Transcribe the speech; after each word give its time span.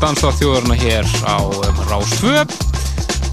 Danstáð 0.00 0.40
þjóðarna 0.40 0.80
hér 0.80 1.08
á 1.28 1.38
um, 1.44 1.80
Rás 1.90 2.18
2 2.22 2.70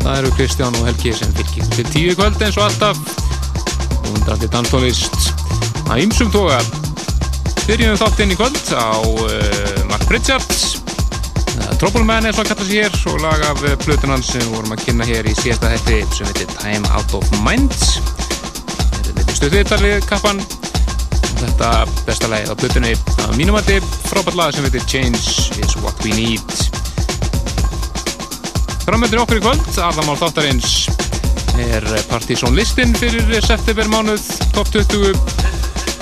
það 0.07 0.17
eru 0.22 0.31
Kristján 0.38 0.75
og 0.79 0.85
Helgi 0.88 1.11
sem 1.16 1.31
fylgir 1.35 1.69
til 1.73 1.85
tíu 1.91 2.16
kvöld 2.16 2.41
eins 2.44 2.57
og 2.59 2.67
alltaf. 2.67 3.00
Og 3.97 4.11
undrandi 4.13 4.47
danstólist 4.51 5.31
að 5.88 6.03
ymsum 6.06 6.31
toga. 6.31 6.59
Byrjum 7.67 7.97
þáttinn 8.00 8.31
í 8.31 8.38
kvöld 8.39 8.61
á 8.72 9.03
uh, 9.03 9.81
Mark 9.89 10.06
Pritchards 10.07 10.77
uh, 11.57 11.73
Troubleman 11.81 12.29
er 12.29 12.35
svo 12.35 12.45
að 12.45 12.53
kalla 12.53 12.67
sér 12.69 12.95
og 13.11 13.19
lag 13.25 13.44
af 13.50 13.63
uh, 13.66 13.75
plötunan 13.83 14.23
sem 14.23 14.45
vorum 14.53 14.72
að 14.75 14.85
kynna 14.85 15.07
hér 15.09 15.27
í 15.27 15.35
síðasta 15.35 15.73
hætti 15.73 16.00
sem 16.16 16.29
heitir 16.31 16.56
Time 16.56 16.88
Out 16.95 17.17
of 17.19 17.27
Mind. 17.44 17.75
Þetta 19.03 19.27
er 19.27 19.39
stöðviðtalið 19.41 20.07
kappan. 20.07 20.39
Þetta 21.38 21.73
besta 22.07 22.31
lægið 22.31 22.56
á 22.56 22.59
plötunni 22.63 22.95
á 22.95 23.29
mínumandi 23.35 23.81
frábært 24.07 24.39
lag 24.39 24.56
sem 24.56 24.66
heitir 24.66 24.88
Change 24.88 25.59
is 25.59 25.75
what 25.83 26.00
we 26.07 26.16
need 26.16 26.56
Framöndir 28.88 29.20
okkur 29.20 29.42
í 29.42 29.42
kvöld. 29.44 29.66
Allamál 29.84 30.16
þáttarins 30.16 30.86
er 31.59 31.84
Partizón 32.08 32.56
listin 32.56 32.94
fyrir 32.96 33.44
september 33.44 33.90
mánuð 33.92 34.24
top 34.56 34.70
20 34.72 35.12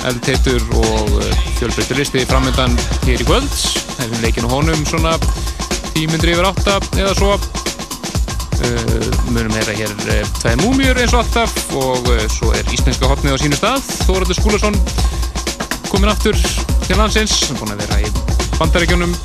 eldteitur 0.06 0.62
og 0.78 1.16
fjölbreyttur 1.58 1.98
listi 1.98 2.22
framöndan 2.30 2.78
hér 3.08 3.24
í 3.24 3.26
kvöld. 3.26 3.56
Hefum 3.98 4.22
leikinu 4.22 4.52
honum 4.54 4.86
svona 4.86 5.16
tímundri 5.96 6.36
yfir 6.36 6.46
átta 6.52 6.78
eða 7.00 7.16
svo. 7.18 7.32
Uh, 8.56 9.10
munum 9.34 9.58
heyra 9.58 9.74
hér 9.82 9.98
uh, 10.06 10.22
tveið 10.44 10.62
múmjur 10.62 11.02
eins 11.02 11.18
og 11.18 11.24
alltaf 11.24 11.58
og 11.74 12.06
uh, 12.14 12.22
svo 12.38 12.54
er 12.54 12.70
íslenska 12.70 13.10
hotnið 13.10 13.34
á 13.34 13.38
sínu 13.42 13.58
stað. 13.58 13.90
Þóraldur 14.06 14.38
Skúlason 14.44 14.78
komin 15.90 16.14
aftur 16.14 16.38
til 16.86 17.02
landsins 17.02 17.34
hann 17.50 17.58
er 17.58 17.64
búin 17.64 17.74
að 17.74 17.84
vera 17.88 18.02
í 18.06 18.14
bandaríkjunum. 18.62 19.18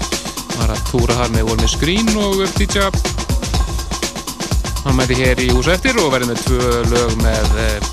Var 0.56 0.72
að 0.78 0.84
túra 0.88 1.20
þar 1.20 1.36
með 1.36 1.50
Volmi 1.52 1.68
Skrín 1.76 2.14
og 2.16 2.40
DJ 2.56 2.88
hann 4.84 4.96
mæti 4.98 5.18
hér 5.18 5.42
í 5.44 5.50
húsa 5.54 5.74
eftir 5.76 5.98
og 6.00 6.12
verði 6.14 6.30
með 6.32 6.44
tvö 6.46 6.70
lög 6.92 7.18
með 7.24 7.58
eh, 7.64 7.90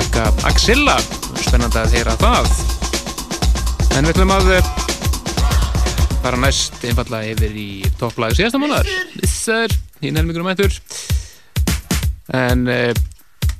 Akka 0.00 0.28
Axilla. 0.48 0.98
Spennandi 1.40 1.80
að 1.80 1.96
heyra 1.98 2.14
það. 2.20 2.50
En 3.96 4.06
við 4.06 4.14
ætlum 4.14 4.34
að 4.36 4.54
eh, 4.58 4.72
fara 6.20 6.40
næst 6.40 6.82
einfallega 6.84 7.32
yfir 7.32 7.54
í 7.56 7.68
topplæðu 8.00 8.36
síðasta 8.40 8.60
mánar 8.60 8.88
Vissar, 9.16 9.72
hinn 10.02 10.18
helmingur 10.18 10.44
um 10.44 10.50
eittur 10.52 10.76
en 12.36 12.68
eh, 12.68 12.92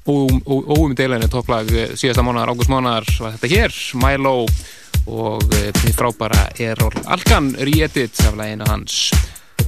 óumdeilegni 0.07 1.31
topplag 1.33 1.73
eh, 1.73 1.95
síðasta 1.97 2.25
mánar, 2.27 2.53
ágúst 2.53 2.73
mánar 2.73 3.09
var 3.19 3.37
þetta 3.37 3.53
hér, 3.55 3.81
Milo 4.05 4.37
og 5.11 5.45
því 5.49 5.91
eh, 5.91 5.97
frábara 5.97 6.47
Errol 6.61 6.95
Alkan 7.09 7.55
re-edit 7.59 8.25
af 8.29 8.37
læginu 8.39 8.69
hans. 8.69 9.07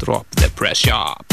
Drop 0.03 0.27
the 0.37 0.51
Pressure 0.59 1.32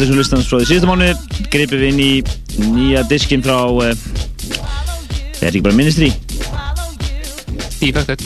uh, 0.00 0.06
Partisan 0.06 0.16
listans 0.16 0.46
frá 0.48 0.56
því 0.60 0.66
síðustu 0.70 0.88
mánu 0.88 1.06
greipum 1.52 1.80
við 1.80 1.90
inn 1.90 1.98
í 2.00 2.12
nýja 2.72 3.02
diskin 3.10 3.42
frá 3.44 3.68
uh, 3.68 3.90
er 5.42 5.50
ekki 5.50 5.60
bara 5.66 5.76
Ministry? 5.76 6.08
Defected 7.80 8.24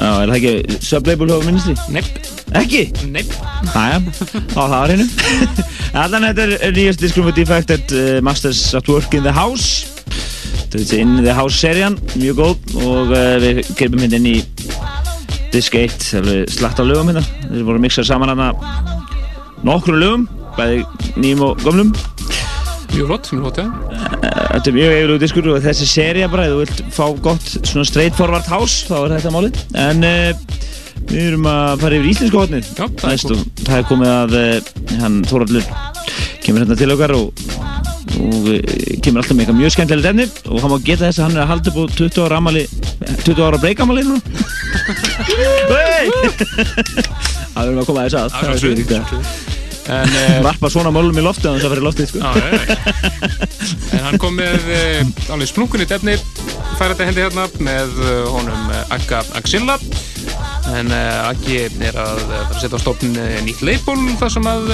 Já, 0.00 0.22
er 0.22 0.30
það 0.30 0.36
ekki 0.38 0.78
sublabel 0.80 1.28
hjá 1.28 1.44
Ministry? 1.44 1.74
Nepp. 1.92 2.30
Ekki? 2.56 2.86
Nepp. 3.12 3.34
Æja, 3.76 4.00
á 4.00 4.62
það 4.62 4.74
var 4.78 4.94
hennum 4.94 5.12
Allan 6.06 6.26
þetta 6.30 6.48
er 6.56 6.74
nýjast 6.78 7.04
diskum 7.04 7.28
frá 7.28 7.36
Defected 7.36 7.92
uh, 7.92 8.16
Masters 8.24 8.64
at 8.78 8.88
Work 8.88 9.12
in 9.18 9.26
the 9.26 9.36
House. 9.36 9.90
Þetta 10.08 10.72
er 10.72 10.80
þessi 10.86 11.04
In 11.04 11.16
the 11.20 11.36
House 11.36 11.60
serían 11.60 12.00
mjög 12.14 12.40
góð. 12.40 12.76
Og 12.80 13.12
uh, 13.12 13.36
við 13.44 13.64
greipum 13.74 14.00
hérna 14.06 14.22
inn 14.22 14.32
í 14.32 14.36
disk 15.52 15.76
1 15.76 16.00
það 16.00 16.34
er 16.38 16.52
slatt 16.56 16.80
á 16.80 16.84
lögum 16.86 17.12
hérna. 17.12 17.26
Þeir 17.50 17.68
voru 17.68 17.84
mixað 17.84 18.08
saman 18.08 18.32
hérna 18.32 18.54
nokkru 19.68 20.00
lögum 20.00 20.30
bæði 20.56 20.84
nýjum 21.16 21.40
og 21.48 21.52
gömlum 21.64 21.90
Mjög 22.90 23.06
flott, 23.06 23.32
mjög 23.32 23.42
flott, 23.44 23.58
já 23.58 23.64
Þetta 24.50 24.70
er 24.70 24.74
mjög 24.74 24.92
yfirlegu 24.96 25.18
diskur 25.22 25.46
og 25.52 25.62
þessi 25.64 25.86
seria 25.88 26.28
bara, 26.30 26.44
ef 26.46 26.50
þú 26.52 26.58
vilt 26.64 26.80
fá 26.92 27.06
gott 27.22 27.46
svona 27.62 27.84
straightforward 27.86 28.46
house, 28.50 28.86
þá 28.88 28.96
er 28.98 29.10
þetta 29.14 29.30
málið. 29.34 29.54
En 29.78 29.98
uh, 30.04 30.32
við 31.06 31.22
erum 31.28 31.46
að 31.48 31.80
fara 31.84 31.96
yfir 32.00 32.10
íslensku 32.10 32.38
hodnið. 32.40 32.64
Já, 32.74 32.82
það 32.82 33.06
er 33.06 33.10
Næst, 33.14 33.30
og 33.30 33.36
það 33.62 33.76
er 33.78 33.84
komið 33.92 34.10
að 34.16 34.30
uh, 34.40 34.46
hann 35.04 35.16
Þóraldur 35.30 35.64
kemur 36.42 36.60
hérna 36.64 36.76
til 36.80 36.92
okkar 36.96 37.12
og, 37.14 37.26
og 38.18 38.44
uh, 38.50 38.58
kemur 39.06 39.20
alltaf 39.22 39.34
með 39.36 39.42
eitthvað 39.44 39.60
mjög 39.60 39.72
skemmtilegt 39.76 40.10
efni 40.10 40.26
og 40.50 40.58
hann 40.64 40.72
má 40.74 40.78
geta 40.82 41.06
þess 41.06 41.20
að 41.20 41.24
hann 41.28 41.36
er 41.38 41.44
að 41.44 41.50
halda 41.54 41.68
upp 41.70 41.78
á 41.78 41.84
20 42.00 42.26
ára 42.26 42.36
amali, 42.42 42.64
20 43.22 43.46
ára 43.46 43.62
breykamali 43.62 44.02
núna. 44.10 44.20
Það 47.54 47.64
verðum 47.64 47.82
að 47.82 47.88
koma 47.88 48.00
að 48.02 48.06
þess 48.10 48.18
að. 48.18 48.26
Það 48.34 48.50
er 48.50 48.58
svolítið 48.64 48.94
eh, 48.98 49.02
Varpa 50.44 50.70
svona 50.72 50.92
málum 50.94 51.16
í 51.16 51.24
loftið 51.24 51.48
þannig 51.48 51.60
að 51.60 51.64
það 51.64 51.72
fyrir 51.74 51.86
loftið, 51.86 52.10
sko. 52.10 52.18
Já. 52.20 52.30
En 53.96 54.04
hann 54.06 54.20
kom 54.22 54.36
með 54.38 54.68
uh, 54.70 55.32
alveg 55.34 55.50
splunkunit 55.50 55.94
efni 55.94 56.16
færandi 56.78 57.08
hendi 57.08 57.24
hérna 57.24 57.46
með 57.60 57.96
uh, 58.04 58.10
honum 58.32 58.70
Akka 58.94 59.22
Axilla 59.38 59.76
en 60.70 60.92
Akki 60.92 61.64
er 61.82 61.96
að 61.98 62.20
setja 62.60 62.78
á 62.78 62.80
stofn 62.80 63.16
nýtt 63.46 63.64
label 63.66 63.96
þar 64.20 64.34
sem 64.36 64.46
að 64.46 64.68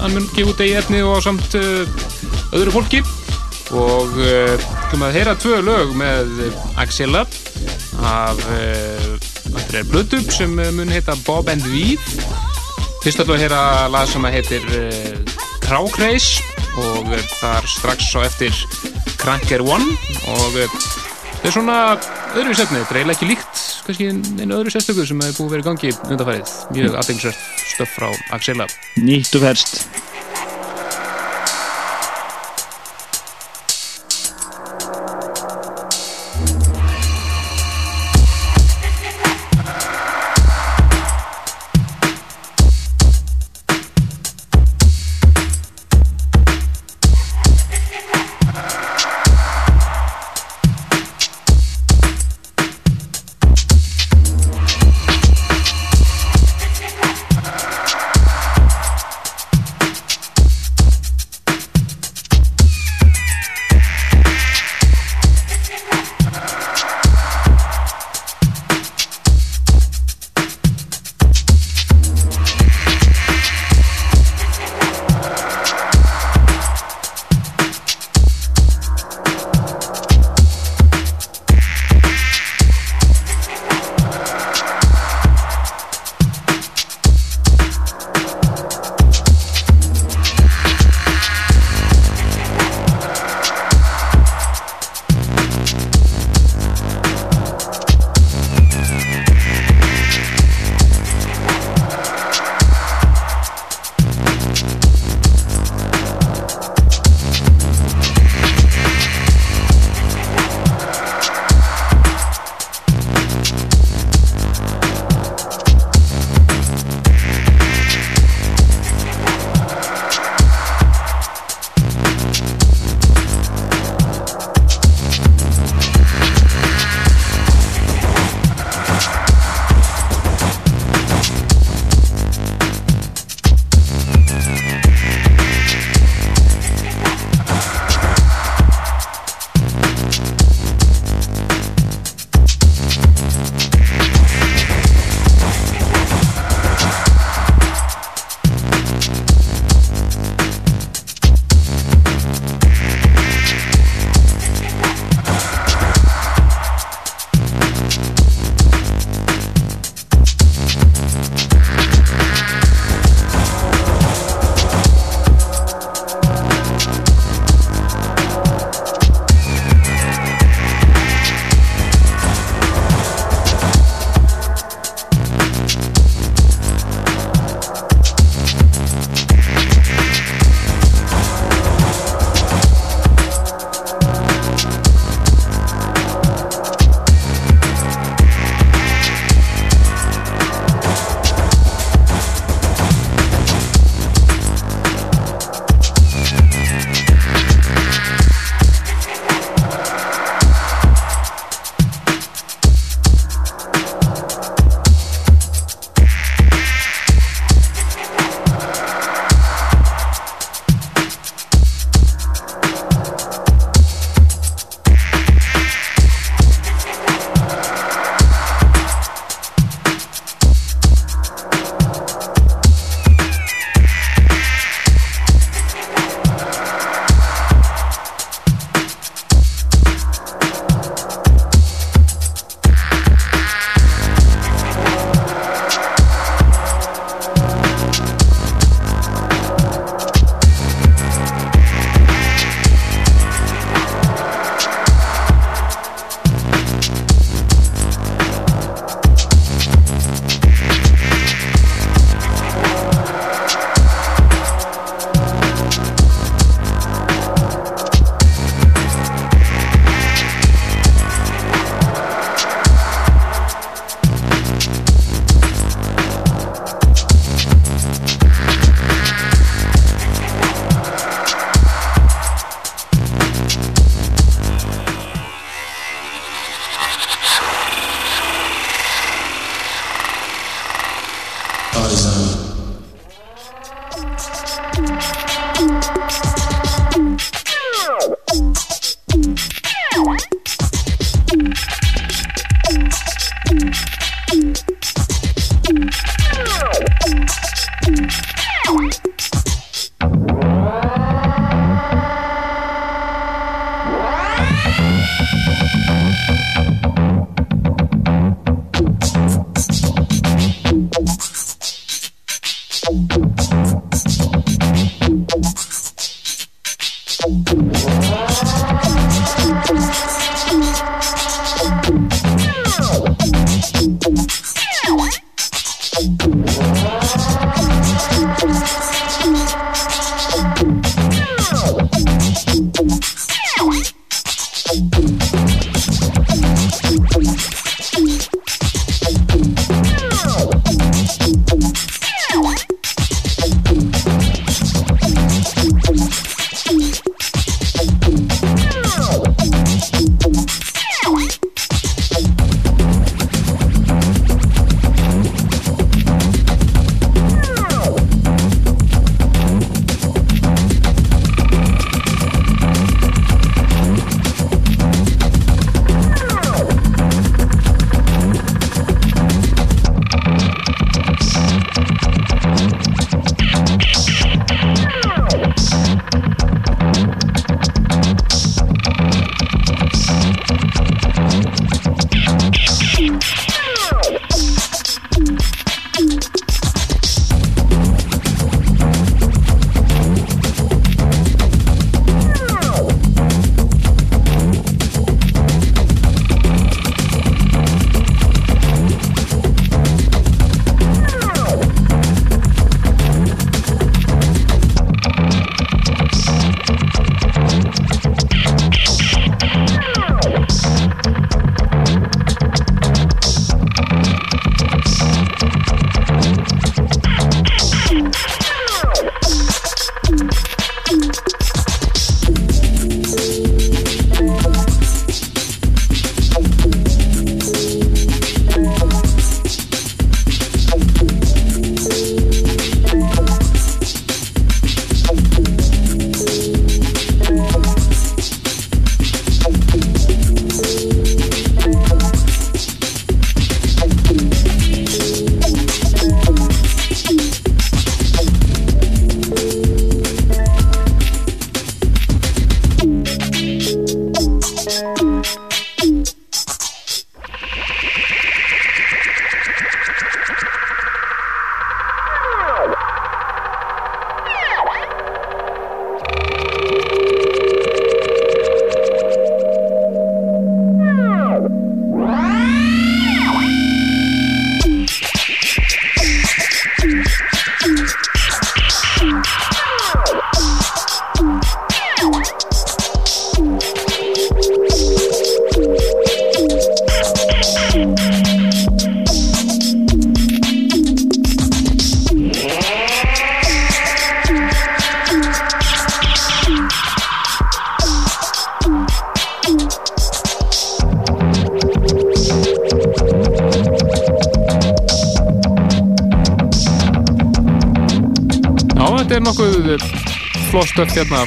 hann 0.00 0.14
mun 0.14 0.30
gefa 0.32 0.54
út 0.54 0.62
eigi 0.64 0.78
efni 0.80 1.02
og 1.04 1.20
samt 1.24 1.58
öðru 1.58 2.72
fólki 2.78 3.02
og 3.72 4.16
uh, 4.20 4.56
kom 4.90 5.04
að 5.06 5.16
heyra 5.16 5.36
tvö 5.40 5.60
lög 5.64 5.92
með 5.96 6.32
Axilla 6.80 7.24
af 8.02 8.40
uh, 8.52 9.12
er 9.72 9.86
blödu 9.88 10.20
sem 10.32 10.52
mun 10.52 10.90
heita 10.92 11.14
Bob 11.24 11.48
and 11.48 11.64
Weave 11.72 12.31
Fyrst 13.02 13.18
ætlum 13.18 13.34
við 13.34 13.40
að 13.40 13.42
heyra 13.48 13.62
lag 13.90 14.04
sem 14.06 14.26
heitir 14.30 14.66
uh, 14.78 15.38
Krákreis 15.64 16.26
og 16.78 17.08
uh, 17.10 17.24
þar 17.40 17.66
strax 17.66 18.12
á 18.14 18.22
eftir 18.22 18.54
Cranker 19.18 19.64
One 19.66 19.96
og 20.30 20.54
uh, 20.54 20.76
þetta 21.40 21.50
er 21.50 21.56
svona 21.56 21.80
öðru 22.36 22.54
setni, 22.54 22.78
þetta 22.78 22.94
er 22.94 23.00
eiginlega 23.00 23.16
ekki 23.16 23.30
líkt 23.32 23.64
kannski 23.88 24.08
einu 24.12 24.60
öðru 24.60 24.76
sérstöku 24.76 25.08
sem 25.10 25.26
hefur 25.26 25.48
búið 25.48 25.56
vera 25.56 25.64
í 25.64 25.68
gangi 25.72 25.92
undanfærið, 26.12 26.54
mjög 26.78 26.96
aðeinsvært 27.02 27.44
stöf 27.74 27.98
frá 27.98 28.08
Axela. 28.38 28.70
Nýtt 29.02 29.34
og 29.34 29.48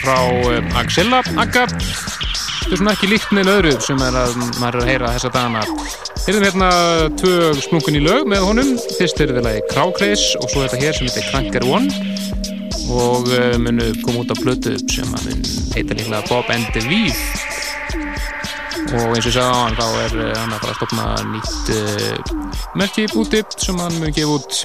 frá 0.06 0.20
eh, 0.54 0.80
Axilla 0.80 1.26
Akka 1.42 1.66
þetta 2.66 2.74
er 2.74 2.80
svona 2.82 2.94
ekki 2.96 3.08
líkt 3.12 3.34
með 3.36 3.50
öðru 3.52 3.72
sem 3.86 4.00
er 4.02 4.16
að 4.18 4.32
maður 4.58 4.76
er 4.76 4.80
að 4.80 4.88
heyra 4.90 5.10
þessa 5.14 5.30
dagana. 5.36 5.62
Erum 6.26 6.46
hérna 6.48 6.70
tvö 7.22 7.34
splungun 7.62 7.98
í 8.00 8.02
lög 8.02 8.30
með 8.32 8.46
honum. 8.48 8.72
Fyrst 8.98 9.20
er 9.22 9.30
þetta 9.30 9.44
lagi 9.46 9.60
Krákreis 9.70 10.24
og 10.40 10.48
svo 10.50 10.64
þetta 10.64 10.80
hér 10.82 10.98
sem 10.98 11.06
heitir 11.06 11.28
Cranker 11.30 11.66
One. 11.70 11.94
Og 12.96 13.30
uh, 13.30 13.54
munu 13.62 13.92
koma 14.02 14.24
út 14.24 14.34
á 14.34 14.38
blötu 14.40 14.74
sem 14.90 15.14
að 15.14 15.28
mun 15.28 15.44
heita 15.76 15.98
líklega 16.00 16.24
Bob 16.32 16.50
and 16.56 16.66
the 16.74 16.82
Weave. 16.90 17.22
Og 18.96 19.14
eins 19.14 19.28
og 19.28 19.30
ég 19.30 19.36
sagði 19.36 19.46
á 19.46 19.62
hann 19.62 19.78
þá 19.78 19.86
er 20.08 20.18
uh, 20.24 20.32
hann 20.40 20.56
að 20.56 20.66
fara 20.66 20.74
að 20.74 20.80
stopna 20.80 21.06
nýtt 21.36 21.72
uh, 21.76 22.72
merki 22.82 23.06
úti 23.14 23.44
sem 23.62 23.78
hann 23.84 24.00
mun 24.02 24.16
gefa 24.16 24.40
út 24.40 24.64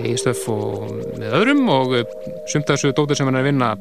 í 0.00 0.16
stöf 0.16 0.46
og 0.48 0.88
með 1.20 1.36
öðrum. 1.36 1.66
Og 1.68 1.98
sumt 2.48 2.64
af 2.64 2.78
þessu 2.80 2.94
dóttur 2.96 3.20
sem 3.20 3.28
hann 3.28 3.36
er 3.36 3.44
að 3.44 3.52
vinna 3.52 3.74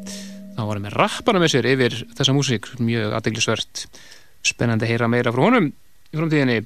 rappana 0.95 1.41
með 1.41 1.53
sér 1.55 1.69
yfir 1.73 1.95
þessa 2.17 2.35
músík, 2.35 2.71
mjög 2.81 3.15
aðdeglisvert 3.17 3.85
spennandi 4.45 4.87
að 4.87 4.93
heyra 4.93 5.09
meira 5.11 5.33
frá 5.35 5.43
honum 5.45 5.69
í 5.69 6.17
framtíðinni. 6.17 6.61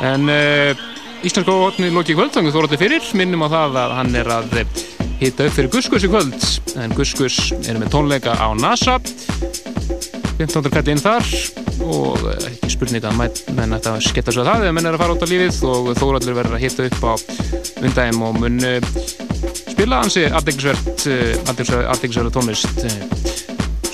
En 0.00 0.32
uh, 0.32 0.86
Íslandsko 1.26 1.56
hotni 1.66 1.90
Loki 1.92 2.16
Kvöldtangu 2.16 2.52
þóra 2.54 2.70
til 2.72 2.80
fyrir. 2.80 3.04
Minnum 3.18 3.44
á 3.44 3.48
það 3.52 3.78
að 3.82 3.96
hann 3.98 4.14
er 4.16 4.30
að 4.32 4.54
hitta 5.20 5.46
upp 5.46 5.56
fyrir 5.56 5.72
Guskus 5.74 6.06
í 6.06 6.08
kvöld. 6.08 6.46
En 6.80 6.94
Guskus 6.96 7.50
er 7.68 7.80
með 7.80 7.92
tónleika 7.92 8.36
á 8.40 8.48
NASA. 8.56 8.96
15. 10.40 10.70
kætti 10.72 10.94
inn 10.94 11.02
þar. 11.02 11.28
Og 11.84 12.24
ekki 12.32 12.72
spurning 12.72 13.04
að 13.04 13.20
menn 13.56 13.76
ætti 13.76 13.92
að 13.92 14.00
sketta 14.08 14.32
svo 14.32 14.46
að 14.46 14.52
það 14.54 14.66
eða 14.66 14.76
menn 14.78 14.88
er 14.88 14.96
að 14.96 15.04
fara 15.04 15.16
út 15.16 15.26
á 15.28 15.32
lífið. 15.32 15.60
Og 15.68 15.92
þóraldur 16.00 16.38
verður 16.40 16.56
að 16.56 16.64
hitta 16.64 16.88
upp 16.88 17.04
á 17.04 17.12
undægum 17.84 18.24
og 18.30 18.40
mun 18.40 18.58
spila 19.68 20.00
hansi 20.00 20.24
aðdeglisvert 20.28 20.89
aðdeglisverðu 21.08 22.32
tónlist 22.34 22.84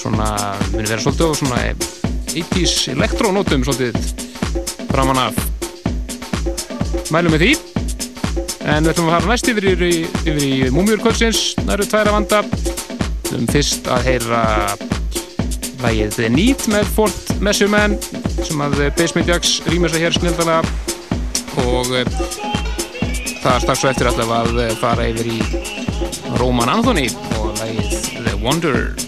svona 0.06 0.30
mun 0.72 0.86
vera 0.86 1.02
svolítið 1.02 1.26
og 1.28 1.38
svona 1.40 1.60
80's 2.32 2.88
elektrónótum 2.92 3.64
svolítið 3.66 3.96
framan 4.90 5.20
af. 5.26 5.38
Mælum 7.14 7.34
með 7.34 7.44
því. 7.44 7.52
En 8.66 8.82
við 8.82 8.92
ætlum 8.92 9.08
að 9.08 9.14
fara 9.14 9.30
næst 9.30 9.50
yfir, 9.52 9.68
yfir, 9.72 9.92
yfir 10.26 10.42
í 10.42 10.70
Múmiurkvöldsins 10.74 11.42
það 11.60 11.72
eru 11.76 11.88
tværa 11.90 12.14
vanda. 12.16 12.42
Um 13.36 13.46
fyrst 13.50 13.88
að 13.90 14.08
heyra 14.10 14.42
lægið 15.84 16.16
The 16.16 16.30
Need 16.32 16.66
með 16.72 16.90
Fort 16.96 17.32
Measurement 17.42 18.10
sem 18.46 18.62
að 18.64 18.78
Basement 18.98 19.30
Jacks 19.30 19.58
rýmur 19.70 19.92
sig 19.92 20.06
hér 20.06 20.16
snildana 20.16 20.60
og 21.62 21.92
eh, 21.96 22.08
það 23.42 23.52
er 23.54 23.64
strax 23.64 23.82
svo 23.82 23.90
eftir 23.92 24.10
alltaf 24.10 24.32
að 24.38 24.60
fara 24.80 25.08
yfir 25.10 25.34
í 25.36 25.65
Roman 26.38 26.68
Anthony. 26.68 27.08
Oh, 27.38 27.46
Og 27.46 27.58
lægið 27.60 28.26
The 28.26 28.36
Wonder 28.42 29.05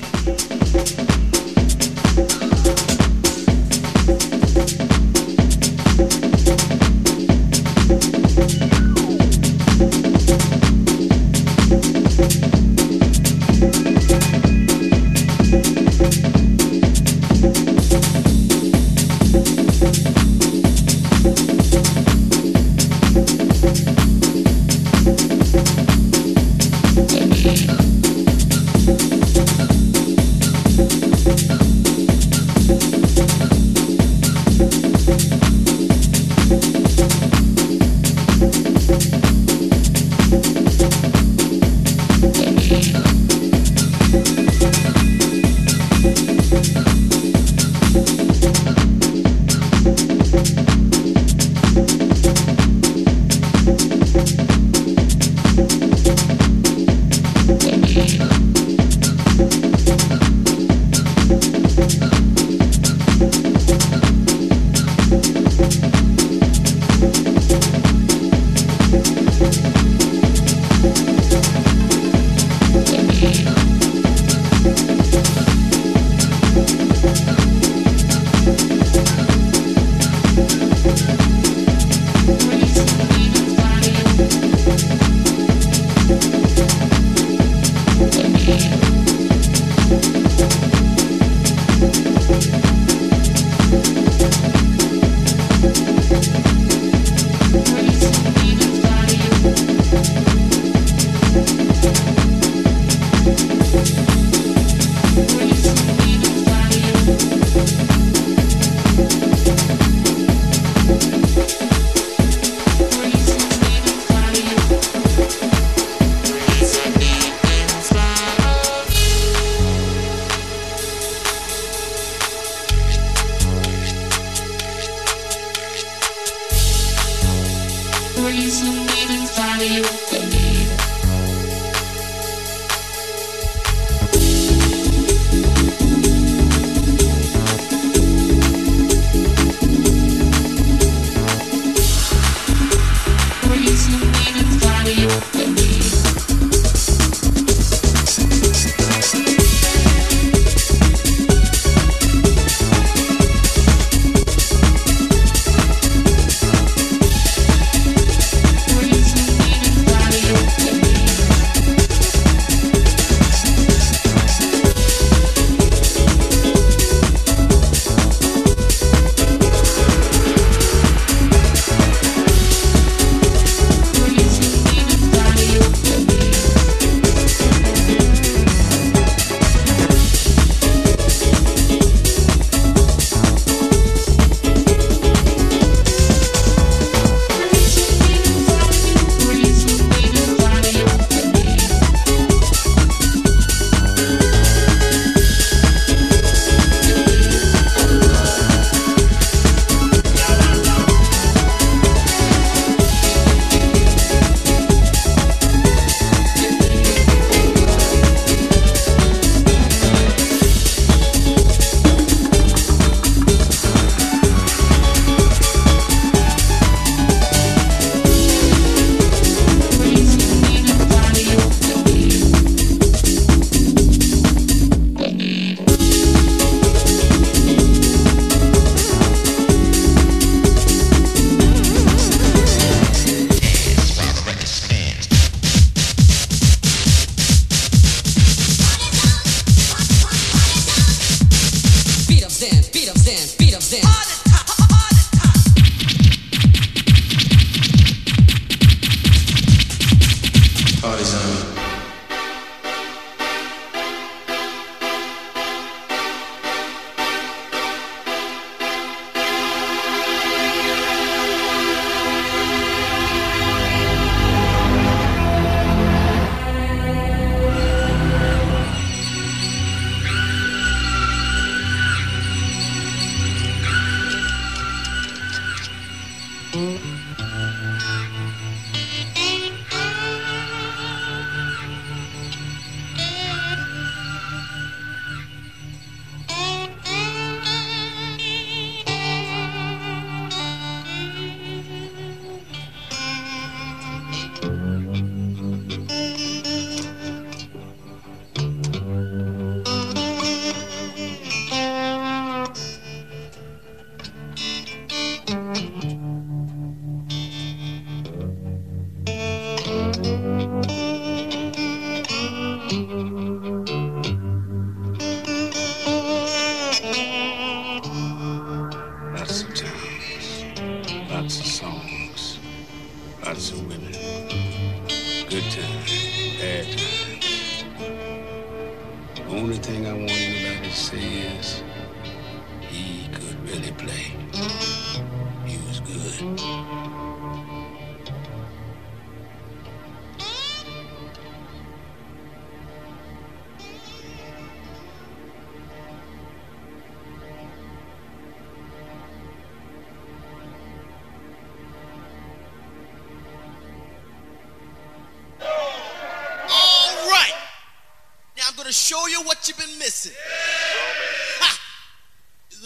you 359.19 359.27
what 359.27 359.49
you've 359.49 359.59
been 359.59 359.79
missing. 359.79 360.13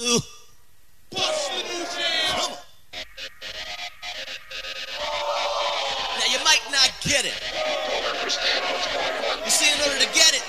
Ugh. 0.00 0.22
Come 1.14 1.22
on. 2.40 2.58
Now 6.18 6.26
you 6.30 6.38
might 6.44 6.64
not 6.70 6.90
get 7.02 7.24
it. 7.24 7.34
You 9.44 9.50
see, 9.50 9.70
in 9.72 9.80
order 9.88 10.04
to 10.04 10.12
get 10.14 10.34
it, 10.34 10.42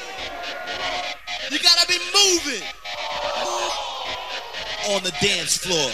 you 1.52 1.60
gotta 1.60 1.88
be 1.88 2.00
moving 2.14 2.64
on 4.90 5.04
the 5.04 5.12
dance 5.22 5.58
floor. 5.58 5.93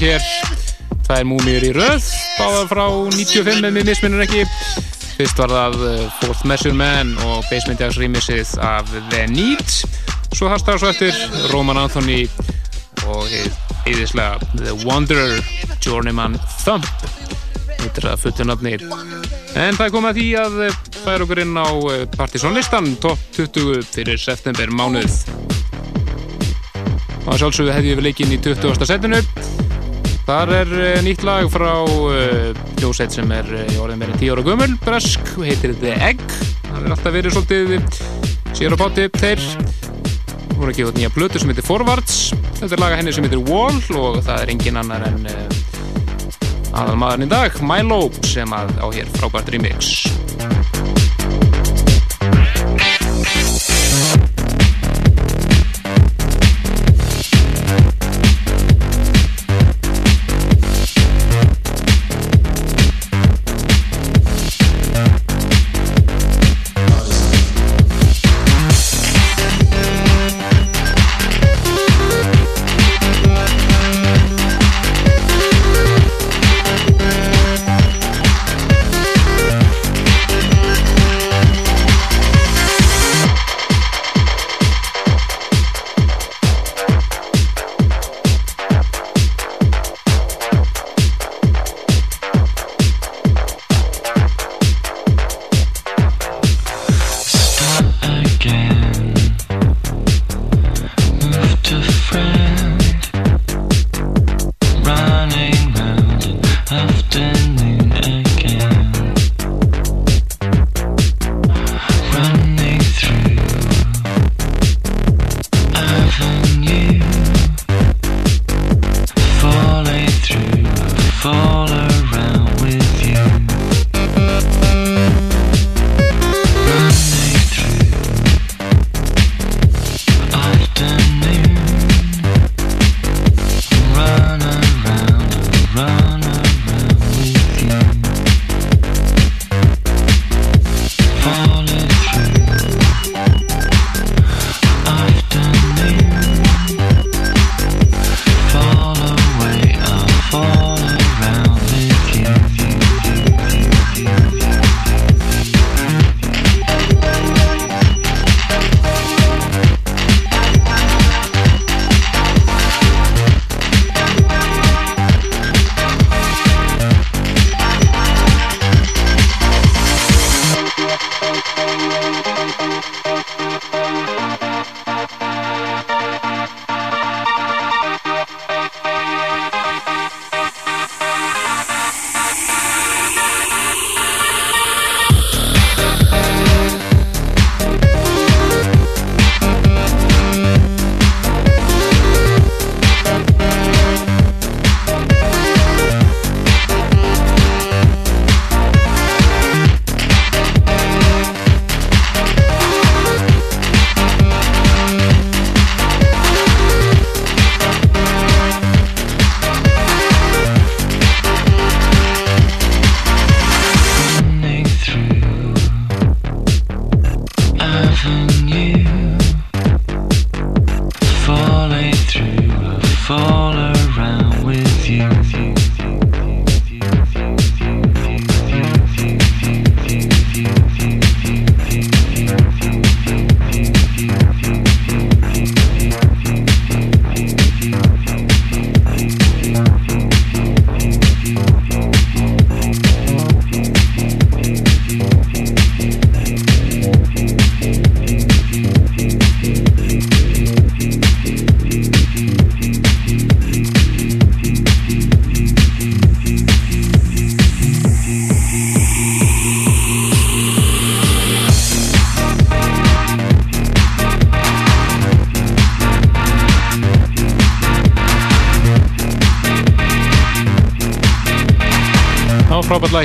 Klassik 0.00 0.08
hér 0.08 0.22
Tvær 1.04 1.24
múmir 1.26 1.64
í 1.64 1.72
röð 1.74 2.04
Báðar 2.38 2.68
frá 2.70 2.84
95 2.88 3.64
ef 3.66 3.72
mér 3.74 3.84
misminnur 3.84 4.24
ekki 4.24 4.44
Fyrst 5.18 5.40
var 5.40 5.52
það 5.52 5.76
uh, 5.84 6.04
Fourth 6.20 6.46
Measure 6.48 6.76
Man 6.76 7.12
og 7.26 7.44
Basement 7.50 7.80
Jaxx 7.80 7.98
remixið 8.00 8.54
af 8.64 8.88
The 9.10 9.26
Need 9.28 9.66
Svo 10.32 10.48
hastar 10.48 10.80
svo 10.80 10.92
eftir 10.92 11.12
Roman 11.52 11.80
Anthony 11.80 12.22
og 13.10 13.26
eðislega 13.88 14.38
The 14.54 14.76
Wanderer 14.86 15.40
Journeyman 15.84 16.38
Thump 16.62 16.86
Þetta 17.80 18.30
er 18.44 18.48
nafni 18.48 18.76
En 18.78 19.76
það 19.76 19.86
er 19.86 19.94
komið 19.94 20.10
að 20.10 20.18
því 20.20 20.26
að 20.40 20.58
eh, 20.66 20.80
færa 21.00 21.26
okkur 21.26 21.42
inn 21.42 21.56
á 21.58 21.68
eh, 21.68 22.04
Partizonlistan 22.14 22.92
top 23.02 23.20
20 23.34 23.80
fyrir 23.88 24.20
september 24.20 24.70
mánuð. 24.70 25.16
Og 27.26 27.40
sjálfsögðu 27.40 27.74
hefði 27.74 27.96
við 27.96 28.06
leikinn 28.10 28.36
í 28.36 28.38
20. 28.42 28.86
setinu. 28.86 29.24
Þar 30.30 30.50
er 30.54 30.68
eh, 30.78 31.00
nýtt 31.02 31.24
lag 31.26 31.48
frá 31.50 31.72
uh, 31.82 32.52
hljósett 32.78 33.10
sem 33.16 33.32
er 33.34 33.48
uh, 33.50 33.64
í 33.66 33.80
orðin 33.82 33.98
meira 33.98 34.14
10 34.14 34.30
ára 34.30 34.44
gömul, 34.46 34.68
bresk, 34.84 35.32
og 35.34 35.42
heitir 35.48 35.72
The 35.80 35.96
Egg. 36.06 36.22
Það 36.68 36.76
er 36.84 36.94
alltaf 36.94 37.16
verið 37.16 37.34
svolítið 37.34 37.72
sér 38.54 38.76
á 38.78 38.78
báti 38.78 39.08
þeir. 39.16 39.42
Hún 40.52 40.68
er 40.68 40.70
að 40.70 40.76
gefa 40.76 40.92
út 40.92 41.00
nýja 41.00 41.10
plötu 41.16 41.42
sem 41.42 41.50
heitir 41.50 41.66
Forwards. 41.66 42.20
Þetta 42.60 42.70
er 42.78 42.84
laga 42.84 43.00
henni 43.00 43.16
sem 43.16 43.26
heitir 43.26 43.42
Wall 43.50 43.82
og 43.98 44.20
það 44.22 44.44
er 44.44 44.54
engin 44.54 44.78
annar 44.84 45.08
en 45.10 45.26
aðal 46.78 46.94
maðurinn 47.02 47.26
í 47.26 47.32
dag, 47.34 47.58
Milo, 47.66 48.04
sem 48.30 48.54
að 48.54 48.70
á 48.78 48.86
hér 48.86 49.10
frábært 49.18 49.50
remix. 49.50 49.96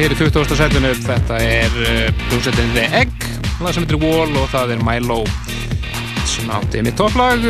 Hér 0.05 0.13
í 0.13 0.17
20. 0.21 0.53
setinu, 0.53 0.89
þetta 1.01 1.37
er 1.41 1.77
uh, 1.81 2.25
hljómsveitin 2.27 2.73
The 2.75 2.83
Egg, 2.99 3.13
lag 3.63 3.73
sem 3.73 3.81
heitir 3.81 3.97
Wall 4.03 4.35
og 4.37 4.51
það 4.51 4.75
er 4.75 4.83
Milo 4.85 5.23
sem 6.29 6.51
átti 6.53 6.83
mitt 6.85 6.97
topplag, 6.99 7.41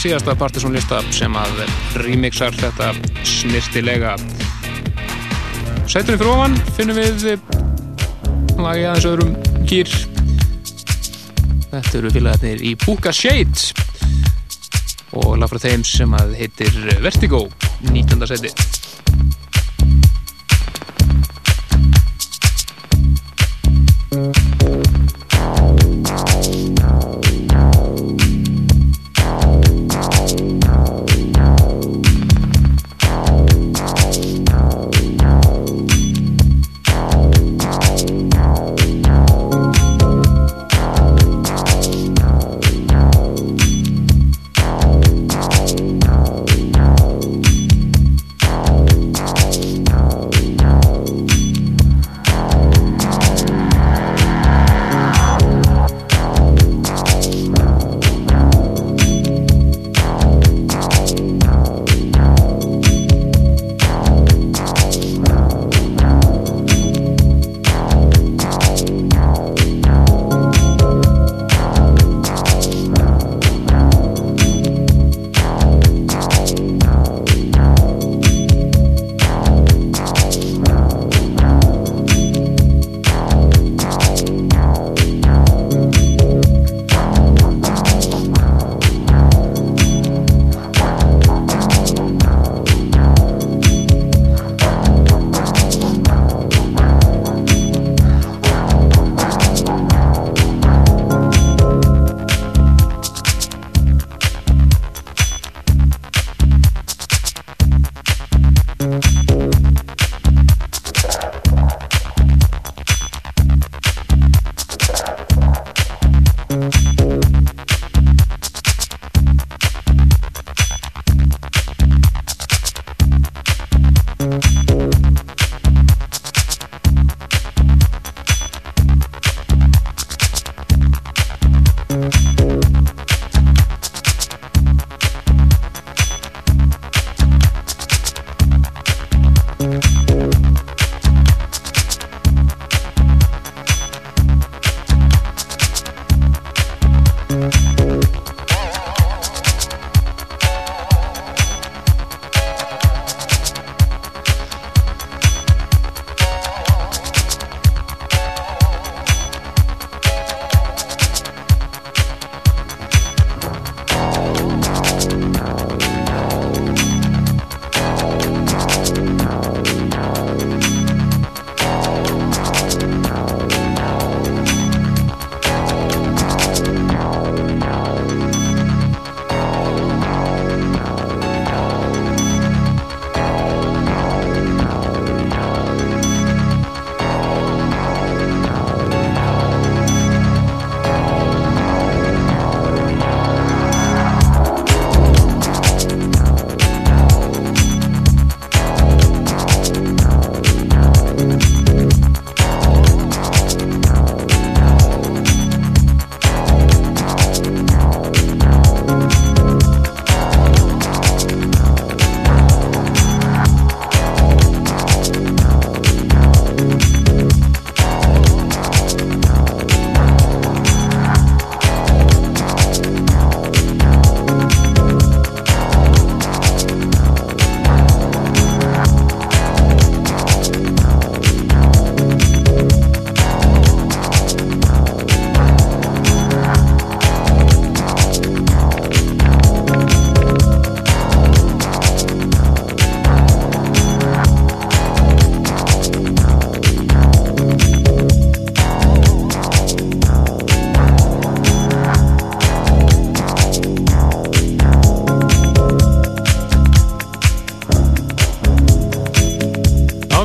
síðasta 0.00 0.32
Partisan 0.40 0.72
lista 0.72 1.02
sem 1.12 1.36
að 1.36 1.60
remixar 2.00 2.56
þetta 2.56 2.94
snirtilega. 3.28 4.14
Setinu 5.84 6.16
fyrir 6.16 6.32
ofan 6.32 6.56
finnum 6.78 6.96
við 6.96 7.26
eh, 7.34 7.44
lagi 8.56 8.88
aðeins 8.88 9.08
öðrum 9.10 9.36
gýr. 9.68 9.92
Þetta 11.74 11.96
eru 12.00 12.14
félagarnir 12.16 12.64
í 12.64 12.76
Puka 12.80 13.12
Shade 13.12 13.68
og 15.20 15.34
lag 15.42 15.52
frá 15.52 15.60
þeim 15.68 15.84
sem 15.84 16.16
að 16.16 16.38
heitir 16.40 16.72
Vertigo, 17.04 17.50
19. 17.90 18.30
seti. 18.32 18.54
Mm-hmm. 24.12 24.51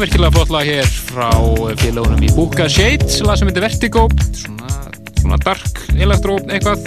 Virkilega 0.01 0.33
flott 0.35 0.51
lag 0.53 0.67
hér 0.67 0.85
frá 0.85 1.29
félagunum 1.81 2.21
í 2.21 2.29
Buka 2.35 2.67
Shade 2.69 3.07
lag 3.25 3.39
sem 3.39 3.49
heitir 3.49 3.63
Vertigo. 3.63 4.03
Svona, 4.35 4.69
svona 5.17 5.37
dark 5.41 5.79
elektro 5.95 6.35
eitthvað. 6.45 6.85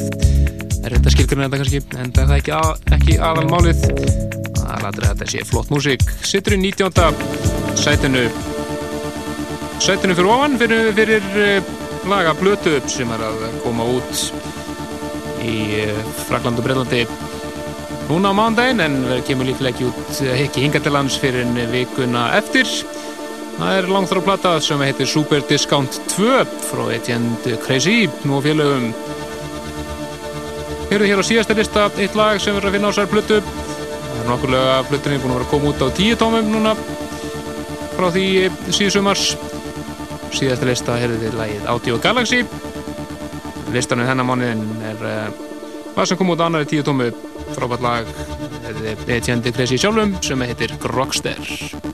Er 0.85 0.95
þetta 0.95 1.13
skilgrunni 1.15 1.49
þetta 1.49 1.61
kannski 1.61 1.81
en 1.99 2.13
það 2.17 2.33
er 2.35 2.43
ekki, 2.43 2.55
að, 2.55 2.85
ekki 2.97 3.17
aðalmálið. 3.31 3.83
Það 4.61 4.85
latur 4.85 5.07
að 5.09 5.11
þetta 5.11 5.29
sé 5.33 5.47
flott 5.49 5.73
músík. 5.75 6.05
Sittur 6.29 6.55
í 6.55 6.61
19. 6.63 7.25
sætinu. 7.81 8.27
Sætinu 9.81 10.19
fyrir 10.19 10.31
ofan 10.37 10.61
fyrir, 10.61 10.93
fyrir 11.01 11.27
uh, 11.41 11.75
laga 12.11 12.37
Blötu 12.39 12.79
sem 12.93 13.11
er 13.17 13.27
að 13.27 13.43
koma 13.65 13.89
út 13.97 14.27
í 15.43 15.59
uh, 15.83 16.07
Frakland 16.29 16.63
og 16.63 16.69
Breitlandi 16.69 17.05
núna 18.11 18.33
á 18.35 18.35
mándaginn 18.35 18.83
en 18.83 18.97
verður 19.07 19.27
kemur 19.29 19.47
líklega 19.47 19.71
ekki 19.71 19.87
út 19.87 20.23
eh, 20.27 20.41
ekki 20.45 20.65
hinga 20.65 20.81
til 20.83 20.93
lands 20.97 21.19
fyrir 21.23 21.45
en 21.45 21.59
vikuna 21.71 22.25
eftir 22.41 22.67
það 23.61 23.77
er 23.77 23.89
langþára 23.93 24.21
plata 24.25 24.51
sem 24.65 24.81
heitir 24.81 25.09
Super 25.09 25.43
Discount 25.49 25.99
2 26.15 26.45
frá 26.65 26.87
Etienne 26.95 27.57
Crazy 27.61 28.07
og 28.09 28.41
félögum. 28.45 28.87
Hérðu 30.91 31.11
hér 31.11 31.21
á 31.21 31.25
síðasta 31.29 31.57
lista 31.59 31.85
eitt 32.01 32.17
lag 32.19 32.41
sem 32.41 32.57
verður 32.57 32.71
að 32.71 32.77
finna 32.79 32.91
á 32.91 32.97
sér 32.97 33.11
plötu. 33.11 33.41
Það 33.45 34.17
er 34.23 34.31
nokkurlega 34.31 34.79
plötunni 34.89 35.21
búin 35.21 35.35
að 35.35 35.39
vera 35.39 35.47
að 35.47 35.53
koma 35.53 35.71
út 35.71 35.85
á 35.85 35.89
tíu 36.01 36.17
tómum 36.19 36.51
núna 36.55 36.73
frá 37.99 38.09
því 38.17 38.25
síðu 38.73 38.95
sumars. 38.97 39.27
Síðasta 40.33 40.71
lista 40.71 40.97
hérðu 41.03 41.21
þið 41.27 41.39
lagið 41.43 41.71
Audio 41.75 42.01
Galaxy. 42.01 42.43
Listanum 43.75 44.09
þennan 44.09 44.31
mánuðin 44.31 44.67
er 44.89 45.07
uh, 45.07 45.47
lag 45.99 46.09
sem 46.09 46.19
kom 46.19 46.33
út 46.33 46.41
á 46.41 46.49
annari 46.49 46.71
tíu 46.71 46.87
tómu. 46.87 47.13
Frábært 47.53 47.85
lag 47.85 48.13
Etienne 49.11 49.53
Crazy 49.53 49.77
sjálfum 49.77 50.17
sem 50.25 50.49
heitir 50.49 50.79
Grogster 50.81 51.90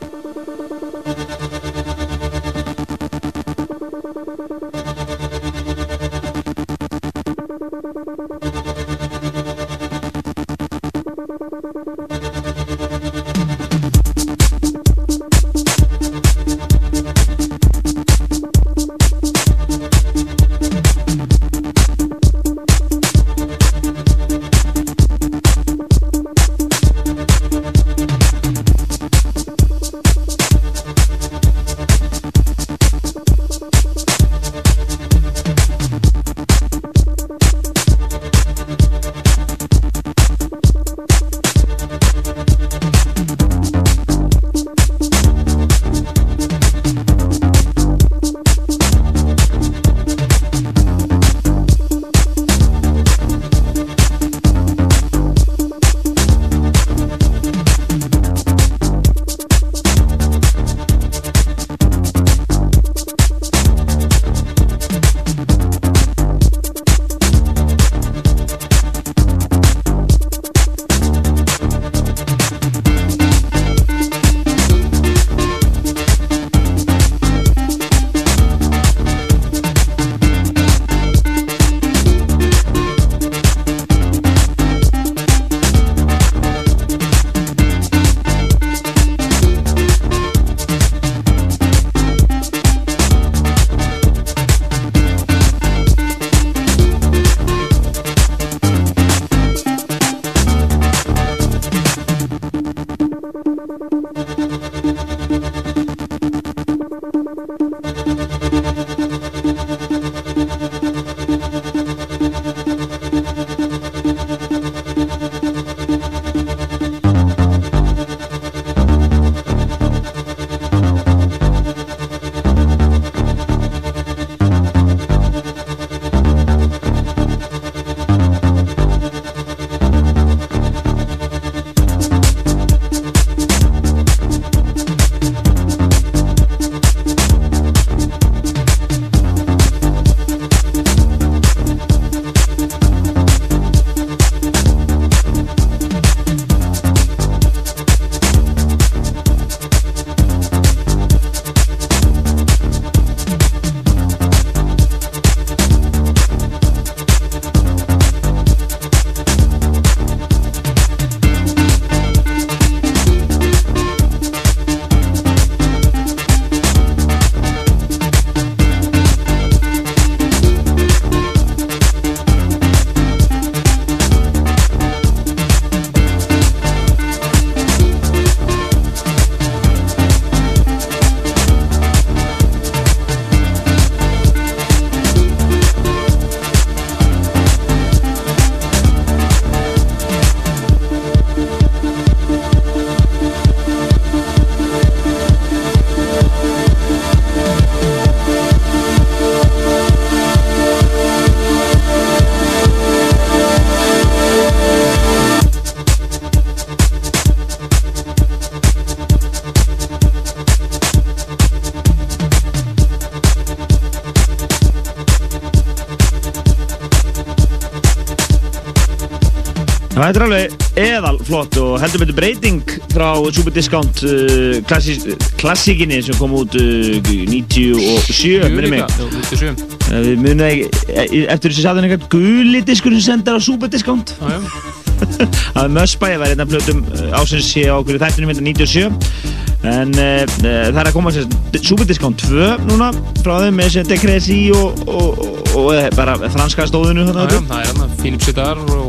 heldur 221.86 222.02
betur 222.04 222.18
breyting 222.18 222.60
frá 222.92 223.08
Super 223.32 223.54
Discount 223.54 224.02
uh, 224.04 224.58
klassi, 224.68 224.98
klassíkinni 225.40 226.02
sem 226.04 226.18
kom 226.20 226.34
út 226.36 226.56
uh, 226.58 227.00
97, 227.06 228.50
minnum 228.52 228.76
mig. 228.76 228.84
Jú, 229.00 229.08
97 229.30 229.74
Uh, 229.86 230.00
Við 230.02 230.16
munum 230.18 230.40
ekki, 230.42 230.64
e- 230.90 231.26
eftir 231.30 231.52
þessi 231.52 231.62
saðan 231.62 231.84
eitthvað 231.86 232.08
guli 232.10 232.58
diskur 232.66 232.90
sem 232.96 233.04
sendar 233.04 233.36
á 233.38 233.40
Super 233.42 233.70
Discount. 233.70 234.16
Já, 234.18 234.32
já. 234.34 234.74
Það 234.96 235.60
er 235.62 235.70
Mössbæ, 235.76 236.06
það 236.08 236.22
var 236.24 236.32
einn 236.32 236.42
af 236.42 236.50
plötum 236.50 236.80
uh, 236.90 237.18
ásins 237.20 237.46
sé 237.52 237.66
á 237.70 237.74
okkur 237.76 237.98
í 237.98 238.00
þættunum 238.02 238.32
hérna 238.32 238.46
97. 238.50 239.36
En 239.66 239.94
uh, 239.94 240.24
það 240.42 240.80
er 240.82 240.90
að 240.90 240.94
koma 240.96 241.12
Superdiscount 241.14 242.26
2 242.26 242.50
núna 242.68 242.90
frá 243.22 243.38
þeim 243.44 243.56
með 243.58 243.78
Decresi 243.90 244.40
og, 244.54 244.82
og, 244.86 245.22
og, 245.22 245.48
og 245.62 245.70
eh, 245.74 245.88
bara 245.96 246.14
franska 246.34 246.66
stóðinu 246.70 247.06
það 247.08 247.22
er 247.24 247.70
hérna 247.70 247.88
Philip 248.02 248.22
Sitar 248.26 248.60
og 248.76 248.85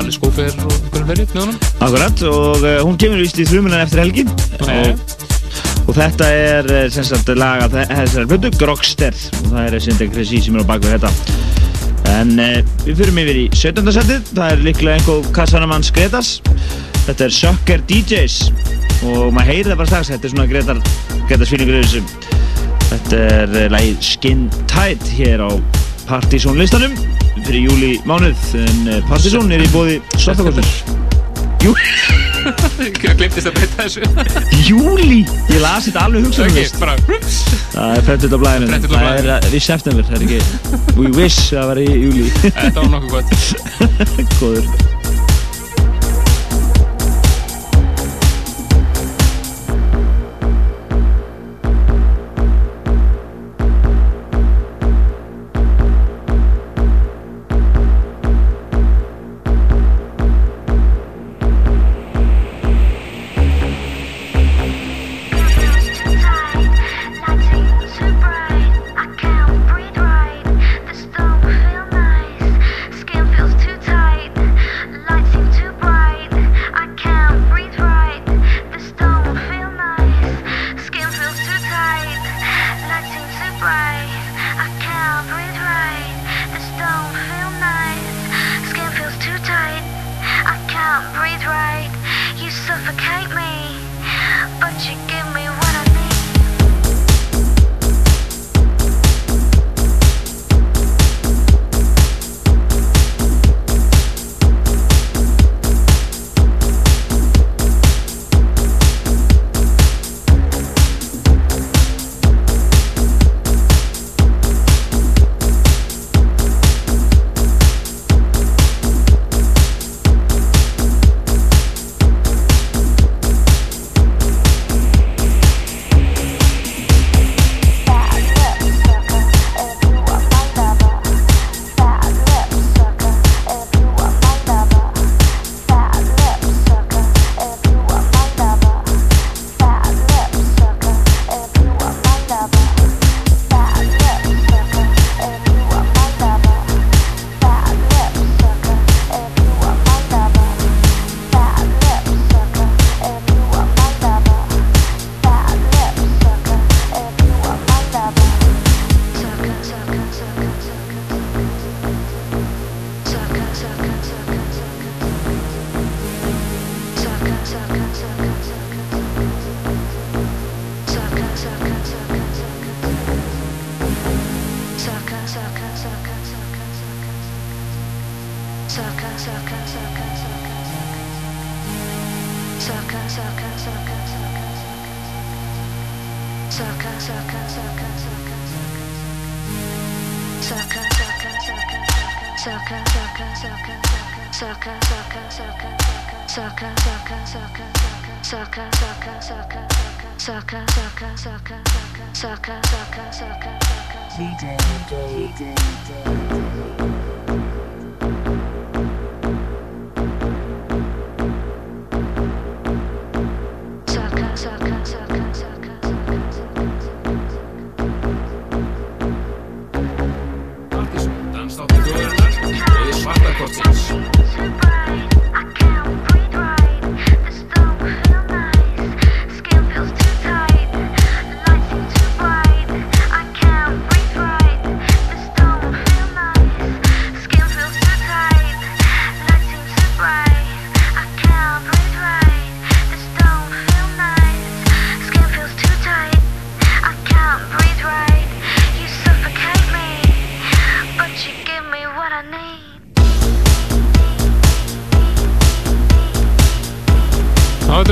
Alice 0.00 0.20
Gófer 0.22 0.50
og 0.64 0.72
hvernig 0.90 1.06
fleiri 1.06 1.26
með 1.30 1.42
honum. 1.42 1.58
Akkurat 1.84 2.22
og 2.30 2.64
uh, 2.64 2.76
hún 2.86 2.98
kemur 3.00 3.20
vist 3.20 3.40
í 3.40 3.46
þrjumunan 3.48 3.84
eftir 3.84 4.02
helgi. 4.02 4.24
Já. 4.24 4.80
og, 4.80 5.16
og 5.90 5.96
þetta 5.96 6.28
er 6.36 6.70
eh, 6.76 6.86
sem 6.92 7.04
sagt 7.06 7.30
laga 7.36 7.68
þessar 7.72 8.28
blödu 8.30 8.52
Grogster. 8.56 9.16
Og 9.42 9.50
það 9.50 9.62
er 9.64 9.76
þessi 9.76 9.96
Decresi 10.00 10.40
sem 10.46 10.56
er 10.56 10.64
á 10.64 10.70
bakvið 10.70 10.96
þetta. 10.96 11.40
En 12.16 12.32
uh, 12.40 12.56
við 12.86 13.02
fyrir 13.02 13.24
yfir 13.24 13.42
í 13.42 13.48
17. 13.52 13.92
setið. 13.98 14.30
Það 14.32 14.54
er 14.54 14.64
líklega 14.68 15.00
einhver 15.00 15.34
Cassanamanns 15.36 15.92
Gretas 15.94 16.38
þetta 17.10 17.26
er 17.26 17.34
Sucker 17.34 17.80
DJs 17.90 18.34
og 19.08 19.30
maður 19.34 19.48
heyrir 19.50 19.70
það 19.72 19.78
bara 19.80 19.90
strax 19.90 20.10
þetta 20.12 20.28
er 20.28 20.34
svona 20.34 20.50
Gretar, 20.50 20.82
Gretas 21.26 21.50
fílingur 21.50 21.78
í 21.78 21.84
þessu. 21.84 22.02
Þetta 22.90 23.22
er 23.36 23.72
lagið 23.72 24.04
Skin 24.04 24.44
Tight 24.70 25.10
hér 25.16 25.42
á 25.46 25.50
Partizón 26.08 26.58
listanum 26.60 26.94
fyrir 27.50 27.66
júli 27.66 27.90
mánuð 28.06 28.42
en 28.62 28.76
uh, 28.86 28.98
Partizón 29.10 29.50
er 29.50 29.64
í 29.64 29.70
bóði 29.72 29.96
Svartakostur 30.14 30.68
Jú, 31.60 31.72
Ég 32.86 32.94
glemtist 33.02 33.50
að 33.50 33.56
breyta 33.58 33.84
þessu. 33.84 34.06
júli 34.68 35.18
Ég 35.50 35.58
las 35.60 35.88
þetta 35.88 36.04
alveg 36.06 36.28
Ok, 36.28 36.30
hugsunarlist 36.30 36.78
bara. 36.80 36.94
Það 37.74 37.96
er 37.98 38.06
frættið 38.06 38.36
á 38.36 38.38
blæðinu 38.44 38.80
Það 38.86 39.10
er 39.10 39.28
uh, 39.34 39.50
í 39.50 39.62
september, 39.66 40.06
það 40.06 40.16
er 40.16 40.26
ekki 40.28 40.94
We 41.00 41.10
wish 41.18 41.50
að 41.50 41.58
það 41.58 41.68
var 41.72 41.82
í 41.82 41.90
júli 41.90 42.30
Þetta 42.46 42.78
var 42.78 42.90
nokkuð 42.94 43.18
gott. 43.18 43.30
Góður 44.38 44.98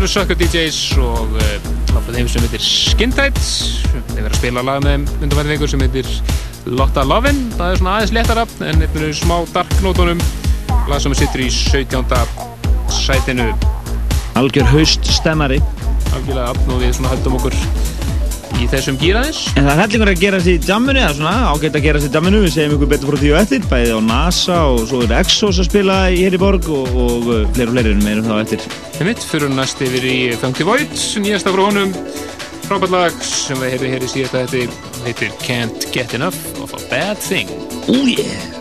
eru 0.09 0.25
Sucker 0.25 0.37
DJs 0.39 0.97
og 1.05 1.35
uh, 1.37 1.97
af 1.99 2.07
þeim 2.09 2.29
sem 2.31 2.45
heitir 2.45 2.63
Skin 2.65 3.11
Tight 3.13 3.39
þeir 3.39 4.23
verða 4.23 4.31
að 4.31 4.37
spila 4.39 4.63
lag 4.65 4.81
með 4.85 4.95
þeim 4.95 5.05
undanfærið 5.27 5.53
vikur 5.53 5.71
sem 5.73 5.85
heitir 5.85 6.09
Lotta 6.69 7.05
Lovin. 7.05 7.43
Það 7.59 7.73
er 7.73 7.81
svona 7.81 7.97
aðeins 7.97 8.15
léttara 8.17 8.47
en 8.63 8.71
einnig 8.87 8.97
er 9.05 9.13
smá 9.19 9.35
dark 9.53 9.75
nótunum 9.85 10.23
lag 10.89 11.03
sem 11.05 11.17
sittur 11.19 11.45
í 11.45 11.51
17. 11.53 12.09
sætinu. 13.03 13.51
Algjör 14.39 14.73
haust 14.73 15.13
stemmari. 15.19 15.61
Algjörlega 16.15 16.57
og 16.57 16.81
við 16.81 16.97
svona 16.97 17.13
höldum 17.13 17.39
okkur 17.41 17.61
í 18.59 18.69
þessum 18.73 18.97
gýraðins. 19.03 19.45
En 19.59 19.69
það 19.69 19.73
er 19.75 19.83
hellingur 19.85 20.13
að 20.15 20.23
gerast 20.25 20.51
í 20.51 20.59
jamminu, 20.65 21.05
eða 21.05 21.15
svona 21.19 21.37
ágætt 21.53 21.79
að 21.79 21.89
gerast 21.91 22.09
í 22.09 22.15
jamminu, 22.17 22.45
við 22.47 22.55
segjum 22.57 22.79
ykkur 22.79 22.93
betur 22.95 23.13
frá 23.13 23.21
því 23.21 23.35
og 23.35 23.41
eftir, 23.45 23.71
bæðið 23.71 23.95
á 23.95 24.01
NASA 24.09 24.61
og 24.73 24.85
svo 24.89 25.05
er 25.05 25.19
Exos 25.21 25.61
að 25.61 25.69
spila 25.69 26.05
í 26.11 26.23
hér 26.25 26.39
í 26.39 26.43
borg 26.43 26.71
og, 26.73 26.95
og 26.97 27.33
fleiri 27.53 27.69
og 27.69 27.77
fleiri 27.77 28.88
mitt 29.07 29.23
fyrir 29.23 29.53
næst 29.55 29.79
yfir 29.85 30.03
í 30.03 30.17
Funky 30.41 30.65
Void, 30.67 30.91
nýjasta 31.23 31.53
frá 31.55 31.63
honum, 31.69 31.93
frábært 32.67 32.91
lag 32.97 33.23
sem 33.23 33.61
við 33.63 33.77
heyrðum 33.77 33.95
hér 33.95 34.07
í 34.09 34.11
síðasta 34.11 34.45
þetta, 34.51 34.93
heitir 35.07 35.35
Can't 35.45 35.91
Get 35.95 36.19
Enough 36.19 36.63
of 36.65 36.75
a 36.75 36.83
Bad 36.91 37.23
Thing. 37.23 37.53
Ooh 37.87 38.09
yeah! 38.11 38.58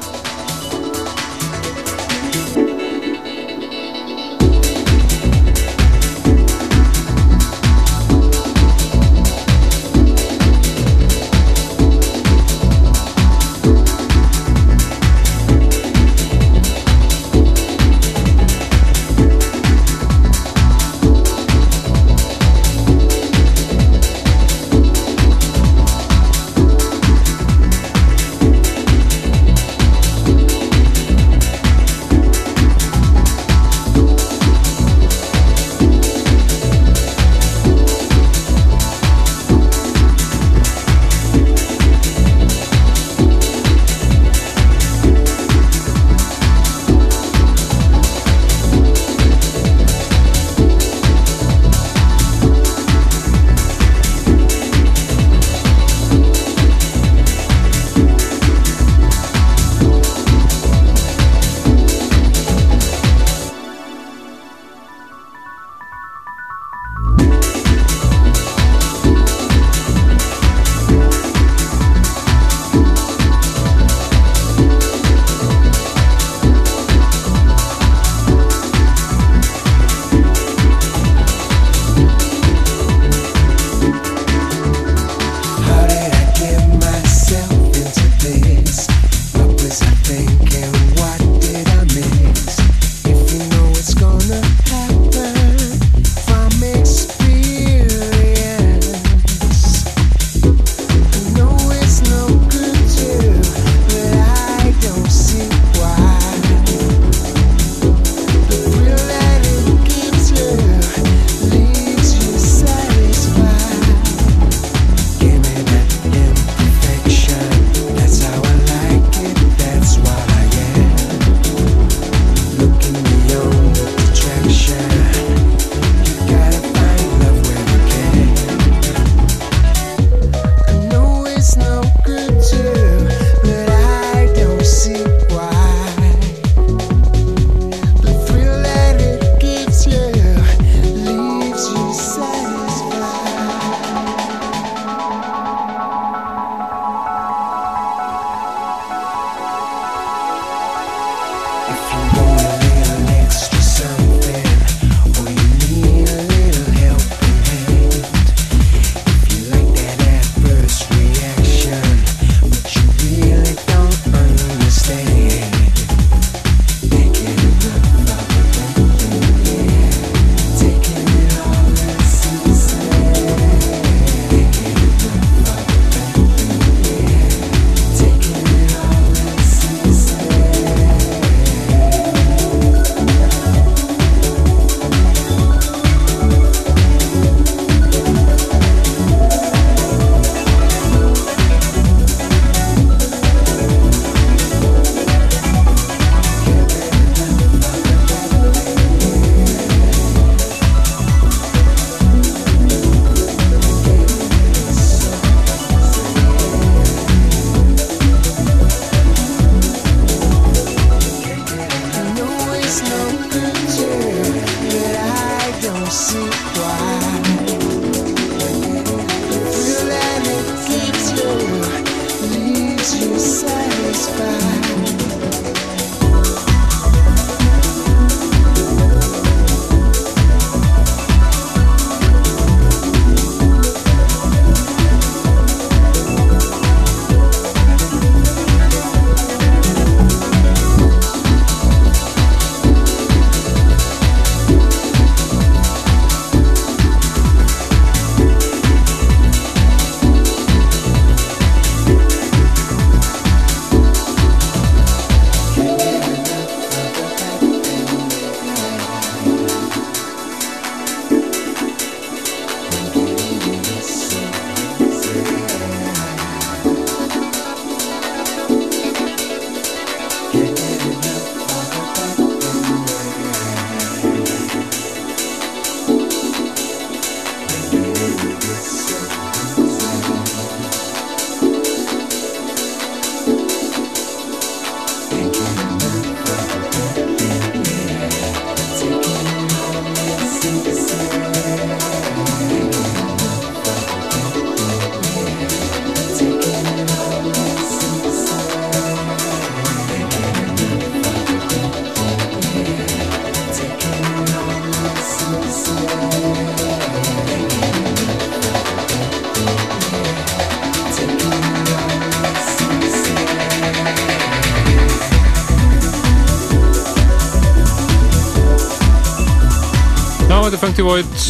Void 320.88 321.24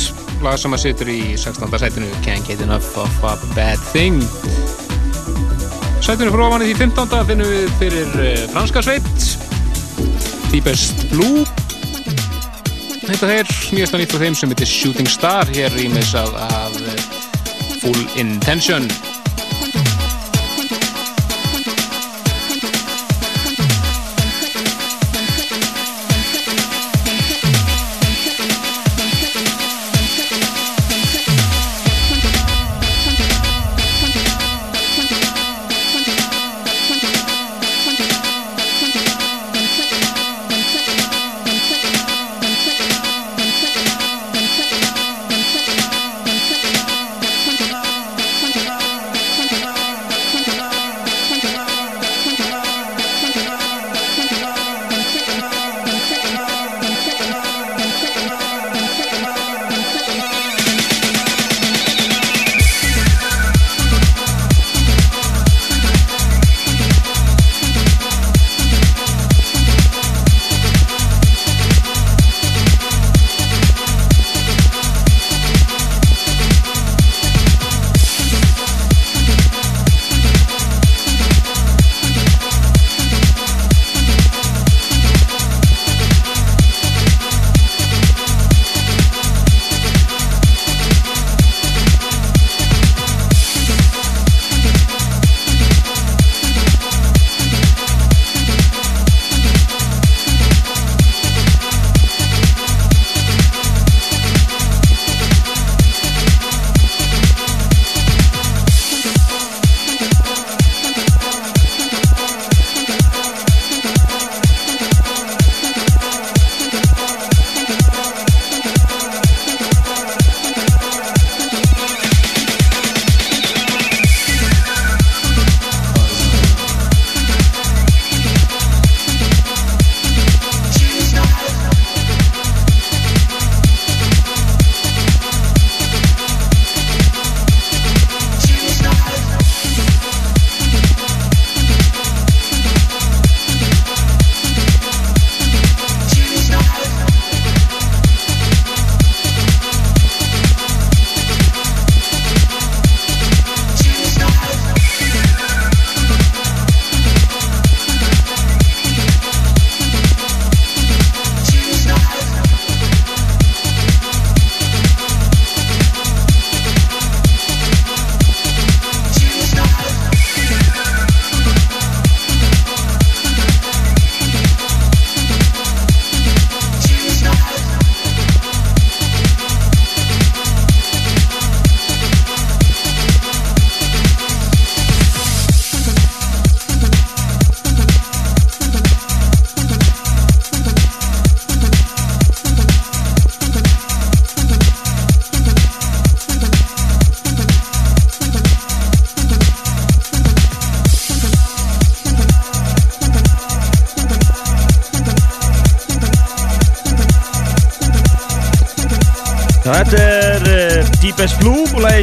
lag 0.46 0.54
sem 0.62 0.76
að 0.76 0.82
situr 0.84 1.10
í 1.10 1.22
16. 1.34 1.72
sætinu 1.82 2.08
Can't 2.22 2.46
Get 2.46 2.60
Enough 2.62 2.92
of 3.02 3.24
a 3.26 3.32
Bad 3.56 3.82
Thing 3.90 4.20
Sætinu 6.06 6.30
frá 6.30 6.44
ofan 6.46 6.62
í 6.62 6.68
því 6.68 6.76
15. 6.84 7.16
finnum 7.32 7.50
við 7.50 7.74
fyrir 7.80 8.14
eh, 8.22 8.44
franska 8.52 8.84
sveit 8.86 9.26
Deepest 10.52 11.08
Blue 11.10 11.42
Þetta 13.08 13.32
er 13.40 13.50
nýjasta 13.74 13.98
nýtt 13.98 14.14
frá 14.14 14.28
þeim 14.28 14.38
sem 14.38 14.54
heitir 14.54 14.70
Shooting 14.70 15.10
Star 15.10 15.50
hér 15.50 15.74
í 15.82 15.90
með 15.90 16.06
þess 16.06 16.22
að, 16.22 16.38
að 16.52 16.80
eh, 16.94 17.06
Full 17.82 18.06
Intention 18.22 18.86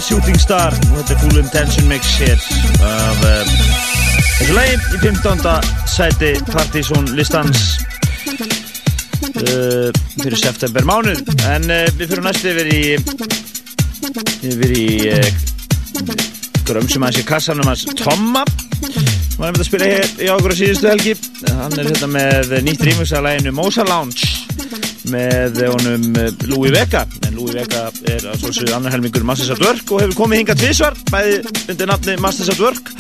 Shooting 0.05 0.37
Star. 0.41 0.75
Og 0.93 0.99
þetta 0.99 1.15
er 1.15 1.21
Full 1.23 1.39
Intention 1.41 1.87
Mix 1.89 2.11
hér 2.21 2.41
af 2.85 3.23
uh, 3.25 3.53
þessu 4.37 4.57
lagi 4.57 4.75
í 4.77 5.01
15. 5.01 5.47
sæti 5.89 6.33
Partizón 6.51 7.09
listans 7.17 7.63
uh, 8.29 9.89
fyrir 10.21 10.37
september 10.43 10.85
mánuð. 10.85 11.25
En 11.49 11.65
uh, 11.73 11.89
við 11.97 12.13
fyrir 12.13 12.25
næst 12.27 12.45
yfir 12.53 12.69
í 12.69 12.83
yfir 14.53 14.77
í 14.77 14.87
uh, 15.15 15.29
grömsum 16.69 17.07
aðeins 17.07 17.23
í 17.25 17.29
kassanum 17.29 17.73
hans 17.73 17.87
Tomma. 17.97 18.45
Sem 18.85 19.41
var 19.41 19.49
einmitt 19.49 19.65
að 19.65 19.71
spila 19.71 19.93
hér 19.95 20.09
í 20.21 20.29
águr 20.29 20.53
á 20.53 20.57
síðustu 20.61 20.93
helgi. 20.93 21.17
Hann 21.49 21.81
er 21.81 21.95
hérna 21.95 22.13
með 22.13 22.59
nýtt 22.69 22.85
rýmux 22.91 23.17
að 23.17 23.31
læginu 23.31 23.57
Mosa 23.57 23.89
Lounge 23.89 24.44
með 25.13 25.61
honum 25.69 26.19
eh, 26.21 26.31
Louis 26.51 26.73
Vega. 26.75 27.05
En 27.27 27.37
Louis 27.37 27.55
Vega 27.57 27.87
er 28.11 28.27
að 28.31 28.41
svolsögðu 28.43 28.75
annar 28.77 28.95
helmingur 28.95 29.27
Masters 29.27 29.55
at 29.55 29.63
Work 29.65 29.93
og 29.93 30.05
hefur 30.05 30.19
komið 30.23 30.43
hingað 30.43 30.63
tvísvar 30.63 30.99
bæði 31.11 31.41
undir 31.73 31.91
nafni 31.91 32.17
Masters 32.23 32.53
at 32.55 32.63
Work. 32.63 32.93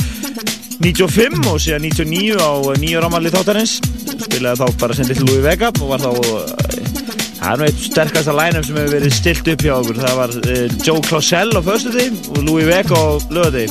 95 0.85 1.47
og 1.49 1.61
síðan 1.63 1.87
99 1.87 2.39
á 2.43 2.51
nýja 2.83 3.05
rámalli 3.05 3.33
þáttarins. 3.33 3.79
Spilaði 4.27 4.65
þá 4.65 4.81
bara 4.83 4.99
sem 4.99 5.09
lill 5.11 5.27
Louis 5.29 5.45
Vega 5.47 5.73
og 5.75 5.93
var 5.95 6.05
þá 6.05 6.11
eh, 6.13 6.95
það 7.41 7.51
er 7.53 7.61
nú 7.61 7.69
eitt 7.69 7.85
sterkasta 7.89 8.37
line-up 8.37 8.69
sem 8.69 8.81
hefur 8.81 8.97
verið 8.99 9.19
stilt 9.19 9.53
upp 9.55 9.67
hjá 9.67 9.75
okkur. 9.79 10.03
Það 10.05 10.19
var 10.23 10.39
Joe 10.85 11.05
Clausell 11.09 11.53
á 11.57 11.61
förstu 11.65 11.95
því 11.95 12.09
og 12.35 12.43
Louis 12.49 12.69
Vega 12.69 12.99
á 12.99 13.05
löðu 13.33 13.69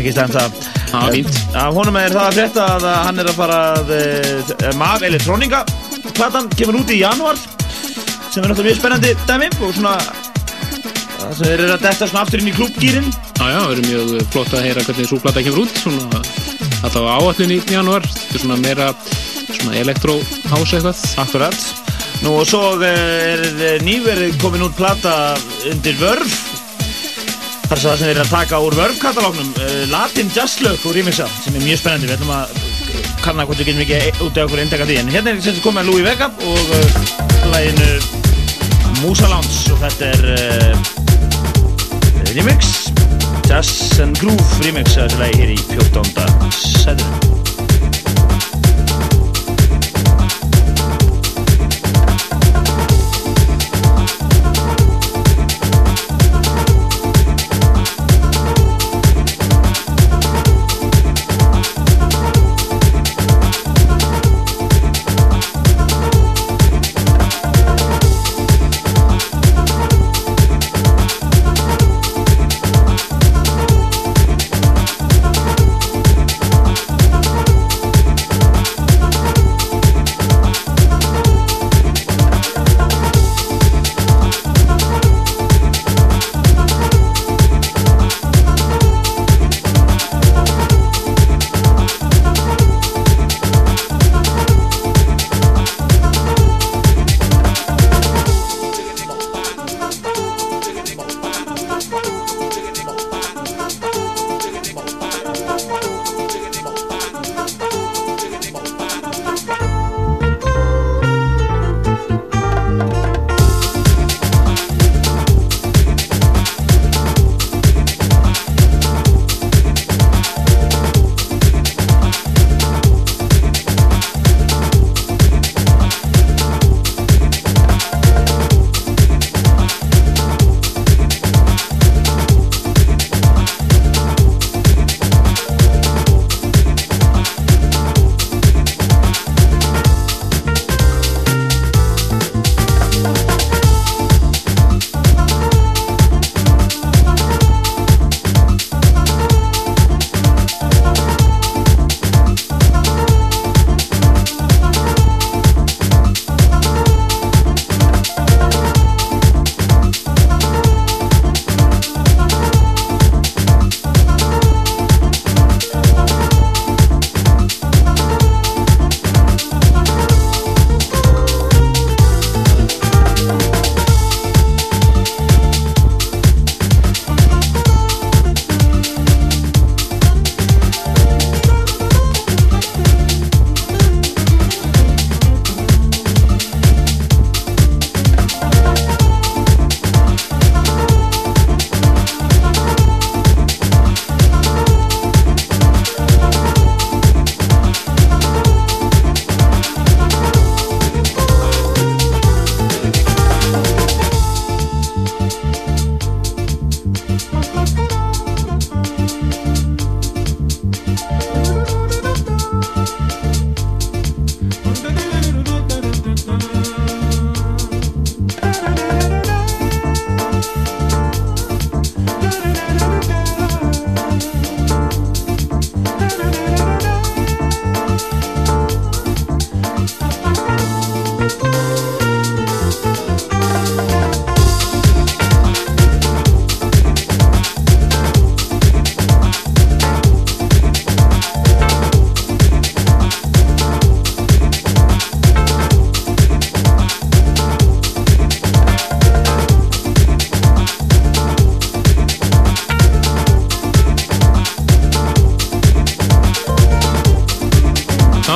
ekki 0.00 0.12
stæðum 0.14 0.34
það. 0.34 0.58
Já, 0.90 1.00
fínt. 1.14 1.38
Af 1.54 1.76
honum 1.76 1.98
er 2.00 2.14
það 2.14 2.26
að 2.26 2.36
frétta 2.38 2.66
að 2.76 2.86
hann 2.90 3.22
er 3.22 3.30
að 3.30 3.38
fara 3.38 3.58
að 3.76 3.92
uh, 3.96 4.68
Mag 4.78 5.04
Electronica 5.06 5.62
platan 6.16 6.50
kemur 6.56 6.80
út 6.82 6.92
í 6.92 7.00
januar 7.00 7.38
sem 7.38 8.42
er 8.42 8.50
náttúrulega 8.50 8.68
mjög 8.68 8.80
spennandi 8.80 9.14
dæmi 9.28 9.50
og 9.60 9.74
svona 9.76 9.96
það 11.20 11.32
sem 11.38 11.50
eru 11.54 11.70
að 11.70 11.86
detta 11.86 12.10
svona 12.10 12.24
aftur 12.24 12.42
inn 12.42 12.52
í 12.52 12.56
klúbgýrin 12.56 13.10
Já, 13.10 13.46
já, 13.48 13.58
það 13.58 13.70
verður 13.72 13.88
mjög 13.88 14.28
flott 14.34 14.54
að 14.54 14.68
heyra 14.68 14.86
hvernig 14.88 15.10
svo 15.10 15.22
plata 15.24 15.44
kemur 15.46 15.64
út 15.64 15.82
svona, 15.84 16.22
þetta 16.84 17.04
var 17.06 17.18
áallin 17.18 17.56
í 17.56 17.60
januar 17.70 18.08
þetta 18.10 18.38
er 18.38 18.44
svona 18.46 18.60
meira 18.60 18.92
svona 19.60 19.76
elektrohouse 19.80 20.78
eitthvað. 20.78 21.02
Akkurat. 21.20 21.60
Nú 22.20 22.34
og 22.40 22.48
svo 22.48 22.62
eh, 22.84 23.34
er 23.34 23.44
eh, 23.50 23.76
nýverið 23.84 24.40
komin 24.42 24.66
út 24.66 24.76
plata 24.76 25.36
undir 25.70 25.96
vörf 26.00 26.34
þar 27.70 27.78
sem 27.78 27.86
það 27.86 27.96
sem 28.00 28.06
þeir 28.08 28.16
eru 28.16 28.24
að 28.24 28.34
taka 28.34 28.60
úr 28.66 28.74
vörfkatalóknum 28.74 29.50
uh, 29.62 29.74
Latin 29.92 30.32
jazzlög 30.34 30.82
og 30.90 30.96
remixa 30.96 31.28
sem 31.38 31.54
er 31.54 31.62
mjög 31.62 31.78
spennandi. 31.78 32.08
Við 32.10 32.16
ætlum 32.16 32.32
að 32.34 32.69
kanna 33.24 33.44
hvort 33.48 33.60
við 33.60 33.70
getum 33.70 33.84
ekki 33.84 34.24
út 34.26 34.38
af 34.38 34.44
okkur 34.48 34.62
eindaka 34.62 34.88
því 34.88 34.96
en 35.02 35.12
hérna 35.14 35.32
er 35.32 35.42
sem 35.42 35.54
sagt 35.56 35.66
komið 35.66 35.82
að 35.82 35.88
Louis 35.90 36.06
Vega 36.06 36.28
og 36.50 36.62
uh, 36.76 36.84
læginu 37.52 37.90
Musa 39.00 39.28
Lounge 39.32 39.74
og 39.74 39.78
þetta 39.84 40.04
er 40.14 40.20
uh, 40.36 40.74
remix 42.36 42.90
Jazz 43.48 44.00
and 44.00 44.18
Groove 44.22 44.64
remix 44.64 44.96
að 44.96 45.10
þessu 45.10 45.22
lagi 45.24 45.42
hér 45.42 45.54
í 45.56 45.60
14. 45.74 46.50
setinu 46.84 47.39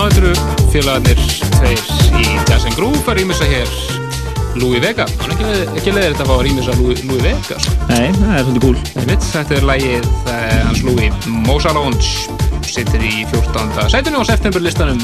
Þetta 0.04 0.20
eru 0.20 0.32
félagarnir 0.68 1.20
tveir 1.54 1.78
í 2.20 2.24
Jazz 2.44 2.66
and 2.68 2.74
Groove 2.76 3.08
að 3.08 3.22
rýmisa 3.22 3.46
hér 3.48 3.70
Louis 4.60 4.82
Vega. 4.82 5.06
Er 5.08 5.30
ekki, 5.32 5.46
ekki 5.80 5.94
leiðir 5.94 6.12
þetta 6.12 6.26
að 6.26 6.28
fá 6.28 6.34
að 6.34 6.42
rýmisa 6.44 6.74
Louis, 6.76 7.00
Louis 7.08 7.22
Vega. 7.24 7.56
Nei, 7.88 8.10
það 8.18 8.34
er 8.34 8.42
svolítið 8.44 8.66
cool 8.66 9.00
Einmitt, 9.00 9.28
þetta 9.30 9.56
er 9.56 9.64
lægið 9.70 10.10
uh, 10.10 10.34
hans 10.66 10.82
Louis 10.84 11.30
Mosa 11.46 11.72
Lounge 11.72 12.10
sittir 12.68 13.00
í 13.00 13.24
14. 13.32 13.88
sætinu 13.94 14.20
á 14.20 14.24
septemberlistanum 14.28 15.00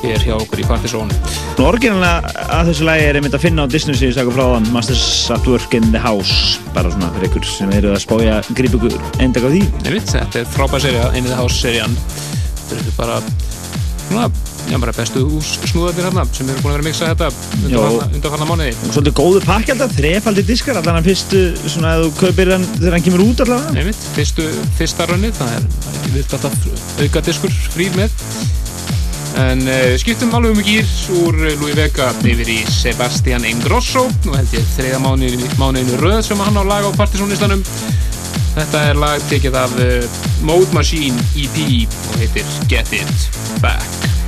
fyrir 0.00 0.26
hjá 0.26 0.34
okkur 0.34 0.64
í 0.64 0.66
Partizón. 0.66 1.14
Orginlega 1.62 2.34
að 2.58 2.72
þessu 2.72 2.90
lagi 2.90 3.06
er 3.06 3.20
einmitt 3.20 3.38
að 3.38 3.44
finna 3.46 3.68
á 3.68 3.70
Disney 3.70 3.94
sem 3.94 4.10
ég 4.10 4.18
sagði 4.18 4.34
frá 4.34 4.48
þann 4.56 4.68
Masters 4.74 5.06
at 5.30 5.46
Work 5.46 5.78
in 5.78 5.86
the 5.94 6.02
House 6.02 6.58
bara 6.74 6.90
svona 6.90 7.12
fyrir 7.14 7.30
ykkur 7.30 7.46
sem 7.46 7.70
eru 7.78 7.94
að 7.94 8.02
spája 8.02 8.42
grípa 8.50 8.82
ykkur 8.82 8.98
endag 9.22 9.46
á 9.46 9.50
því 9.54 9.62
Einmitt, 9.86 10.10
þetta 10.10 10.42
er 10.42 10.52
frábær 10.58 10.82
serja, 10.82 11.06
einið 11.14 11.38
hás 11.38 11.62
serjan. 11.62 11.98
Þetta 12.66 12.82
er 12.82 12.94
bara, 12.98 13.22
svona, 14.12 14.28
já, 14.68 14.76
bara 14.78 14.94
bestu 14.96 15.24
snúðarnir 15.42 16.06
hérna 16.08 16.24
sem 16.30 16.48
eru 16.48 16.62
búin 16.62 16.72
að 16.72 16.76
vera 16.76 16.84
að 16.84 16.88
mixa 16.88 17.10
þetta 17.10 17.28
undanfarna, 17.58 18.08
undanfarna 18.18 18.48
mánuði. 18.50 18.74
svolítið 18.84 19.16
góður 19.18 19.46
pakki 19.48 19.74
alltaf, 19.74 19.94
þrefaldi 19.98 20.46
diskar 20.48 20.80
allan 20.80 21.00
að 21.00 21.10
fyrstu, 21.10 21.42
svona 21.64 21.94
að 21.96 22.06
þú 22.06 22.14
kaupir 22.20 22.54
hann 22.54 22.66
þegar 22.76 22.96
hann 22.96 23.06
kemur 23.08 23.24
út 23.26 23.44
allavega 23.46 23.82
Einmitt, 23.82 24.08
fyrstu, 24.16 24.48
fyrsta 24.78 25.08
rönnið, 25.10 25.36
það 25.40 25.54
er, 25.58 25.70
það 25.86 26.18
er 26.22 26.36
alltaf 26.38 27.06
auka 27.06 27.24
diskur 27.28 27.56
frýr 27.72 27.96
með. 27.98 28.18
En 29.40 29.62
uh, 29.64 29.94
skiptum 29.96 30.34
alveg 30.36 30.58
um 30.58 30.66
gýr 30.66 30.88
úr 31.22 31.38
Louis 31.56 31.76
Vega 31.76 32.10
yfir 32.20 32.50
í 32.52 32.58
Sebastian 32.68 33.46
Ingrosso, 33.48 34.04
nú 34.26 34.36
held 34.36 34.52
ég 34.52 34.66
þriða 34.74 35.00
mánuðinu 35.00 36.00
röð 36.02 36.20
sem 36.26 36.42
hann 36.44 36.60
á 36.60 36.64
lag 36.68 36.84
á 36.84 36.92
partysónlistanum. 36.98 37.64
Þetta 38.52 38.82
er 38.90 38.98
lag 39.00 39.22
tekið 39.30 39.56
af 39.56 39.76
uh, 39.80 40.18
Mode 40.44 40.76
Machine 40.76 41.16
EP 41.40 41.88
og 42.10 42.18
heitir 42.20 42.56
Get 42.68 42.92
It 42.96 43.30
Back. 43.64 44.21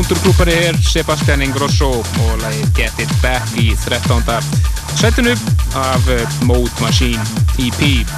Dundurklúpari 0.00 0.52
er 0.64 0.76
Sebastian 0.80 1.42
Ingrosso 1.44 1.90
og 2.00 2.38
lagi 2.40 2.62
Get 2.76 3.02
It 3.04 3.10
Back 3.20 3.52
í 3.60 3.66
13. 3.76 4.22
setinu 4.96 5.34
af 5.76 6.08
eh, 6.08 6.38
Mode 6.48 6.72
Machine 6.80 7.20
EP 7.60 8.08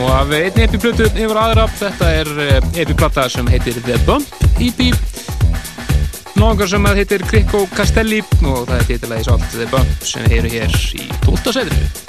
og 0.00 0.08
af 0.14 0.32
einni 0.32 0.64
epiplötu 0.64 1.10
yfir 1.10 1.36
aðra 1.42 1.68
þetta 1.76 2.10
er 2.22 2.34
eh, 2.46 2.72
epiplata 2.80 3.28
sem 3.28 3.52
heitir 3.52 3.76
The 3.84 4.00
Bump 4.08 4.32
EP 4.64 4.80
Nóðungar 6.40 6.72
sem 6.72 6.92
heitir 6.96 7.28
Krikko 7.28 7.66
Castelli 7.76 8.24
og 8.40 8.64
það 8.64 8.78
er 8.78 8.92
titilæði 8.94 9.28
sátt 9.28 9.50
The 9.58 9.68
Bump 9.74 10.08
sem 10.08 10.30
heyrum 10.32 10.56
hér 10.56 10.78
í 10.96 11.10
12. 11.26 11.52
setinu 11.52 12.07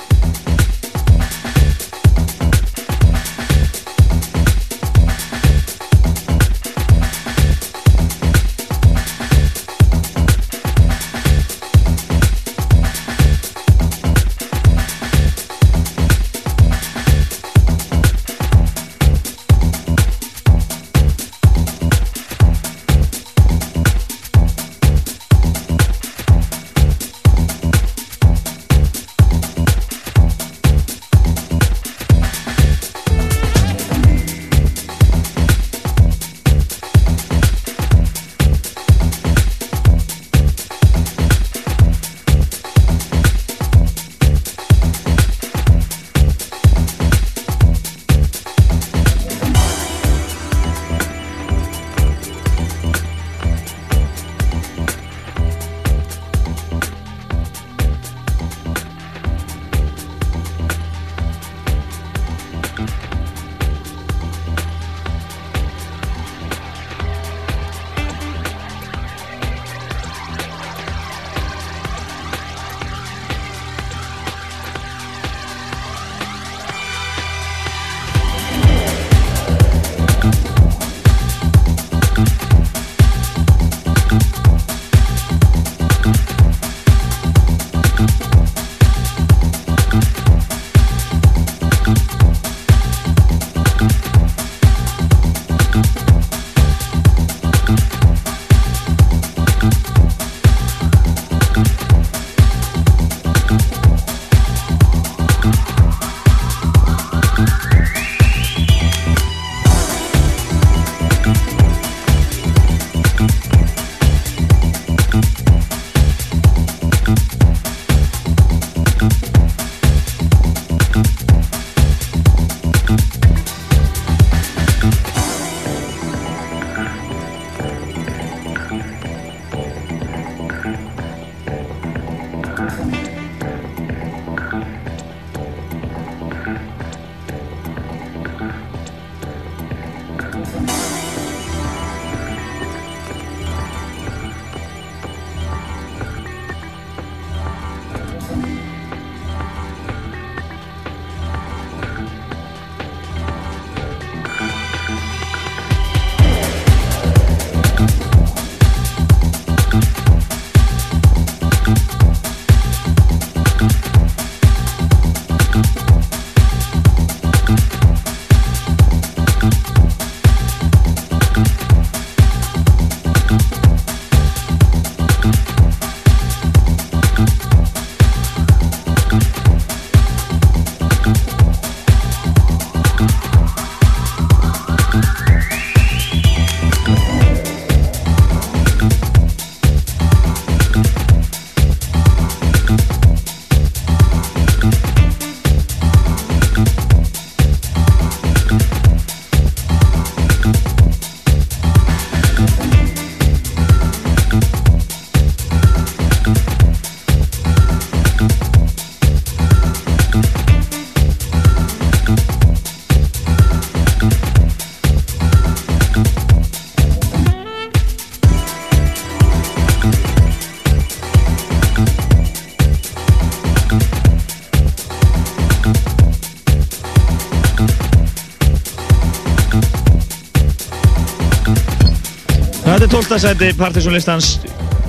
12. 232.90 233.20
seti 233.22 233.54
partysónlistans 233.54 234.40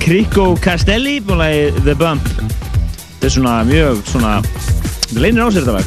Krikko 0.01 0.55
Castelli 0.61 1.19
og 1.29 1.37
lagi 1.37 1.69
The 1.85 1.93
Bump 1.95 2.25
Þetta 2.25 3.27
er 3.27 3.33
svona 3.35 3.53
mjög 3.67 3.99
svona 4.09 4.31
þetta 4.41 5.21
leynir 5.21 5.45
á 5.45 5.49
sér 5.53 5.65
þetta 5.67 5.75
lag 5.77 5.85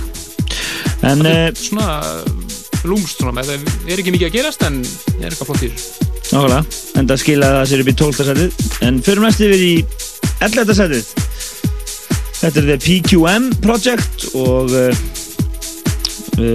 En 1.10 1.24
uh, 1.26 1.48
svona 1.58 1.88
lúmst 2.86 3.18
svona 3.18 3.42
það 3.42 3.66
er 3.90 3.98
ekki 3.98 4.14
mikið 4.14 4.28
að 4.28 4.36
gerast 4.36 4.62
en 4.68 4.78
er 5.18 5.32
eitthvað 5.32 5.50
flott 5.50 5.64
í 5.66 5.70
þessu 5.72 5.88
nákvæmlega 6.30 6.62
En 7.00 7.10
það 7.10 7.22
skilaði 7.24 7.58
það 7.58 7.70
sér 7.72 7.82
upp 7.82 7.90
í 7.90 7.96
12. 8.02 8.28
setið 8.30 8.50
En 8.86 9.00
fyrir 9.08 9.24
næst 9.24 9.42
yfir 9.48 9.64
í 9.64 9.74
11. 10.38 10.76
setið 10.80 11.04
Þetta 12.38 12.62
er 12.62 12.68
The 12.70 12.78
PQM 12.84 13.50
Project 13.64 14.28
og 14.38 14.70
uh, 14.70 14.92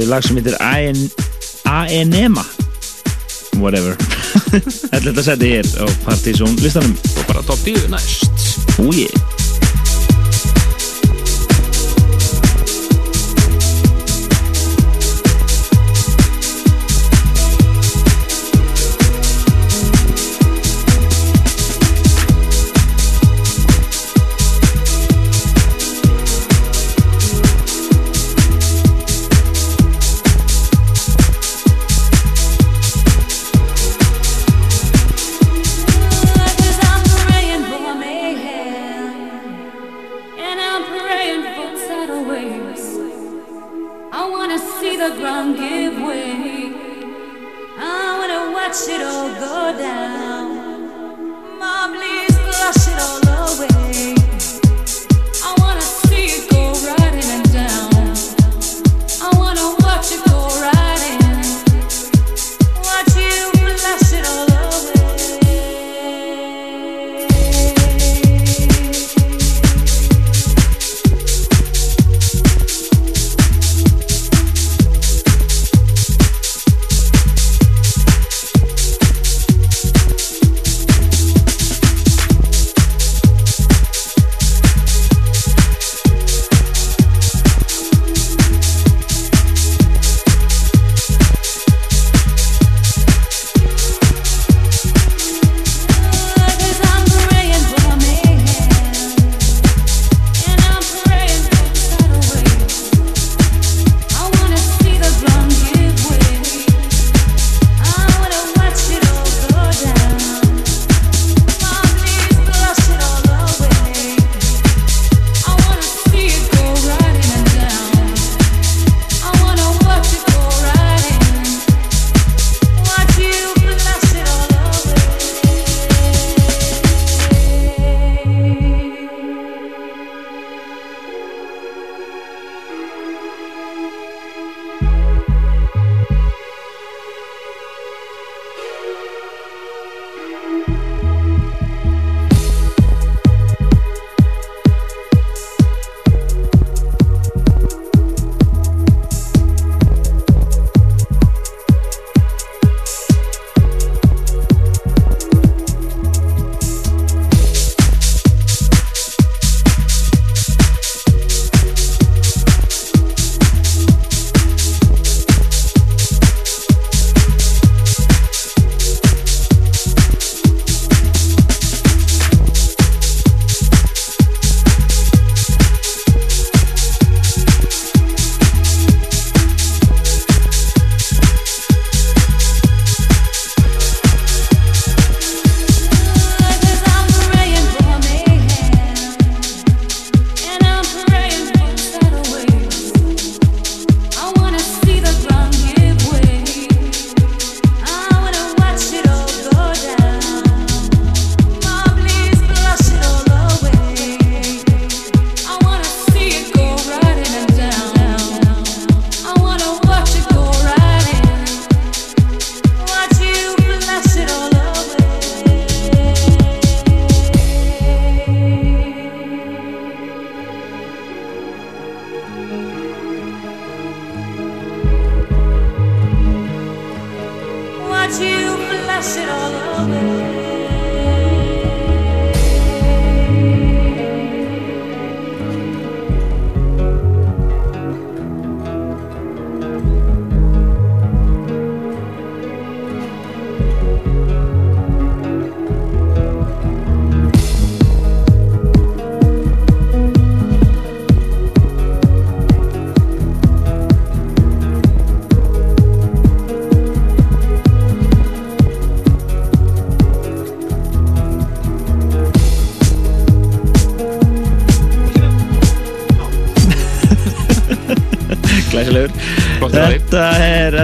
lag 0.08 0.24
sem 0.24 0.40
heitir 0.40 0.56
AN 0.64 1.04
Aenema 1.68 2.48
Whatever 4.50 5.22
11. 5.22 5.26
setið 5.28 5.52
hér 5.54 5.68
á 5.78 5.86
partysónlistanum 6.08 6.96
og 6.98 7.28
bara 7.30 7.46
top 7.46 7.62
10 7.68 7.92
næst 7.94 8.80
Oh 8.80 9.39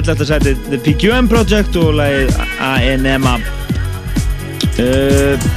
11. 0.05 0.27
sætið 0.29 0.65
The 0.69 0.77
PQM 0.85 1.27
Project 1.31 1.77
og 1.81 1.95
lagið 1.97 2.35
ANMA 2.61 3.35
uh, 3.41 4.83
eh, 4.83 5.47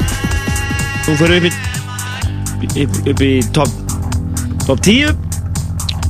Þú 1.04 1.16
fyrir 1.20 1.36
upp 1.36 1.48
í, 1.48 2.84
upp, 2.84 2.96
upp 3.12 3.24
í 3.24 3.32
top, 3.56 3.74
top 4.64 4.80
10 4.86 5.12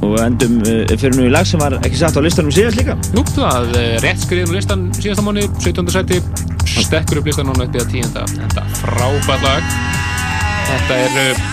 og 0.07 0.15
endum 0.23 0.61
uh, 0.63 0.85
fyrir 0.93 1.19
nú 1.19 1.27
í 1.27 1.33
lag 1.35 1.49
sem 1.51 1.59
var 1.63 1.81
ekki 1.81 1.99
satt 1.99 2.15
á 2.15 2.23
listanum 2.23 2.55
síðast 2.55 2.79
líka 2.79 2.95
Jú, 3.11 3.27
það 3.35 3.75
er 3.75 3.83
eh, 3.83 3.99
rétt 4.07 4.23
skriðin 4.23 4.55
á 4.55 4.57
listan 4.61 4.87
síðast 5.01 5.19
á 5.19 5.25
mánu, 5.27 5.49
17. 5.59 5.91
sæti 5.97 6.23
stekkur 6.79 7.23
upp 7.23 7.31
listan 7.33 7.51
á 7.51 7.55
nöttið 7.59 7.83
að 7.83 7.93
10. 7.97 8.15
Þetta 8.39 8.63
er 8.63 8.81
frábært 8.85 9.47
lag 9.49 9.77
Þetta 10.69 11.03
er 11.03 11.21
uh, 11.27 11.45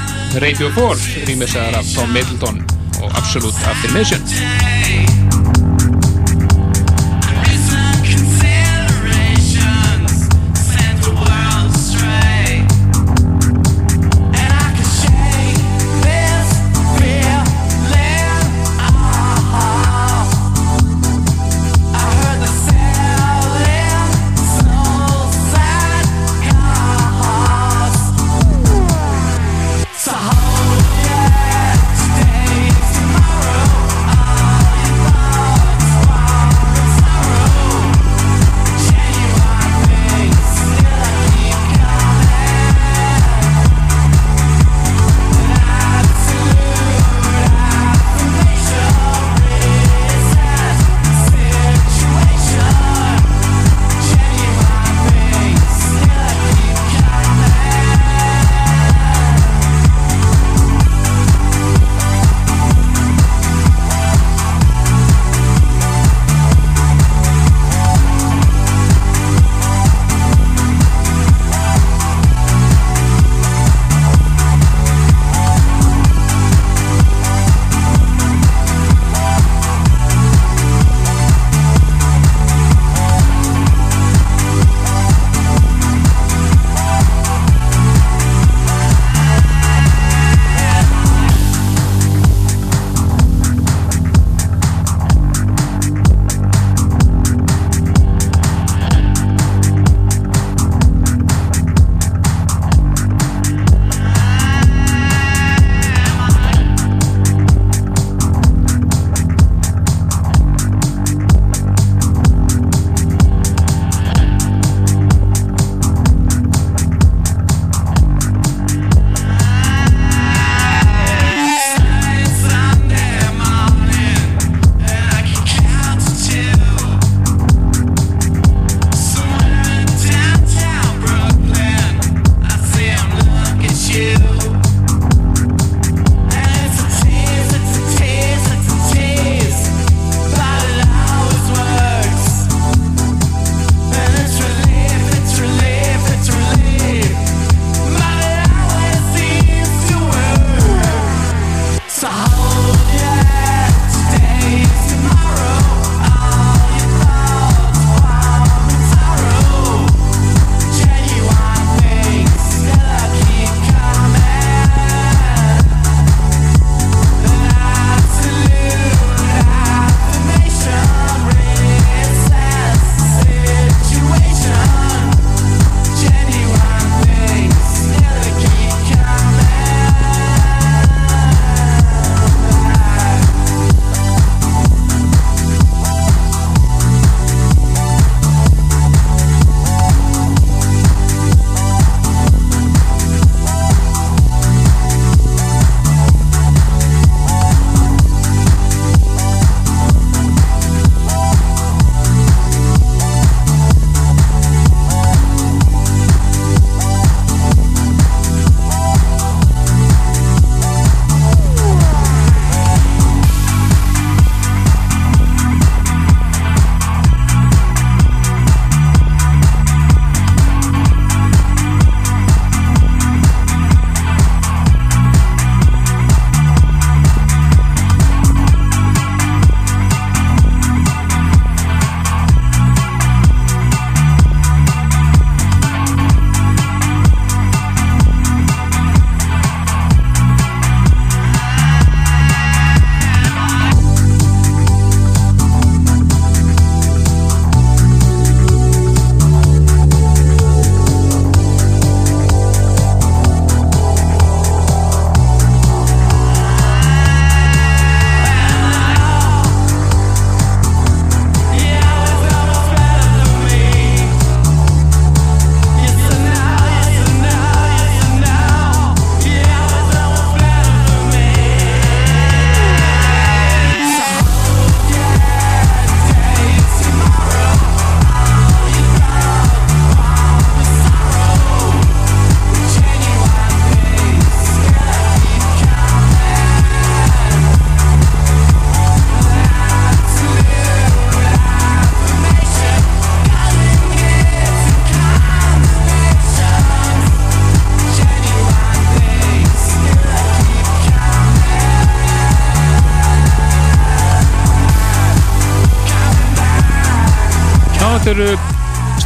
Radio 0.46 0.70
4 0.78 1.28
rýmisæðar 1.32 1.82
af 1.82 1.94
Tom 1.96 2.14
Middleton 2.14 2.62
og 3.02 3.10
Absolute 3.18 3.70
Affirmation 3.74 4.75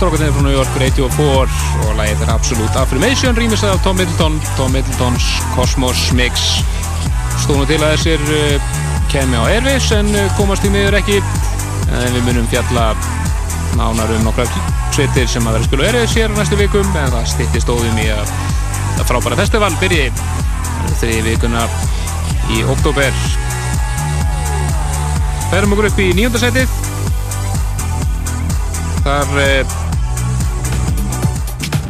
strákarnir 0.09 0.33
frá 0.33 0.41
New 0.41 0.53
York 0.53 0.73
Radio 0.81 1.05
4 1.13 1.85
og 1.85 1.97
lagið 1.99 2.21
er 2.23 2.29
Absolute 2.33 2.79
Affirmation 2.81 3.35
rýmisað 3.37 3.75
af 3.75 3.81
Tom 3.85 3.97
Middleton. 3.99 4.39
Tom 4.57 4.71
Middletons 4.73 5.25
Cosmos 5.53 5.99
Mix. 6.17 6.63
Stónu 7.43 7.67
til 7.69 7.77
að 7.77 7.93
þessir 7.93 8.23
uh, 8.33 8.71
kemi 9.11 9.37
á 9.37 9.45
Airways 9.45 9.91
en 9.93 10.09
uh, 10.15 10.31
komast 10.33 10.65
í 10.65 10.71
miður 10.73 10.97
ekki. 10.97 11.19
En 11.93 12.15
við 12.15 12.25
munum 12.25 12.47
fjalla 12.49 12.87
nánar 13.77 14.09
um 14.15 14.25
nokkra 14.25 14.47
sveitir 14.95 15.29
sem 15.29 15.45
að 15.45 15.59
vera 15.59 15.61
að 15.61 15.67
spila 15.67 15.85
Airways 15.91 16.15
hér 16.17 16.33
næstu 16.33 16.57
vikum. 16.57 16.89
En 16.97 17.13
það 17.13 17.27
stýtti 17.35 17.61
stóðum 17.61 18.01
í 18.01 18.07
að 18.15 18.33
að 18.97 19.05
frábæra 19.11 19.37
festival 19.37 19.69
byrji 19.83 20.07
þriði 21.03 21.21
vikuna 21.27 21.67
í 22.55 22.63
oktober 22.65 23.13
Færum 25.51 25.77
okkur 25.77 25.91
upp 25.91 26.01
í 26.01 26.09
nýjöndarsætið 26.17 26.73
Þar 29.05 29.37
eh, 29.45 29.78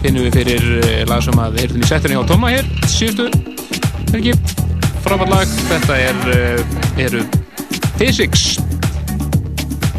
finnum 0.04 0.26
við 0.28 0.38
fyrir 0.40 0.66
eh, 0.84 1.04
lag 1.10 1.24
sem 1.24 1.40
að 1.42 1.60
erum 1.64 1.84
í 1.84 1.88
settinni 1.88 2.20
á 2.20 2.24
Tóma 2.28 2.52
hér 2.54 2.68
síðustu 2.88 3.28
helgi 4.14 4.34
frábært 5.04 5.32
lag, 5.34 5.54
þetta 5.70 5.98
er 6.00 6.32
eh, 6.36 7.04
eru 7.06 7.24
Physics. 8.00 8.46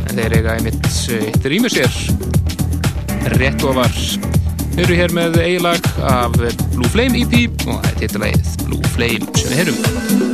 En 0.09 0.17
þeir 0.17 0.39
eiga 0.39 0.57
einmitt 0.57 0.89
eh, 1.13 1.29
eitt 1.29 1.49
rýmur 1.53 1.73
sér 1.73 1.93
rétt 3.37 3.65
ofar. 3.69 3.93
Við 4.71 4.83
erum 4.87 5.01
hér 5.03 5.17
með 5.21 5.41
eiginlag 5.45 5.93
af 6.09 6.41
Blue 6.73 6.91
Flame 6.93 7.21
EP 7.21 7.67
og 7.69 7.77
það 7.77 7.89
er 7.93 8.03
titulagið 8.05 8.59
Blue 8.67 8.93
Flame 8.97 9.33
sem 9.37 9.53
við 9.53 9.65
heyrum 9.65 10.30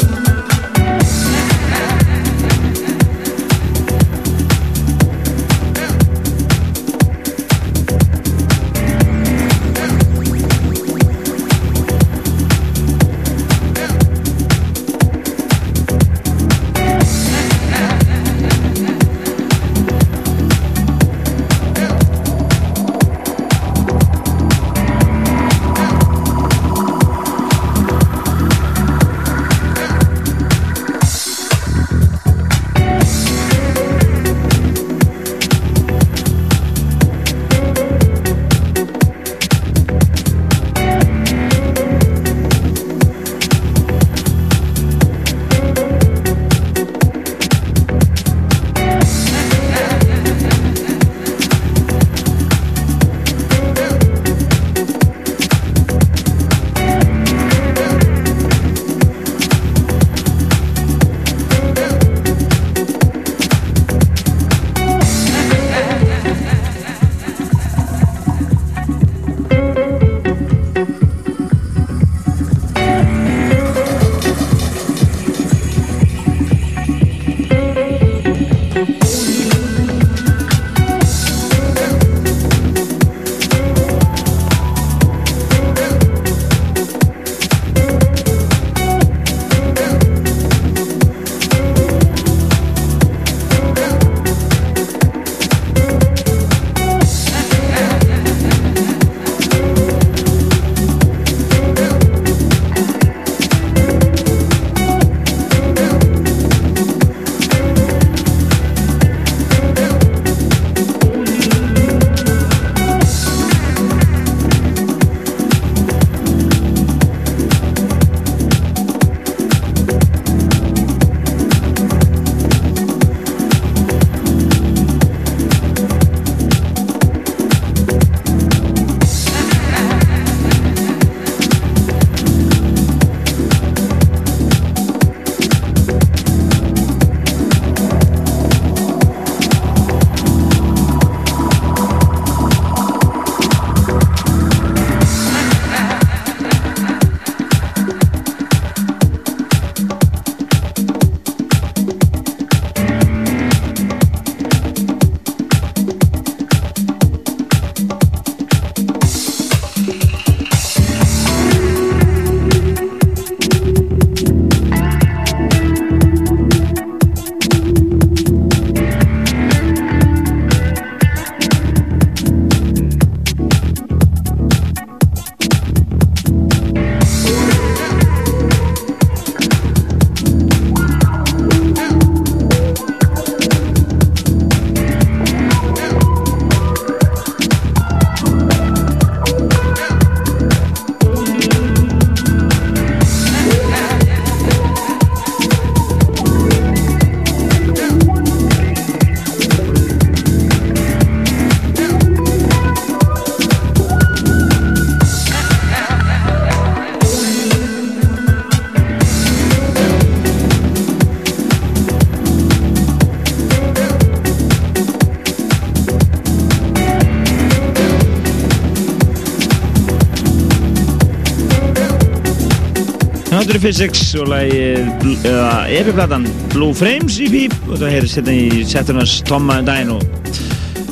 Náttúru 223.67 223.81
Physics 223.83 224.13
og 224.15 224.29
lagið, 224.31 225.25
eða 225.27 225.55
epiplatan 225.75 226.27
Blue 226.53 226.75
Frames 226.79 227.17
EP 227.19 227.57
og 227.67 227.81
það 227.81 227.97
heyrðist 227.97 228.19
hérna 228.21 228.35
í 228.39 228.61
settunars 228.63 229.15
Tomma 229.27 229.57
daginn 229.67 229.91
og 229.97 230.05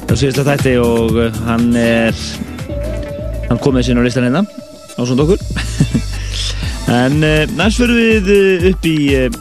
það 0.08 0.18
síðast 0.18 0.40
að 0.42 0.48
þætti 0.48 0.72
og 0.82 1.20
uh, 1.22 1.38
hann 1.46 1.68
er 1.78 2.18
hann 3.46 3.62
kom 3.62 3.78
með 3.78 3.86
sín 3.86 4.02
á 4.02 4.06
listan 4.08 4.26
hérna. 4.26 4.42
Á 4.98 5.00
svona 5.06 5.22
okkur. 5.22 5.38
En 6.98 7.22
uh, 7.22 7.46
næst 7.54 7.78
fyrir 7.78 7.94
við 7.94 8.34
uh, 8.34 8.68
upp 8.72 8.90
í 8.90 8.98
uh, 9.22 9.40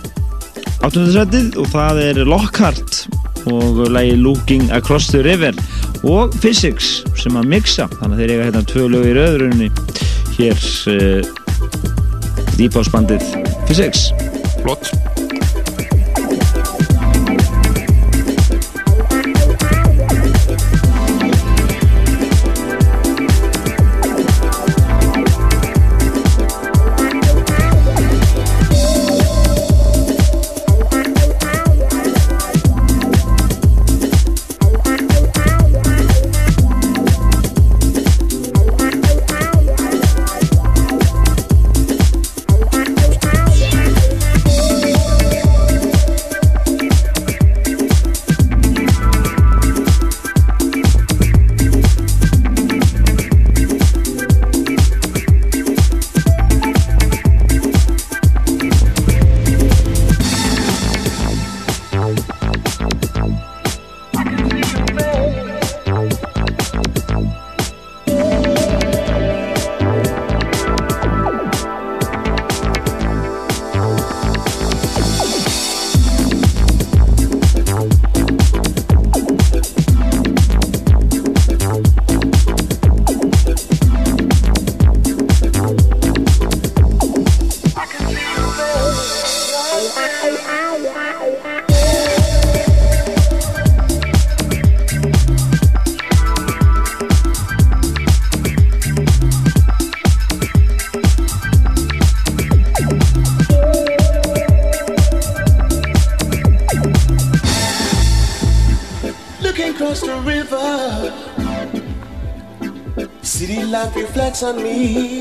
8. 0.85 1.10
sætið 1.18 1.57
og 1.64 1.73
það 1.73 2.05
er 2.05 2.23
Lockhart 2.30 3.03
og 3.49 3.85
lagið 3.97 4.26
Looking 4.30 4.69
Across 4.77 5.10
the 5.10 5.26
River 5.26 5.57
og 6.05 6.38
Physics 6.38 6.99
sem 7.18 7.34
að 7.34 7.49
mixa. 7.57 7.89
Þannig 7.97 8.14
að 8.14 8.22
þeir 8.22 8.35
eiga 8.35 8.51
hérna 8.51 8.68
tvö 8.69 8.91
lög 8.93 9.10
í 9.10 9.18
röðrunni 9.18 9.73
hér 10.38 10.68
uh, 10.93 11.39
Deep 12.57 12.75
House 12.77 12.91
bandið 12.93 13.23
Physics 13.67 14.11
on 114.44 114.57
me. 114.57 115.12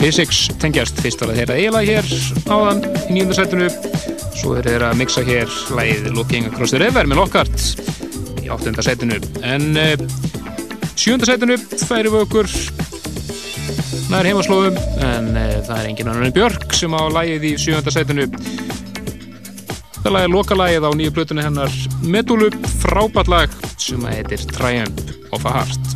Physics 0.00 0.46
tengjast 0.56 0.96
fyrst 1.04 1.20
var 1.20 1.34
að 1.34 1.42
þeirra 1.42 1.56
eiginlega 1.60 1.92
hér 1.92 2.06
áðan 2.48 2.78
í 3.10 3.16
nýjunda 3.18 3.34
sætunu 3.36 3.66
svo 4.32 4.54
er 4.56 4.64
þeirra 4.64 4.88
að 4.94 5.00
mixa 5.02 5.24
hér 5.26 5.56
lagið 5.76 6.06
Looking 6.16 6.48
Across 6.48 6.72
the 6.72 6.80
River 6.80 7.10
með 7.10 7.20
Lockhart 7.20 7.66
í 8.40 8.48
áttunda 8.48 8.84
sætunu 8.86 9.18
en 9.44 9.66
sjönda 10.96 11.28
sætunu 11.28 11.58
færi 11.84 12.08
við 12.08 12.24
okkur 12.24 12.48
nær 14.10 14.26
heimaslóðum 14.30 14.80
en 15.04 15.30
uh, 15.36 15.60
það 15.68 15.76
er 15.76 15.92
engin 15.92 16.10
annar 16.10 16.26
en 16.30 16.34
Björk 16.40 16.74
sem 16.80 16.96
á 16.96 17.02
lagið 17.12 17.46
í 17.50 17.54
sjönda 17.60 17.92
sætunu 17.92 18.26
það 20.00 20.12
lagið 20.16 20.34
lokalagið 20.38 20.88
á 20.88 20.90
nýju 20.96 21.16
blötunni 21.18 21.44
hennar 21.44 21.80
Medulu 22.00 22.48
frábært 22.80 23.32
lag 23.36 23.62
sem 23.76 24.08
heitir 24.08 24.48
Triumph 24.56 25.34
of 25.36 25.44
a 25.44 25.58
Heart 25.60 25.89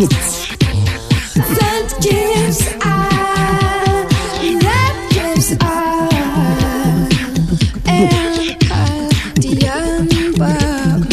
heart 0.00 0.10
that 1.56 1.88
gives 2.00 2.66
up, 2.80 4.10
that 4.60 4.96
gives 5.12 5.52
up. 5.52 6.12
And 7.86 8.56
the 9.42 9.52
unbound. 9.66 11.06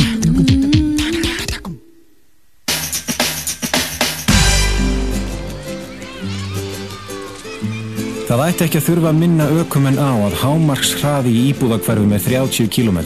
Það 8.27 8.41
ætti 8.43 8.65
ekki 8.65 8.79
að 8.79 8.87
þurfa 8.89 9.09
að 9.09 9.19
minna 9.21 9.45
ökumenn 9.61 9.99
á 9.99 10.11
að 10.27 10.35
hámarks 10.41 10.91
hraði 10.99 11.31
í 11.31 11.43
íbúðakverfum 11.53 12.11
er 12.15 12.23
30 12.27 12.67
km. 12.67 12.99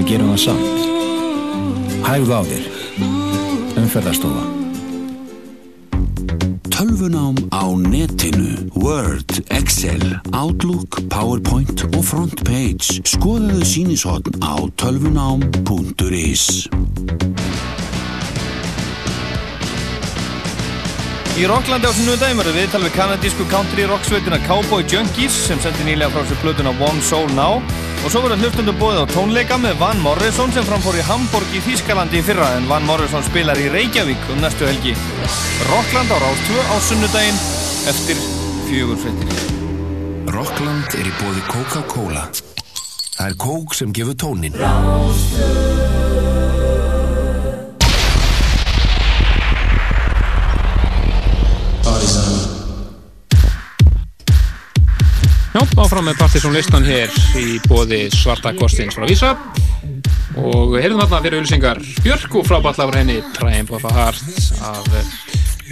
Við 0.00 0.04
gerum 0.08 0.32
það 0.32 0.44
samt. 0.48 0.78
Hægðu 2.08 2.36
á 2.40 2.42
þér. 2.48 2.79
Umferðarstofa. 3.90 4.42
Tölvunám 6.70 7.34
á 7.50 7.66
netinu. 7.74 8.70
Word, 8.78 9.42
Excel, 9.50 10.20
Outlook, 10.30 11.00
PowerPoint 11.10 11.82
og 11.98 12.04
Frontpage. 12.06 13.02
Skoðaðu 13.02 13.66
sínisotn 13.66 14.38
á 14.46 14.62
tölvunám.is. 14.78 16.70
Í 21.34 21.50
Rocklandi 21.50 21.90
á 21.90 21.92
sunnudaginn 21.98 22.38
verður 22.38 22.58
viðtal 22.62 22.86
við 22.86 22.94
kanadísku 22.94 23.50
country 23.50 23.90
rock 23.90 24.06
sveitina 24.06 24.38
Cowboy 24.46 24.86
Junkies 24.86 25.34
sem 25.50 25.58
sendi 25.58 25.90
nýlega 25.90 26.14
frá 26.14 26.22
sér 26.30 26.38
plötuna 26.44 26.78
One 26.78 27.02
Soul 27.02 27.26
Now 27.34 27.58
og 28.04 28.12
svo 28.12 28.22
verður 28.24 28.40
hlustundum 28.44 28.78
bóðið 28.80 29.02
á 29.04 29.12
tónleika 29.12 29.58
með 29.60 29.76
Van 29.80 30.00
Morrison 30.04 30.52
sem 30.54 30.64
framfór 30.64 30.96
í 31.00 31.04
Hamburg 31.04 31.56
í 31.56 31.60
Þýskalandi 31.66 32.20
í 32.20 32.24
fyrra 32.24 32.48
en 32.56 32.68
Van 32.70 32.86
Morrison 32.88 33.24
spilar 33.26 33.60
í 33.60 33.68
Reykjavík 33.72 34.30
um 34.32 34.40
næstu 34.40 34.68
helgi. 34.68 34.94
Rockland 35.68 36.12
á 36.14 36.16
Rástvö 36.22 36.64
á 36.72 36.76
sunnudaginn 36.88 37.42
eftir 37.92 38.22
fjögur 38.68 39.00
frettir. 39.04 39.44
Rockland 40.32 40.96
er 40.96 41.10
í 41.10 41.14
bóði 41.20 41.44
Coca-Cola. 41.50 42.28
Það 43.16 43.26
er 43.26 43.36
kók 43.36 43.76
sem 43.76 43.92
gefur 43.92 44.16
tónin. 44.16 44.56
Já, 44.56 45.79
áfram 55.80 56.04
með 56.10 56.18
Partiðsson 56.20 56.52
listan 56.54 56.84
hér 56.84 57.12
í 57.40 57.56
bóði 57.64 58.02
Svarta 58.12 58.52
Kostins 58.56 58.96
frá 58.96 59.06
Vísa 59.08 59.30
og 60.36 60.74
heyrðum 60.76 61.00
þarna 61.00 61.20
fyrir 61.24 61.38
auðlýsingar 61.38 61.80
Björk 62.04 62.36
og 62.36 62.48
fráballafur 62.48 62.98
henni 63.00 63.20
Triumph 63.36 63.72
of 63.78 63.86
a 63.88 63.92
Heart 63.94 64.50
af 64.66 64.90
eh, 64.98 65.14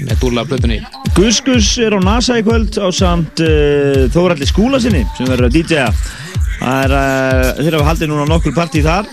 með 0.07 0.23
dúla 0.23 0.47
blötunni 0.49 0.79
Gus 1.17 1.43
Gus 1.45 1.69
er 1.83 1.97
á 1.97 2.01
NASA 2.01 2.39
í 2.41 2.47
kvöld 2.47 2.79
á 2.81 2.89
samt 2.95 3.43
uh, 3.45 4.07
Þóraldi 4.15 4.49
skúla 4.49 4.81
sinni 4.81 5.05
sem 5.19 5.29
verður 5.29 5.51
að 5.51 5.59
DJa 5.59 5.87
er, 6.59 6.95
uh, 6.95 7.61
þeir 7.61 7.77
hafa 7.79 7.89
haldið 7.93 8.11
núna 8.11 8.27
nokkur 8.29 8.55
partí 8.57 8.83
þar 8.85 9.07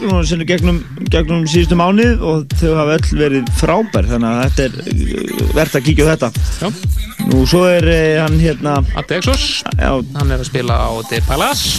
gegnum, 0.49 0.79
gegnum 1.13 1.43
síðustu 1.49 1.77
mánuð 1.79 2.23
og 2.25 2.55
þau 2.57 2.71
hafa 2.79 2.95
öll 2.97 3.19
verið 3.21 3.51
frábær 3.59 4.09
þannig 4.09 4.29
að 4.31 4.45
þetta 4.45 4.65
er 4.65 4.79
uh, 4.93 5.51
verðt 5.57 5.79
að 5.79 5.85
kíkja 5.89 6.07
á 6.07 6.11
þetta. 6.13 6.31
Já. 6.61 6.67
Nú 7.25 7.43
svo 7.49 7.65
er 7.69 7.89
uh, 7.91 8.23
hann 8.23 8.39
hérna 8.41 8.79
Addi 8.97 9.19
Exos, 9.19 9.49
hann 9.77 10.31
er 10.31 10.39
að 10.39 10.49
spila 10.49 10.79
á 10.81 10.89
The 11.11 11.21
Palace. 11.27 11.77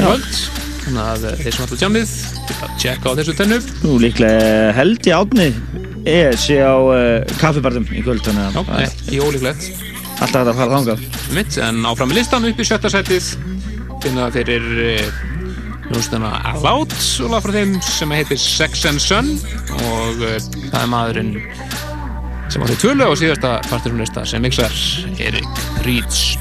Í 0.00 0.62
þannig 0.82 1.02
að 1.02 1.24
eh, 1.28 1.38
þeir 1.40 1.54
sem 1.54 1.64
alltaf 1.64 1.80
tjámið 1.80 2.12
checka 2.80 3.12
á 3.12 3.16
þessu 3.18 3.34
tennu. 3.38 3.58
Nú 3.84 3.96
líklega 4.02 4.72
held 4.76 5.08
ég 5.08 5.18
átni 5.18 5.48
er 6.08 6.36
sé 6.40 6.58
á 6.58 6.74
uh, 6.74 7.34
kaffibarðum 7.38 7.86
í 7.94 8.02
kvöld 8.02 8.26
Já, 8.26 8.62
ekki 8.82 9.20
ólíklegt. 9.22 9.68
Alltaf 10.18 10.42
hægt 10.42 10.50
að 10.50 10.58
fara 10.58 10.78
þangað. 10.78 11.04
Mitt, 11.36 11.58
en 11.62 11.84
áfram 11.86 12.10
í 12.10 12.18
listan 12.18 12.48
upp 12.48 12.58
í 12.58 12.66
sjötta 12.66 12.90
setið 12.90 13.30
það 14.10 14.34
fyrir 14.34 14.64
hljómsdana 15.86 16.30
Aloud 16.50 16.94
og 17.22 17.30
lag 17.30 17.44
frá 17.44 17.52
þeim 17.54 17.76
sem 17.86 18.14
heitir 18.14 18.40
Sex 18.40 18.86
and 18.88 19.02
Sun. 19.02 19.28
Og 19.78 20.24
uh, 20.26 20.38
það 20.72 20.78
er 20.80 20.90
maðurinn 20.90 21.32
sem 22.52 22.64
átti 22.64 22.80
tvölu 22.82 23.06
á 23.06 23.12
síðasta 23.16 23.52
parturum 23.70 24.02
lista 24.02 24.26
sem 24.28 24.42
mixar 24.42 24.74
Erik 25.22 25.62
Ríts 25.86 26.34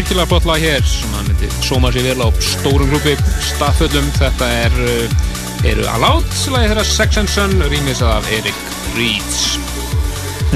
virkilega 0.00 0.30
flott 0.30 0.46
lag 0.48 0.62
hér 0.62 0.84
hann 1.12 1.26
myndi 1.28 1.48
sóma 1.60 1.90
sér 1.92 2.06
vel 2.08 2.22
á 2.24 2.28
stórum 2.40 2.88
klúpi 2.88 3.12
staðföllum. 3.50 4.06
Þetta 4.16 4.46
er, 4.62 4.78
uh, 4.80 5.66
eru 5.68 5.84
Aloud, 5.92 6.24
lagi 6.54 6.70
þeirra 6.70 6.84
Sex 6.88 7.18
and 7.20 7.28
Son, 7.28 7.52
rýmisað 7.68 8.14
af 8.14 8.30
Erik 8.32 8.62
Reeds. 8.94 9.42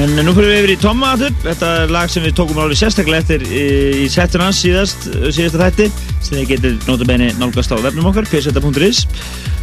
En 0.00 0.14
nú 0.16 0.32
fyrir 0.32 0.48
við 0.48 0.60
yfir 0.62 0.72
í 0.72 0.78
Tomma 0.80 1.12
aftur. 1.12 1.36
Þetta 1.44 1.72
er 1.82 1.92
lag 1.92 2.14
sem 2.14 2.24
við 2.24 2.38
tókum 2.40 2.62
alveg 2.62 2.80
sérstaklega 2.80 3.20
eftir 3.20 3.44
í, 3.44 4.08
setun 4.14 4.46
hans 4.46 4.62
síðast, 4.64 5.04
síðasta 5.12 5.60
þætti 5.66 5.90
sem 6.14 6.38
þið 6.38 6.48
getur 6.54 6.80
notabenni 6.88 7.28
nálgast 7.36 7.74
á 7.74 7.76
vefnum 7.84 8.08
okkar, 8.14 8.30
pseta.is 8.30 9.04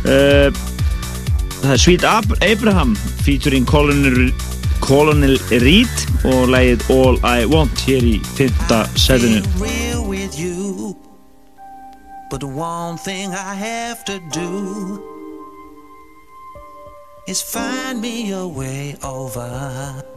uh, 0.06 0.54
Það 1.62 1.74
er 1.74 1.82
Sweet 1.88 2.06
Ab 2.10 2.38
Abraham 2.46 2.94
featuring 3.26 3.66
Colonel, 3.70 4.30
Colonel 4.84 5.40
Reed 5.50 6.11
og 6.24 6.50
lagið 6.54 6.84
All 6.94 7.18
I 7.26 7.46
Want 7.50 7.82
hér 7.86 8.04
í 8.06 8.18
5. 8.38 8.86
setinu. 8.96 9.42
real 9.60 10.04
with 10.06 10.38
you. 10.40 10.96
But 12.30 12.40
the 12.40 12.48
one 12.48 12.98
thing 12.98 13.32
I 13.34 13.54
have 13.56 14.06
to 14.06 14.20
do 14.32 15.02
is 17.28 17.42
find 17.42 18.02
me 18.02 18.32
a 18.32 18.48
way 18.48 18.96
over. 19.04 20.11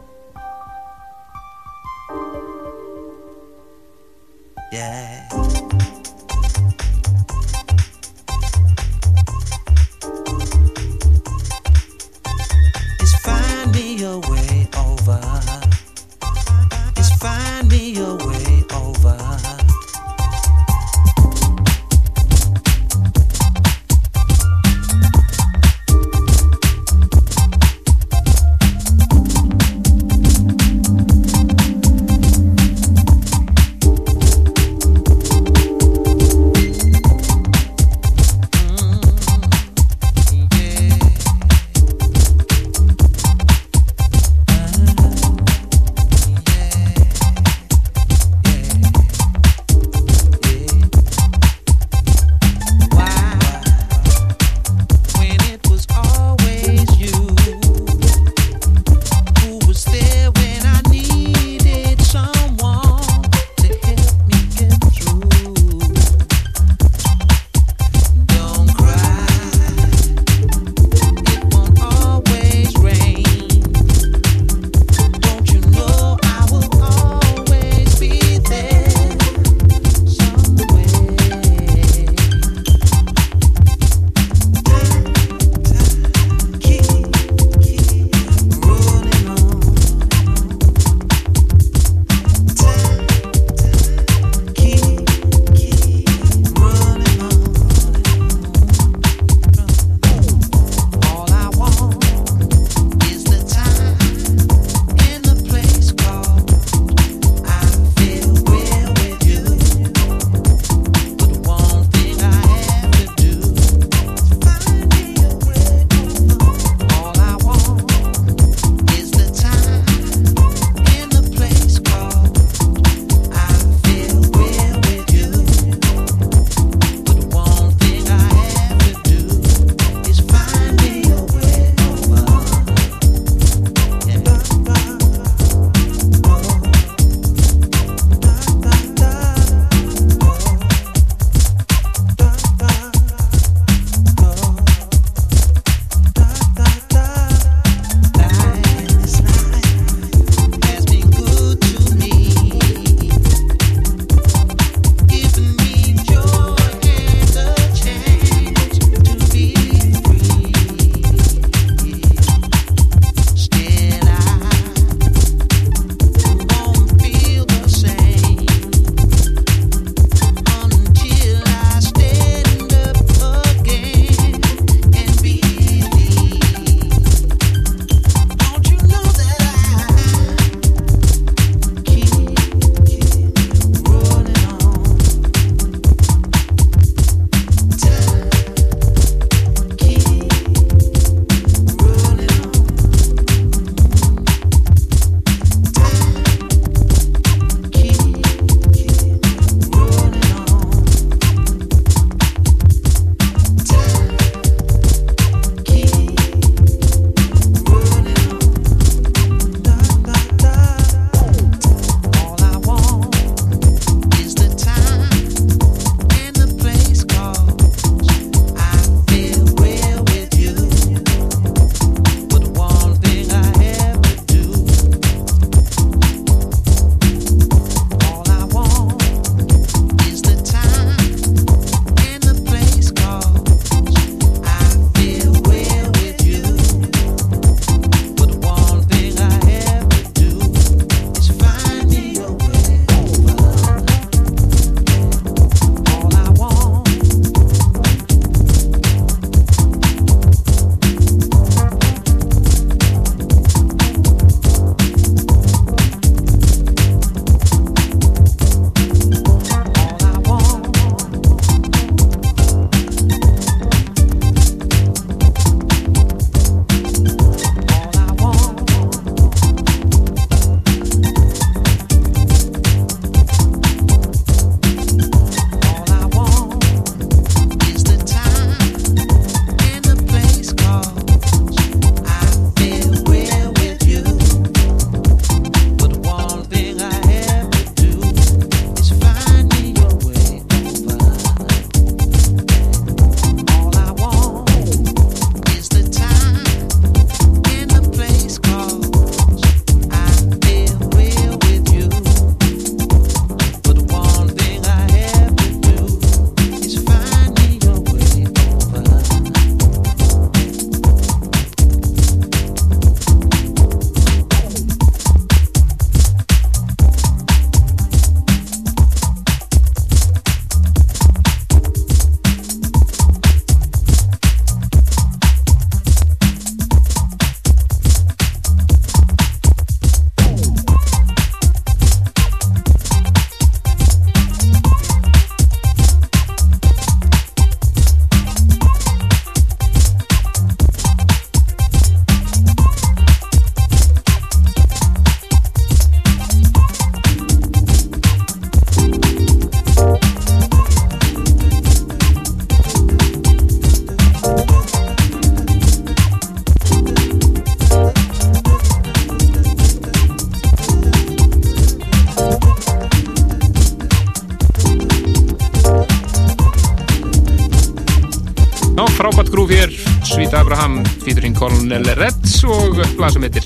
Lag 373.05 373.13
sem 373.13 373.25
heitir 373.25 373.45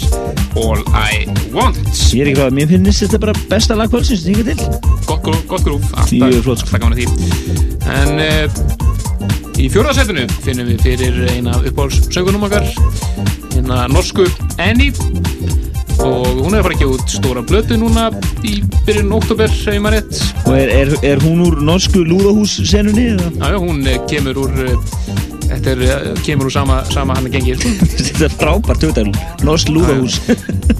All 0.60 0.84
I 0.96 1.26
Want 1.54 1.80
Ég 2.16 2.24
er 2.24 2.30
ekki 2.32 2.40
ráð, 2.40 2.54
mér 2.56 2.70
finnst 2.72 3.04
þetta 3.04 3.20
bara 3.26 3.34
besta 3.52 3.76
lag 3.78 3.90
kvöldsins, 3.92 4.24
hinga 4.28 4.46
til. 4.48 4.60
Gott, 5.08 5.22
grú- 5.26 5.42
gott 5.50 5.66
grúf, 5.66 5.90
alltaf, 6.00 6.38
flott, 6.46 6.64
alltaf 6.64 6.80
gaman 6.80 6.96
að 6.96 7.02
því 7.02 7.08
En 7.90 8.22
uh, 8.24 9.60
í 9.60 9.68
fjórðasettinu 9.74 10.28
finnum 10.46 10.70
við 10.72 10.84
fyrir 10.86 11.20
eina 11.34 11.58
uppáhaldssöngunum 11.68 12.46
okkar 12.48 12.68
hérna 13.56 13.84
norsku 13.92 14.28
Annie 14.62 14.94
og 16.00 16.30
hún 16.46 16.54
er 16.56 16.62
að 16.62 16.68
fara 16.70 16.76
ekki 16.78 16.88
út 16.88 17.12
stóra 17.12 17.42
blötu 17.44 17.76
núna 17.76 18.06
í 18.48 18.62
byrjun 18.88 19.12
oktober, 19.18 19.52
segir 19.52 19.82
maður 19.84 19.98
rétt 20.00 20.22
Og 20.48 20.54
er, 20.56 20.72
er, 20.72 20.94
er 21.10 21.24
hún 21.26 21.42
úr 21.44 21.58
norsku 21.68 22.06
lúðahús-senunni? 22.08 23.10
eða? 23.18 23.34
Já, 23.36 23.50
já, 23.52 23.60
hún 23.60 23.84
eh, 23.84 24.00
kemur 24.08 24.40
úr 24.46 24.62
eh, 24.64 25.28
Þetta 25.50 25.72
er, 25.72 25.82
eh, 25.84 26.22
kemur 26.26 26.50
úr 26.50 26.54
sama, 26.54 26.80
sama 26.94 27.16
hann 27.18 27.30
að 27.30 27.38
gengi. 27.38 27.56
Þetta 27.96 28.28
er 28.28 28.36
frábært 28.38 28.86
hugdæl, 28.86 29.08
norsk 29.48 29.72
lúðahús 29.74 30.20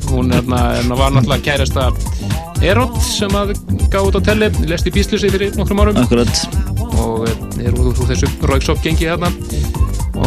Hún 0.10 0.34
hérna, 0.34 0.62
hérna 0.78 0.98
var 1.00 1.16
náttúrulega 1.16 1.46
kærasta 1.46 1.90
Erot 2.66 2.98
sem 3.04 3.34
að 3.40 3.54
gaf 3.90 4.10
út 4.10 4.20
á 4.20 4.22
telli 4.30 4.50
lest 4.68 4.88
í 4.90 4.92
bíslusi 4.92 5.30
fyrir 5.32 5.54
nokkrum 5.56 5.80
árum. 5.80 6.00
Akkurat. 6.02 6.42
Og 7.00 7.24
eh, 7.30 7.70
er 7.70 7.78
úr, 7.80 7.94
þessu 7.96 8.28
Rauksop 8.50 8.82
gengi 8.84 9.08
þarna. 9.08 9.32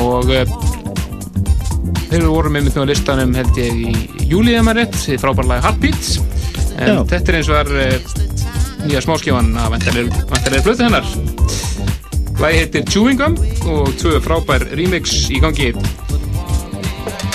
Og 0.00 0.32
eh, 0.32 0.48
þeir 2.08 2.24
voru 2.30 2.54
með 2.54 2.70
mynd 2.70 2.80
á 2.80 2.88
listanum 2.88 3.36
held 3.36 3.60
ég 3.60 3.84
í 3.84 3.92
júli 4.30 4.56
eða 4.56 4.64
maður 4.70 4.80
rétt, 4.80 4.98
því 5.04 5.20
frábærlega 5.20 5.66
Heartbeat. 5.68 6.10
En 6.80 6.96
Já. 6.96 7.04
þetta 7.12 7.22
er 7.34 7.40
eins 7.42 7.52
og 7.52 7.60
var 7.60 7.76
nýja 8.88 9.04
smáskjáfan 9.04 9.54
að 9.60 9.76
vantarlega 9.76 10.64
blötu 10.64 10.88
hennar 10.88 11.31
Lagi 12.42 12.58
heitir 12.58 12.82
Chewing 12.90 13.20
Gum 13.20 13.36
og 13.70 13.92
tvö 14.00 14.18
frábær 14.18 14.64
remix 14.74 15.12
í 15.30 15.38
gangi. 15.38 15.68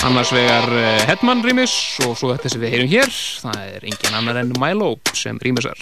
Annars 0.03 0.33
vegar 0.35 0.67
eh, 0.67 1.05
Headman 1.07 1.45
remix 1.45 1.71
og 2.03 2.17
svo 2.19 2.33
þetta 2.33 2.51
sem 2.51 2.59
við 2.65 2.73
heyrum 2.75 2.91
hér 2.91 3.13
það 3.45 3.61
er 3.77 3.87
engin 3.87 4.17
annar 4.19 4.41
en 4.43 4.51
Milo 4.59 4.97
sem 5.15 5.39
remixar 5.39 5.79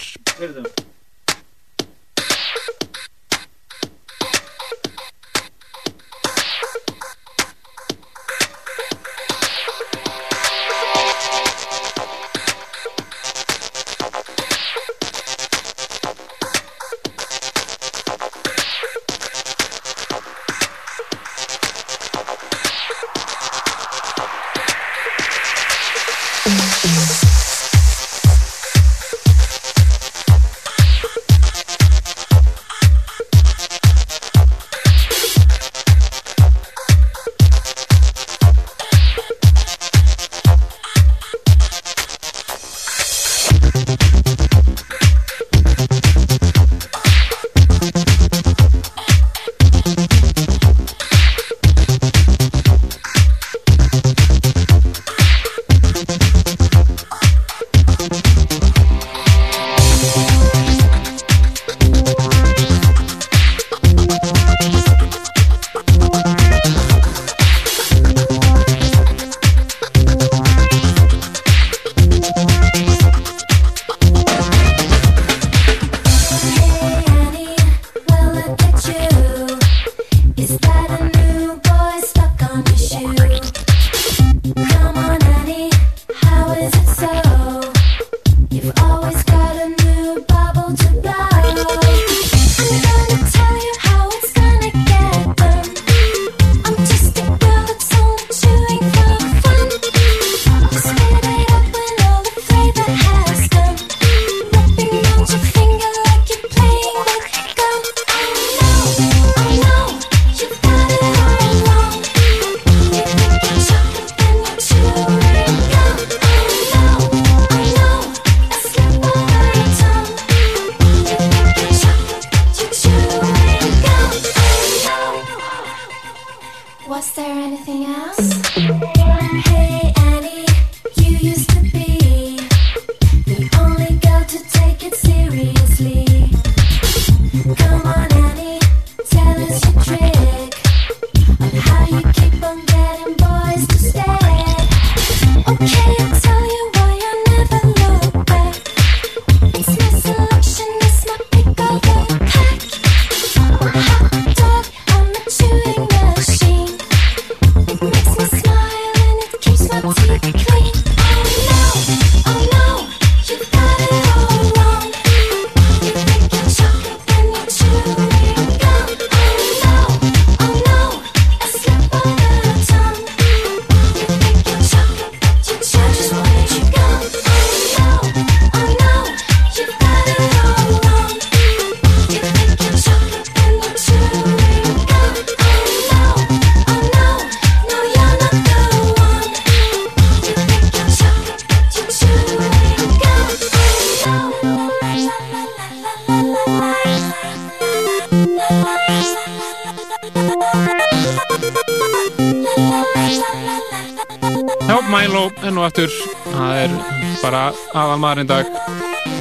aðal 208.06 208.22
maðurinn 208.22 208.28
dag 208.30 208.46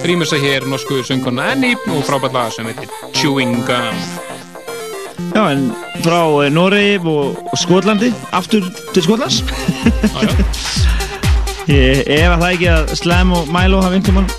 rýmursa 0.06 0.38
hér 0.38 0.66
norsku 0.70 0.99
söngkonna 1.06 1.48
Annie 1.56 1.78
og 1.90 2.03
frábært 2.06 2.36
lag 2.36 2.52
sem 2.53 2.68
heitir 2.70 2.90
Chewing 3.18 3.56
Gum 3.66 3.98
Já, 5.34 5.41
en 5.49 5.72
frá 6.03 6.20
eh, 6.44 6.52
Noregi 6.53 6.99
og, 7.02 7.40
og 7.49 7.57
Skotlandi, 7.57 8.12
aftur 8.36 8.68
til 8.94 9.03
Skotlands. 9.03 9.41
Ég 11.72 12.03
ef 12.03 12.30
að 12.30 12.44
það 12.44 12.52
ekki 12.52 12.70
að 12.72 12.94
Slam 12.99 13.34
og 13.36 13.49
Milo 13.52 13.82
hafa 13.82 13.98
einhvern 13.98 14.22
mann 14.22 14.30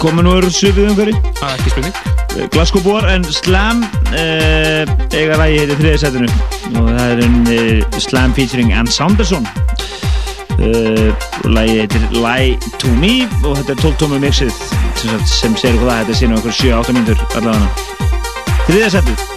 komin 0.00 0.30
úr 0.30 0.46
svipið 0.48 0.94
umhverju. 0.94 1.20
Það 1.36 1.50
er 1.50 1.58
ekki 1.58 1.74
spurning. 1.74 2.48
Glasgow 2.54 2.86
búar 2.86 3.10
en 3.12 3.26
Slam 3.28 3.84
uh, 4.14 4.82
eiga 5.12 5.36
lagi 5.38 5.60
heitir 5.60 5.78
þriðasætinu 5.82 6.30
og 6.80 6.88
það 6.88 7.06
er 7.12 7.20
uh, 7.28 8.00
Slam 8.08 8.34
featuring 8.34 8.72
Ann 8.74 8.90
Saunderson 8.90 9.46
og 10.62 11.50
lagi 11.50 11.78
heitir 11.80 12.08
Lie 12.14 12.58
to 12.78 12.92
Me 13.00 13.28
og 13.42 13.58
þetta 13.58 13.76
er 13.76 13.82
12 13.82 14.00
tómi 14.02 14.22
mixið 14.22 14.52
sem, 15.26 15.56
segir 15.58 15.76
okkur 15.76 15.90
það. 15.90 16.02
Þetta 16.02 16.18
sé 16.20 16.30
nú 16.30 16.40
einhver 16.40 16.58
7-8 16.62 16.98
mínútur 16.98 17.24
allavega. 17.40 17.70
Þriðasætið 18.64 19.33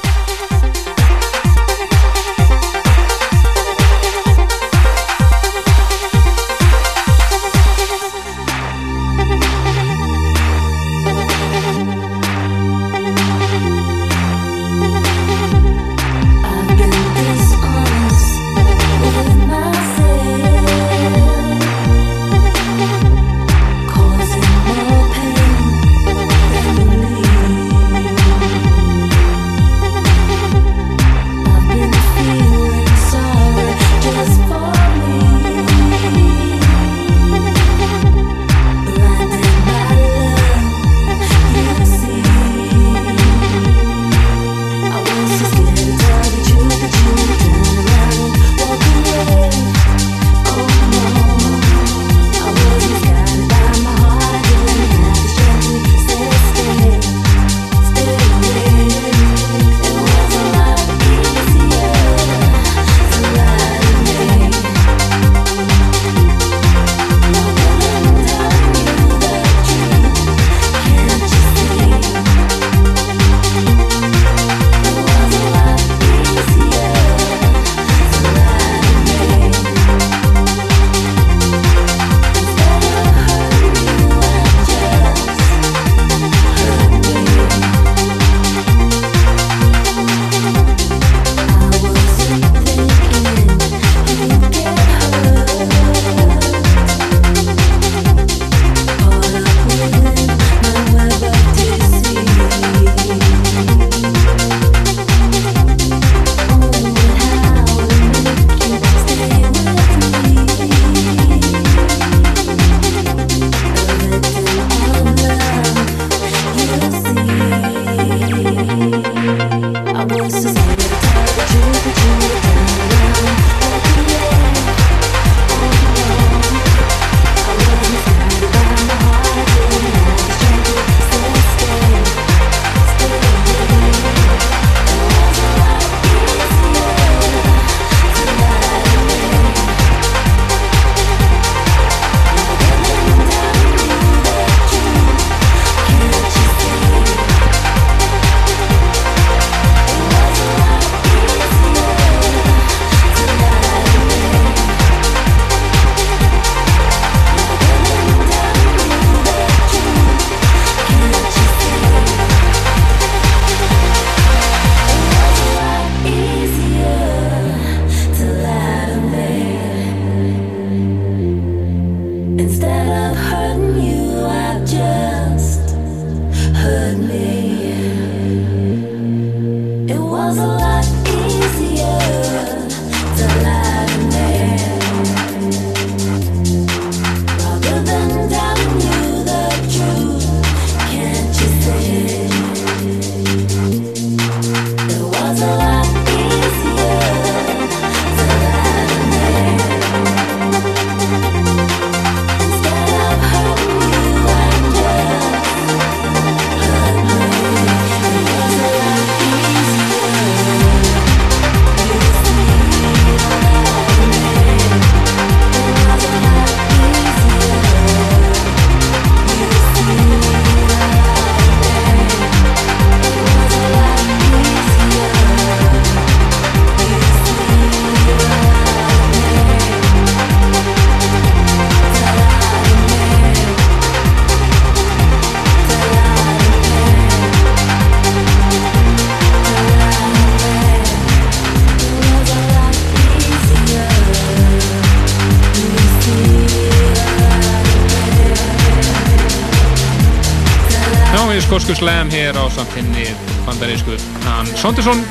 Skosku 251.68 251.84
slam 251.84 252.07
hér 252.07 252.31
á 252.39 252.48
samtinni 252.48 253.10
bandarísku 253.44 253.91
Hann 254.23 254.48
Sonderson 254.56 255.02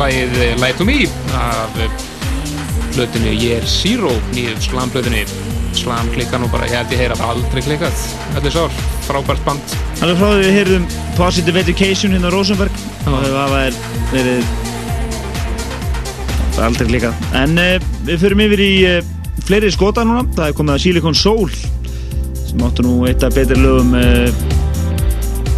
lagið 0.00 0.38
Light 0.56 0.78
to 0.80 0.86
Me 0.88 1.04
af 1.36 1.74
blöðinu 2.94 3.34
Year 3.36 3.66
Zero 3.68 4.08
nýju 4.32 4.54
slamblöðinu 4.64 5.26
slam 5.76 6.08
klikka 6.14 6.40
nú 6.40 6.48
bara, 6.48 6.64
ég 6.64 6.78
held 6.80 6.94
ég 6.96 7.02
heyra 7.02 7.18
það 7.20 7.32
aldrei 7.34 7.64
klikkað 7.66 8.06
allir 8.38 8.54
sár, 8.54 8.78
frábært 9.04 9.44
band. 9.44 9.74
Alveg 9.98 10.16
frá 10.22 10.30
því 10.30 10.38
við 10.46 10.56
heyrðum 10.56 10.86
Positive 11.18 11.60
Education 11.60 12.16
hérna 12.16 12.32
á 12.32 12.36
Rosenberg. 12.38 12.80
Og 13.02 13.18
það 13.26 13.36
var 13.36 13.76
verið 14.14 14.48
er 16.54 16.64
aldrei 16.70 16.88
líka 16.94 17.12
en 17.42 17.60
uh, 17.60 17.76
við 18.08 18.24
förum 18.24 18.44
yfir 18.46 18.64
í 18.64 18.72
uh, 18.94 19.12
fleiri 19.44 19.68
skota 19.76 20.08
núna, 20.08 20.24
það 20.32 20.48
er 20.54 20.56
komið 20.56 20.78
að 20.78 20.82
Silicon 20.86 21.20
Soul 21.20 21.52
sem 21.52 22.64
áttu 22.64 22.88
nú 22.88 23.02
eitt 23.04 23.28
af 23.28 23.36
betri 23.36 23.60
lögum 23.60 23.92
uh, 24.00 24.51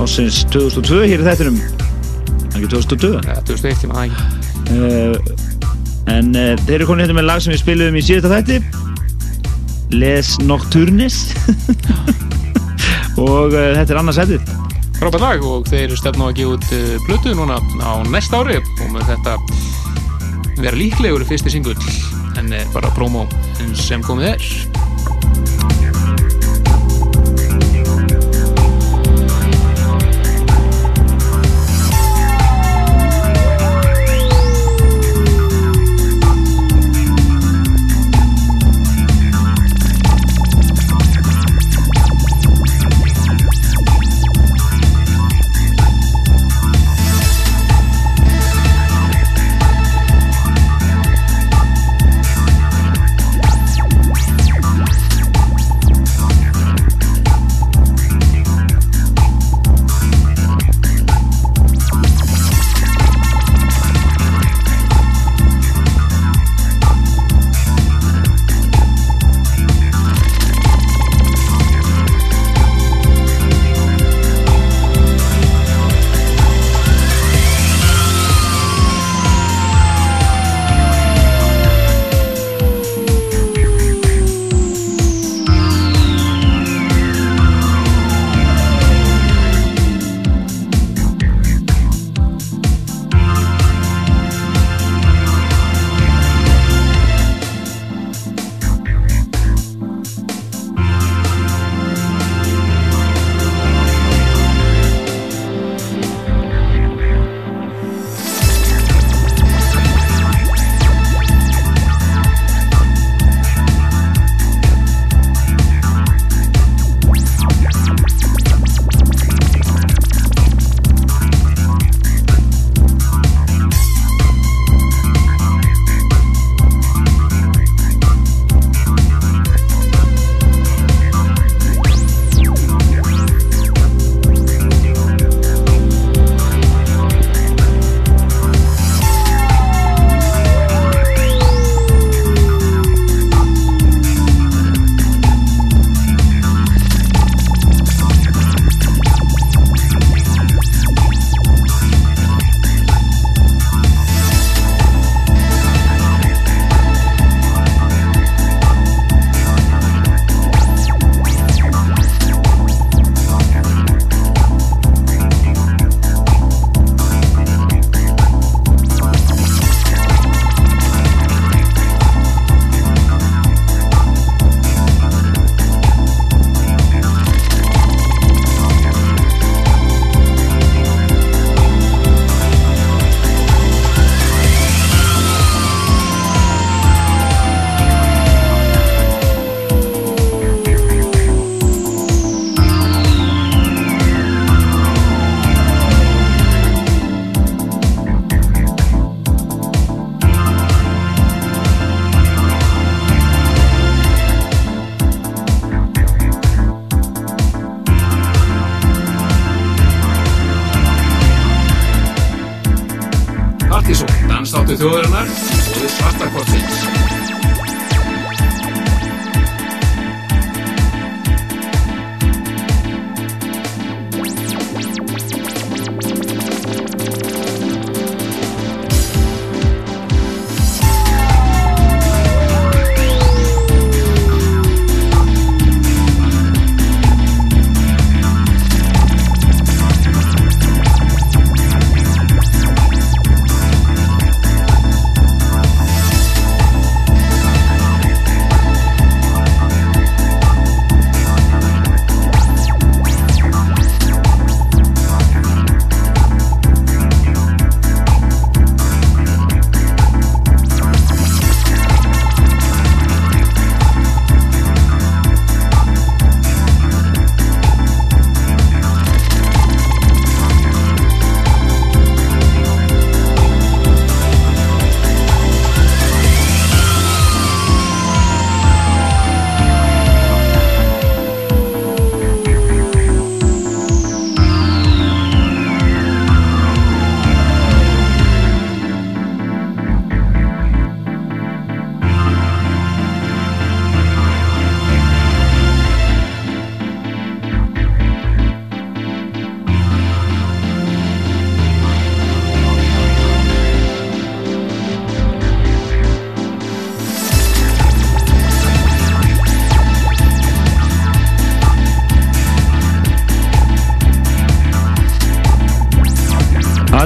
ásins 0.02 0.42
2002 0.50 1.04
hér 1.12 1.22
í 1.22 1.28
þættinum. 1.28 1.58
Það 1.58 2.54
er 2.54 2.60
ekki 2.60 2.72
2002? 2.74 3.12
Ja, 3.28 3.40
2001, 3.46 3.84
ég 3.84 3.92
maður 3.92 4.06
ekki. 4.08 4.22
Uh, 4.74 5.52
En 6.10 6.34
uh, 6.36 6.52
þeir 6.66 6.80
eru 6.80 6.88
konið 6.88 7.06
hérna 7.06 7.16
með 7.18 7.28
lag 7.30 7.42
sem 7.42 7.54
við 7.54 7.62
spilum 7.62 7.96
í 7.96 8.02
síðasta 8.04 8.32
þætti. 8.34 8.58
Les 9.94 10.34
Nocturnes. 10.44 11.20
Og 13.24 13.54
uh, 13.54 13.72
þetta 13.78 13.94
er 13.94 14.00
annars 14.00 14.20
sætið. 14.20 14.52
Frábært 14.98 15.24
lag 15.24 15.46
og 15.48 15.66
þeir 15.68 15.94
stefna 15.98 16.28
á 16.28 16.30
að 16.30 16.36
gefa 16.38 16.58
út 16.58 16.68
uh, 16.76 16.94
plötu 17.08 17.34
núna 17.36 17.58
á 17.82 17.92
næsta 18.08 18.42
ári 18.44 18.60
og 18.60 18.86
með 18.94 19.08
þetta 19.10 19.38
vera 20.60 20.78
líklegur 20.78 21.24
fyrsti 21.26 21.50
singull 21.50 21.74
en 22.38 22.52
bara 22.72 22.92
promo 22.94 23.26
sem 23.78 24.02
komið 24.06 24.34
er 24.36 24.83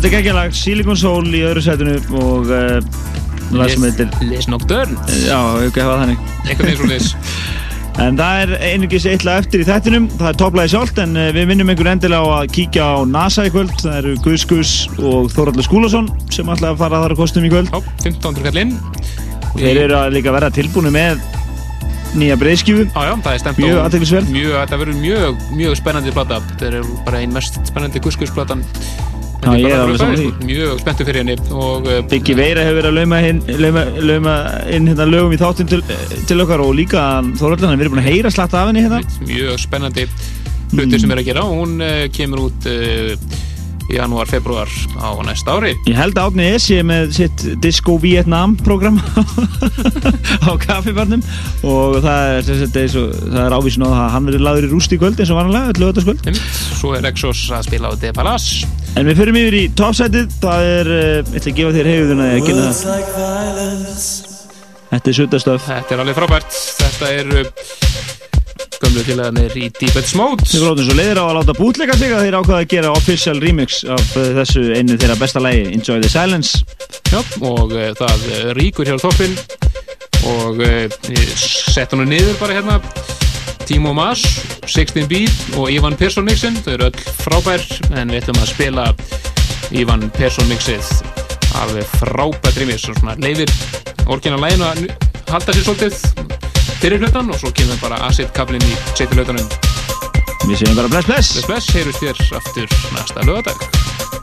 þetta 0.09 0.17
er 0.17 0.23
geggjalag 0.23 0.55
Silicon 0.57 0.97
Soul 0.97 1.35
í 1.37 1.41
öðru 1.45 1.61
setinu 1.61 1.95
og 2.17 2.47
uh, 2.49 2.79
lag 3.53 3.69
sem 3.69 3.83
heitir 3.85 4.09
Les 4.25 4.47
Nocturne 4.49 4.95
Já, 5.21 5.37
ég 5.61 5.67
hef 5.67 5.75
gefað 5.75 5.99
þannig 6.01 6.23
Eitthvað 6.47 6.71
eins 6.71 6.81
og 6.81 6.89
les 6.89 7.09
En 8.01 8.17
það 8.17 8.41
er 8.41 8.53
einungis 8.71 9.05
eitt 9.11 9.27
lag 9.27 9.43
eftir 9.43 9.61
í 9.61 9.67
þættinum, 9.67 10.07
það 10.15 10.31
er 10.31 10.39
topplagi 10.41 10.73
sjálft 10.73 11.01
en 11.03 11.13
uh, 11.19 11.27
við 11.37 11.51
minnum 11.51 11.73
einhver 11.75 11.91
endilega 11.93 12.25
á 12.25 12.29
að 12.39 12.55
kíkja 12.57 12.87
á 12.89 12.97
NASA 13.11 13.45
í 13.45 13.53
kvöld, 13.53 13.75
það 13.83 13.99
eru 13.99 14.13
Gus 14.25 14.47
Gus 14.49 14.73
og 14.97 15.29
Þóraldur 15.35 15.67
Skúlason 15.67 16.09
sem 16.33 16.49
að 16.55 16.65
fara 16.79 17.03
að 17.03 17.05
þar 17.05 17.17
að 17.17 17.21
kostum 17.21 17.45
í 17.45 17.51
kvöld. 17.53 17.69
Já, 17.75 17.83
1500 18.07 18.47
kall 18.47 18.63
inn. 18.63 18.73
Þeir 19.59 19.83
eru 19.83 19.99
að 19.99 20.15
líka 20.15 20.37
vera 20.39 20.53
tilbúinu 20.55 20.95
með 20.95 21.21
nýja 22.15 22.39
það 23.27 23.43
stemt 23.43 23.61
Mjög 23.61 23.83
aðteklisverð. 23.83 24.33
Mjög, 24.33 24.57
þetta 24.63 24.81
verður 24.85 25.03
mjög, 25.03 25.47
mjög 25.59 25.79
spennandi 25.83 26.15
plata. 26.15 26.41
Þetta 26.55 26.71
er 26.71 26.91
bara 27.05 27.21
ein 27.27 27.35
mest 27.35 27.61
spennandi 27.69 28.01
Gus 28.07 28.17
Gus 28.17 28.33
platan. 28.33 28.63
Já, 28.63 29.08
ég 29.57 29.71
er 29.71 29.83
alveg 29.83 30.01
saman 30.03 30.19
því. 30.21 30.29
Mjög 30.49 30.83
spenntu 30.83 31.07
fyrir 31.09 31.23
henni 31.23 32.03
Biggi 32.11 32.37
Veira 32.39 32.67
hefur 32.67 32.81
verið 32.81 32.91
að 32.91 32.99
lauma, 33.01 33.21
hin, 33.25 33.43
lauma, 33.63 33.85
lauma 34.11 34.37
inn 34.75 34.91
hérna 34.91 35.09
lögum 35.09 35.35
í 35.35 35.41
þáttum 35.41 35.71
til, 35.73 35.83
til 36.29 36.45
okkar 36.45 36.65
og 36.65 36.75
líka 36.77 37.07
Þóraldur, 37.41 37.69
hann 37.69 37.79
er 37.79 37.83
verið 37.85 37.95
búin 37.97 38.05
að 38.05 38.11
heyra 38.11 38.33
slatta 38.35 38.63
af 38.63 38.73
henni 38.73 38.85
hérna. 38.85 39.03
Mjög 39.25 39.61
spennandi 39.65 40.09
hlutir 40.75 41.01
sem 41.01 41.15
er 41.15 41.23
að 41.23 41.31
gera 41.31 41.45
og 41.49 41.63
hún 41.63 41.79
uh, 41.81 42.03
kemur 42.13 42.49
út 42.49 42.69
í 42.69 43.47
janúar, 43.89 44.29
februar 44.29 44.69
á 45.01 45.09
næsta 45.25 45.57
ári. 45.57 45.73
Ég 45.89 45.97
held 45.97 46.19
að 46.19 46.29
Átni 46.29 46.47
S. 46.59 46.69
ég 46.73 46.83
er 46.83 46.89
með 46.89 47.13
sitt 47.17 47.45
Disco 47.63 47.97
Vietnam 48.03 48.57
program 48.61 49.01
á 50.49 50.51
kaffibarnum 50.61 51.25
og 51.67 51.99
það 52.05 52.35
er, 52.37 52.51
það 52.69 53.41
er 53.45 53.57
ávísin 53.57 53.87
á 53.87 53.89
að 53.89 54.13
hann 54.15 54.29
verður 54.29 54.47
lagður 54.49 54.69
í 54.69 54.73
rúst 54.75 54.93
í 54.95 55.01
kvöld 55.01 55.21
eins 55.21 55.33
og 55.33 55.41
vanlega, 55.41 55.73
öll 55.73 55.83
lögataskvöld. 55.85 56.31
Svo 56.79 56.95
er 56.99 57.09
Exos 57.09 57.47
að 57.55 57.69
spila 57.71 57.91
á 57.91 57.97
De 57.99 58.13
Palace. 58.17 58.69
En 58.99 59.09
við 59.09 59.21
fyrir 59.23 59.41
yfir 59.43 59.59
í 59.59 59.65
topsætið, 59.79 60.33
það 60.43 60.71
er, 60.73 60.93
uh, 60.93 61.03
ég 61.19 61.37
ætla 61.39 61.53
að 61.53 61.61
gefa 61.61 61.77
þér 61.79 61.93
hefðuna 61.93 62.31
að 62.33 62.41
kynna 62.49 62.71
það. 62.79 64.09
Þetta 64.89 65.11
er 65.13 65.17
suttastöf. 65.21 65.69
Þetta 65.69 65.95
er 65.95 66.03
alveg 66.05 66.17
frábært. 66.17 66.59
Þetta 66.81 67.13
er 67.19 67.37
uh, 67.43 67.88
gömlu 68.83 69.03
félagarnir 69.07 69.55
í 69.59 69.69
Deepest 69.79 70.17
Mode. 70.19 70.47
Þið 70.49 70.65
voru 70.65 70.87
svo 70.87 70.97
leiðir 70.99 71.21
á 71.21 71.25
að 71.25 71.37
láta 71.39 71.55
bútleika 71.59 71.97
sig 71.99 72.13
að 72.15 72.25
þeir 72.27 72.37
ákvaða 72.39 72.61
að 72.63 72.71
gera 72.73 72.93
official 72.95 73.37
remix 73.43 73.81
af 73.85 74.17
uh, 74.17 74.29
þessu 74.39 74.65
einu 74.77 74.99
þeirra 74.99 75.19
besta 75.21 75.43
lægi, 75.43 75.65
Enjoy 75.75 76.03
the 76.03 76.11
Silence. 76.13 76.63
Já, 77.11 77.21
og 77.43 77.75
uh, 77.75 77.89
það 77.99 78.27
uh, 78.29 78.43
ríkur 78.59 78.89
hér 78.89 79.01
á 79.01 79.05
toppin 79.05 79.35
og 80.29 80.63
uh, 80.63 80.87
sett 81.39 81.95
hann 81.95 82.07
niður 82.09 82.37
bara 82.41 82.59
hérna. 82.59 82.79
Timo 83.69 83.93
Mas, 83.93 84.23
16 84.65 85.05
Beat 85.11 85.59
og 85.61 85.69
Ivan 85.69 85.97
Persson 85.99 86.25
mixin, 86.25 86.57
þau 86.65 86.73
eru 86.79 86.87
öll 86.89 87.03
frábær 87.21 87.65
en 87.93 88.09
við 88.09 88.23
ætlum 88.23 88.41
að 88.41 88.53
spila 88.55 88.87
Ivan 89.77 90.07
Persson 90.17 90.49
mixið 90.49 90.89
af 91.59 91.77
frábært 91.99 92.57
remix. 92.63 92.87
Svona 92.89 93.19
leifir 93.21 93.53
orginal 94.09 94.41
læginu 94.41 94.71
að 94.71 94.89
halda 95.35 95.53
sér 95.53 95.69
svolítið 95.69 96.58
fyrir 96.83 97.03
hlutan 97.03 97.31
og 97.33 97.41
svo 97.41 97.53
kemur 97.55 97.81
bara 97.83 98.01
acid 98.09 98.33
kablin 98.37 98.65
í 98.65 98.77
setju 98.95 99.19
hlutanum. 99.19 99.51
Við 100.47 100.63
segjum 100.63 100.79
bara 100.79 100.93
bless 100.93 101.11
bless. 101.11 101.35
Bless 101.35 101.51
bless, 101.51 101.75
heyrust 101.77 102.05
þér 102.05 102.41
aftur 102.41 102.79
næsta 102.95 103.27
lögadag 103.27 104.18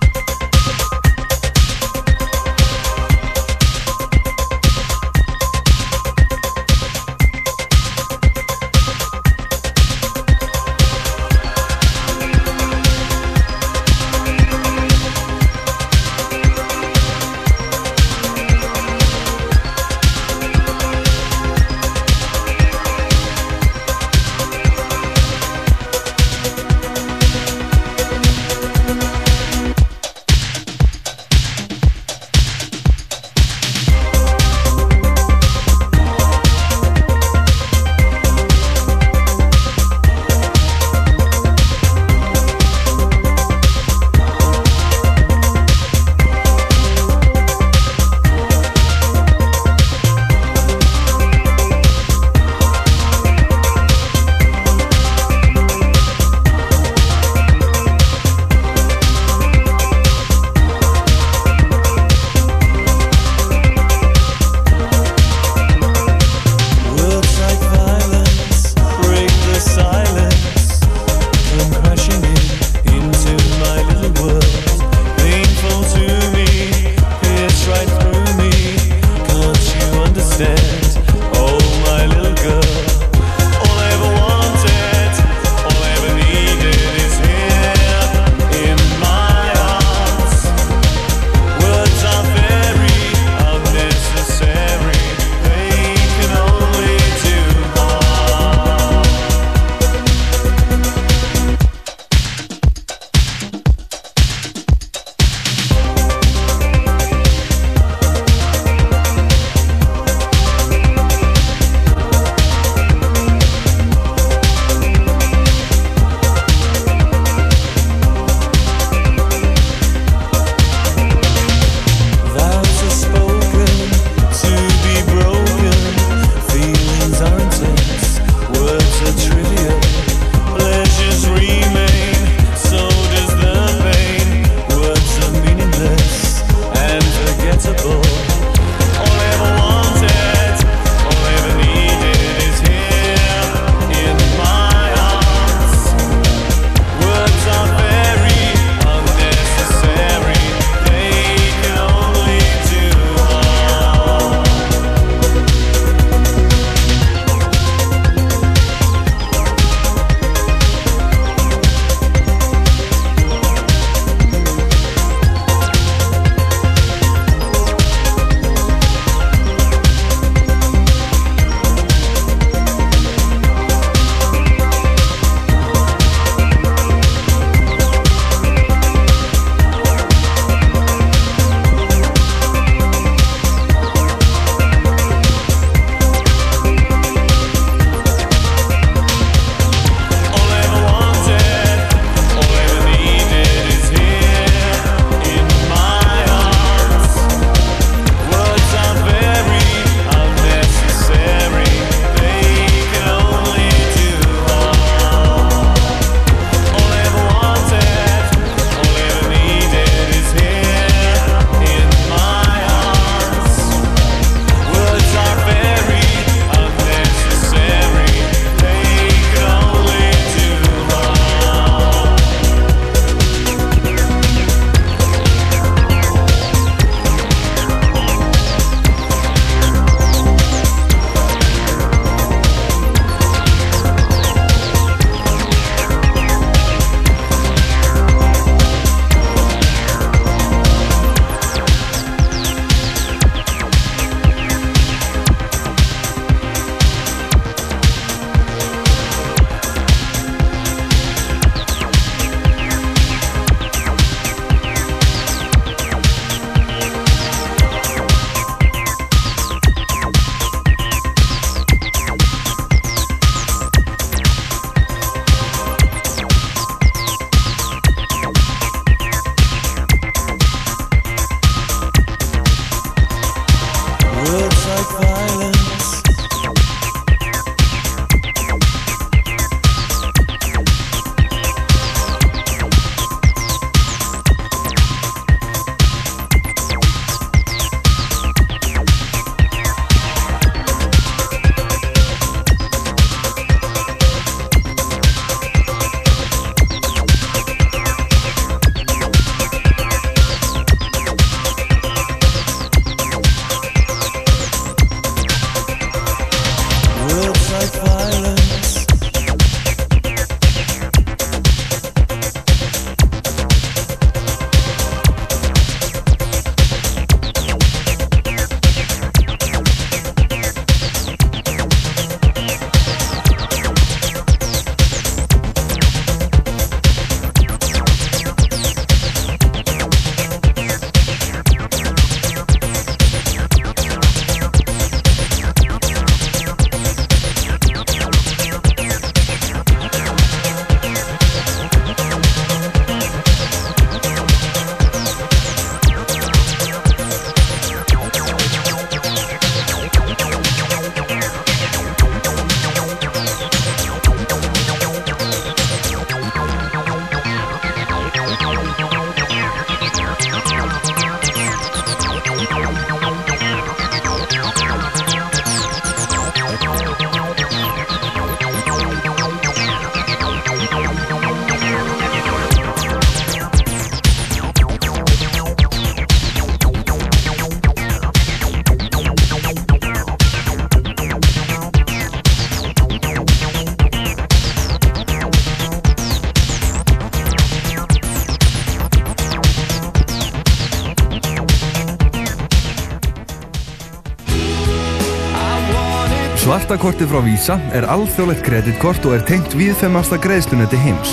Svartakortið 396.66 397.12
frá 397.12 397.20
Visa 397.22 397.56
er 397.78 397.86
alþjóðlegt 397.94 398.42
kreditkort 398.42 399.04
og 399.06 399.12
er 399.14 399.26
tengt 399.30 399.54
viðfemasta 399.54 400.18
greiðslunetti 400.18 400.80
heims. 400.82 401.12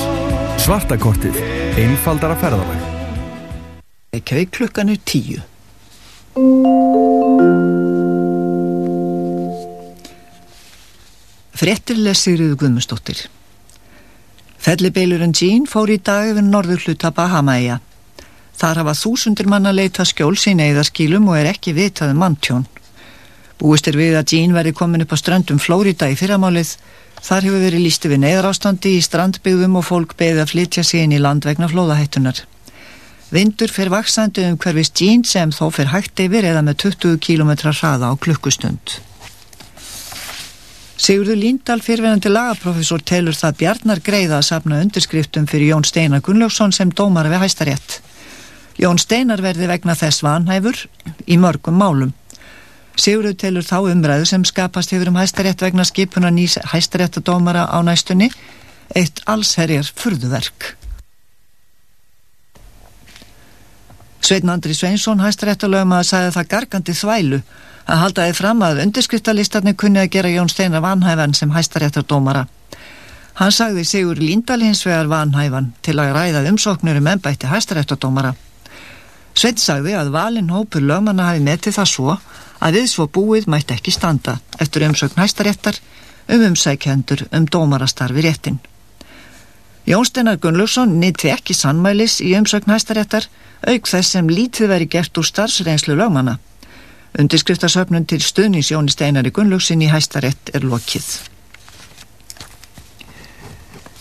Svartakortið. 0.64 1.36
Einfaldara 1.76 2.38
ferðalag. 2.40 2.86
Reykjavík 4.16 4.54
klukkan 4.56 4.94
er 4.94 5.02
tíu. 5.04 5.42
Frettir 11.52 12.00
lesiriðu 12.00 12.56
Guðmundsdóttir. 12.56 13.26
Fellibeilurinn 14.56 15.36
Jean 15.36 15.68
fór 15.68 15.92
í 15.92 16.00
dag 16.00 16.32
yfir 16.32 16.48
norður 16.48 16.86
hluta 16.86 17.12
Bahamaeia. 17.12 17.82
Þar 18.56 18.86
hafa 18.86 19.00
þúsundir 19.04 19.52
manna 19.52 19.76
leita 19.76 20.08
skjóls 20.08 20.48
í 20.48 20.56
neyðarskílum 20.56 21.28
og 21.28 21.42
er 21.44 21.52
ekki 21.52 21.76
vitað 21.76 22.16
um 22.16 22.24
manntjón. 22.24 22.70
Búist 23.60 23.88
er 23.88 23.98
við 23.98 24.16
að 24.18 24.32
Jean 24.32 24.56
verði 24.56 24.72
komin 24.78 25.04
upp 25.04 25.12
á 25.12 25.20
ströndum 25.20 25.60
Flórida 25.62 26.08
í 26.10 26.16
fyrramálið. 26.18 26.74
Þar 27.22 27.46
hefur 27.46 27.62
verið 27.66 27.84
lísti 27.84 28.10
við 28.10 28.22
neyðarástandi 28.24 28.96
í 28.96 29.04
strandbyggðum 29.04 29.78
og 29.78 29.86
fólk 29.86 30.16
beðið 30.18 30.42
að 30.42 30.50
flytja 30.54 30.84
sig 30.86 31.04
inn 31.04 31.14
í 31.14 31.20
land 31.22 31.46
vegna 31.46 31.68
flóðahættunar. 31.70 32.42
Vindur 33.32 33.70
fer 33.72 33.88
vaksandi 33.92 34.42
um 34.50 34.58
hverfist 34.60 34.98
Jean 35.00 35.22
sem 35.24 35.54
þó 35.54 35.70
fer 35.72 35.92
hægt 35.94 36.20
yfir 36.20 36.44
eða 36.44 36.64
með 36.66 36.82
20 36.88 37.22
km 37.22 37.54
hraða 37.70 38.10
á 38.10 38.14
klukkustund. 38.20 38.98
Sigurður 41.02 41.40
Líndal 41.40 41.80
fyrverandi 41.82 42.30
lagaprofessor 42.30 43.02
telur 43.02 43.34
það 43.34 43.56
Bjarnar 43.58 44.00
greiða 44.06 44.36
að 44.38 44.44
safna 44.46 44.82
undirskriftum 44.84 45.48
fyrir 45.50 45.72
Jón 45.72 45.86
Steinar 45.88 46.22
Gunnlaugsson 46.22 46.74
sem 46.76 46.92
dómar 46.94 47.26
við 47.32 47.42
hæstarétt. 47.42 47.96
Jón 48.78 49.00
Steinar 49.02 49.42
verði 49.42 49.66
vegna 49.66 49.96
þess 49.98 50.22
vanhæfur 50.22 50.84
í 51.26 51.40
mörgum 51.42 51.80
málum. 51.80 52.12
Sigurður 52.96 53.36
telur 53.40 53.64
þá 53.64 53.78
umræðu 53.92 54.26
sem 54.28 54.44
skapast 54.44 54.92
hefur 54.92 55.08
um 55.12 55.16
hæstarétt 55.16 55.64
vegna 55.64 55.84
skipuna 55.88 56.30
nýs 56.30 56.58
hæstaréttadómara 56.72 57.64
á 57.64 57.78
næstunni 57.80 58.28
eitt 58.94 59.22
allsherjar 59.26 59.88
furðuverk. 59.96 60.74
Sveitn 64.22 64.52
Andri 64.52 64.74
Sveinsson 64.76 65.22
hæstaréttalögum 65.24 65.96
að 65.96 66.08
sagði 66.12 66.34
það 66.36 66.50
gargandi 66.52 66.94
þvælu 66.94 67.40
að 67.90 68.02
haldaði 68.04 68.34
fram 68.38 68.60
að 68.62 68.82
undirskriftalistarnir 68.84 69.74
kunni 69.74 70.02
að 70.02 70.12
gera 70.14 70.30
Jón 70.30 70.52
Steinar 70.52 70.84
vanhæfan 70.84 71.34
sem 71.34 71.50
hæstaréttardómara. 71.50 72.44
Hann 73.40 73.52
sagði 73.56 73.82
Sigur 73.88 74.20
Líndal 74.20 74.60
hins 74.62 74.84
vegar 74.86 75.08
vanhæfan 75.10 75.72
til 75.82 75.96
að 75.98 76.12
ræða 76.14 76.44
umsóknur 76.52 77.00
um 77.00 77.08
ennbætti 77.14 77.48
hæstaréttardómara. 77.50 78.34
Sveit 79.34 79.58
sagði 79.58 79.96
að 79.96 80.12
valin 80.12 80.52
hópur 80.52 80.84
lögmanna 80.84 81.30
hafi 81.30 81.40
metið 81.42 81.78
það 81.80 81.88
svo 81.88 82.16
að 82.62 82.78
við 82.78 82.90
svo 82.92 83.08
búið 83.10 83.48
mætti 83.50 83.74
ekki 83.74 83.94
standa 83.94 84.38
eftir 84.62 84.86
umsögn 84.86 85.18
hæstaréttar 85.18 85.80
um 86.28 86.44
umsækjendur 86.50 87.26
um 87.32 87.46
dómarastarfi 87.46 88.22
réttin. 88.22 88.60
Jón 89.86 90.06
Steinar 90.06 90.38
Gunnlaugsson 90.38 90.94
nýtti 91.02 91.32
ekki 91.32 91.54
sannmælis 91.58 92.20
í 92.22 92.36
umsögn 92.38 92.70
hæstaréttar 92.70 93.26
auk 93.66 93.90
þess 93.90 94.14
sem 94.14 94.30
lítið 94.30 94.70
veri 94.70 94.86
gert 94.86 95.18
úr 95.18 95.26
starfsreynslu 95.26 95.96
lögmanna. 95.98 96.38
Undirskriftasöfnun 97.18 98.06
til 98.06 98.22
stuðnings 98.22 98.70
Jóni 98.70 98.94
Steinari 98.94 99.34
Gunnlaugsin 99.34 99.82
í 99.82 99.90
hæstarétt 99.90 100.54
er 100.54 100.64
lokið. 100.64 101.10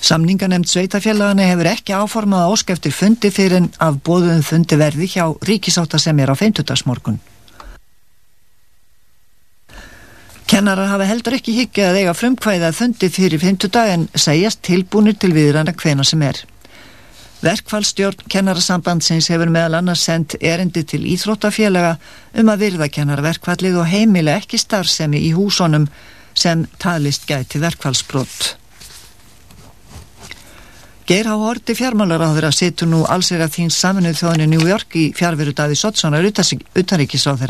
Samninganemnd 0.01 0.69
sveitafélagana 0.69 1.49
hefur 1.49 1.69
ekki 1.73 1.93
áformað 1.97 2.45
að 2.45 2.53
óska 2.53 2.77
eftir 2.77 2.93
fundi 2.93 3.29
fyrir 3.33 3.59
en 3.59 3.67
af 3.79 3.99
bóðum 4.05 4.41
fundi 4.45 4.77
verði 4.77 5.09
hjá 5.13 5.27
ríkisáta 5.45 5.99
sem 6.01 6.19
er 6.19 6.33
á 6.33 6.35
feimtudagsmorgun. 6.37 7.19
Kennarar 10.51 10.89
hafa 10.91 11.05
heldur 11.07 11.37
ekki 11.37 11.53
higgja 11.55 11.85
að 11.87 11.97
eiga 12.01 12.11
frumkvæða 12.11 12.73
fundi 12.75 13.07
fyrir 13.07 13.39
feimtudag 13.39 13.87
en 13.93 14.01
segjast 14.19 14.59
tilbúnir 14.67 15.15
til 15.15 15.29
viðræna 15.31 15.71
hvena 15.79 16.03
sem 16.03 16.25
er. 16.27 16.41
Verkfallstjórn 17.39 18.25
kennarasambandsins 18.27 19.29
hefur 19.31 19.47
meðal 19.47 19.79
annars 19.79 20.03
sendt 20.09 20.35
erindi 20.43 20.83
til 20.83 21.07
íþróttafélaga 21.13 21.93
um 22.43 22.51
að 22.51 22.65
virða 22.65 22.89
kennarverkfallið 22.97 23.79
og 23.79 23.89
heimila 23.93 24.35
ekki 24.41 24.59
starfsemi 24.59 25.23
í 25.23 25.31
húsónum 25.39 25.87
sem 26.35 26.67
talist 26.83 27.31
gæti 27.31 27.63
verkfallsbrott. 27.63 28.57
Geir 31.07 31.31
Há 31.31 31.39
Horti 31.39 31.79
fjármálaráður 31.79 32.51
að 32.51 32.59
situr 32.59 32.91
nú 32.91 33.05
allsir 33.07 33.39
að 33.39 33.55
þín 33.55 33.71
saminuð 33.71 34.19
þjóðinu 34.19 34.51
New 34.51 34.67
York 34.67 34.99
í 34.99 35.13
fjárveru 35.15 35.55
Daví 35.55 35.79
Sottsonar 35.79 36.27
utanríkisráð 36.27 37.47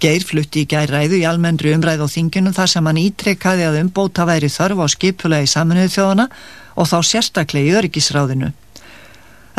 Geir 0.00 0.22
flutti 0.24 0.62
í 0.64 0.68
gær 0.68 0.88
ræðu 0.88 1.18
í 1.18 1.26
almennri 1.28 1.74
umræð 1.76 2.00
á 2.00 2.08
þinginu 2.08 2.54
þar 2.56 2.70
sem 2.72 2.86
hann 2.88 3.00
ítrekkaði 3.02 3.66
að 3.68 3.74
umbóta 3.82 4.24
væri 4.24 4.48
þörf 4.48 4.78
á 4.80 4.86
skipula 4.88 5.42
í 5.44 5.48
saminuð 5.50 5.90
þjóðana 5.92 6.24
og 6.80 6.88
þá 6.88 6.96
sérstaklega 7.04 7.68
í 7.68 7.74
öryggisráðinu. 7.76 8.48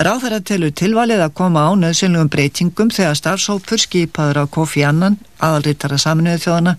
Ráðherra 0.02 0.40
telur 0.42 0.72
tilvalið 0.74 1.22
að 1.22 1.36
koma 1.38 1.68
á 1.68 1.78
nöðsynlegum 1.78 2.32
breytingum 2.34 2.90
þegar 2.90 3.20
starfsópur 3.20 3.84
skipaður 3.84 4.42
á 4.42 4.46
Kofi 4.50 4.82
Annan, 4.88 5.20
aðalrittara 5.38 6.00
saminuðu 6.02 6.42
þjóðana, 6.48 6.74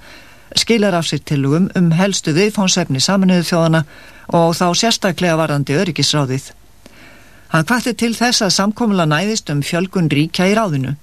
skilar 0.58 0.98
af 0.98 1.06
sér 1.06 1.22
tilugum 1.22 1.70
um 1.78 1.92
helstu 1.94 2.34
viðfónsefni 2.34 2.98
saminuðu 2.98 3.46
þjóðana 3.46 3.84
og 4.34 4.56
þá 4.58 4.66
sérstaklega 4.74 5.38
varandi 5.38 5.78
öryggisráðið. 5.78 6.50
Hann 7.54 7.70
kvarti 7.70 7.94
til 7.94 8.14
þess 8.18 8.42
að 8.42 8.56
samkomla 8.58 9.06
næðist 9.06 9.54
um 9.54 9.62
fjölgun 9.62 10.10
ríkja 10.10 10.50
í 10.50 10.58
ráðinu. 10.58 10.96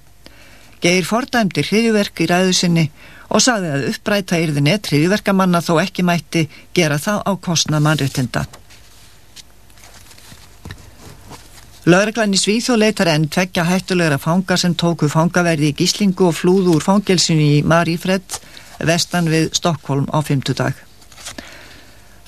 Geir 0.80 1.04
fordæmdir 1.04 1.68
hriðjuverk 1.68 2.22
í 2.24 2.28
ræðu 2.30 2.54
sinni 2.56 2.86
og 3.28 3.42
sagði 3.44 3.74
að 3.74 3.86
uppræta 3.90 4.38
yrði 4.40 4.64
net 4.64 4.88
hriðjuverkamanna 4.88 5.60
þó 5.62 5.74
ekki 5.82 6.04
mætti 6.06 6.46
gera 6.74 6.96
það 6.98 7.22
á 7.28 7.32
kostna 7.36 7.80
mannréttinda. 7.84 8.46
Lögreglan 11.90 12.36
í 12.36 12.38
Svíþó 12.40 12.76
leitar 12.76 13.08
enn 13.08 13.28
tveggja 13.32 13.64
hættulegra 13.64 14.18
fanga 14.20 14.56
sem 14.60 14.74
tóku 14.76 15.08
fangaverði 15.08 15.70
í 15.70 15.76
gíslingu 15.78 16.26
og 16.28 16.36
flúðu 16.36 16.74
úr 16.76 16.84
fangelsinu 16.84 17.46
í 17.56 17.62
Marífred 17.64 18.36
vestan 18.84 19.30
við 19.32 19.48
Stokkólm 19.56 20.08
á 20.12 20.20
fymtudag. 20.24 20.76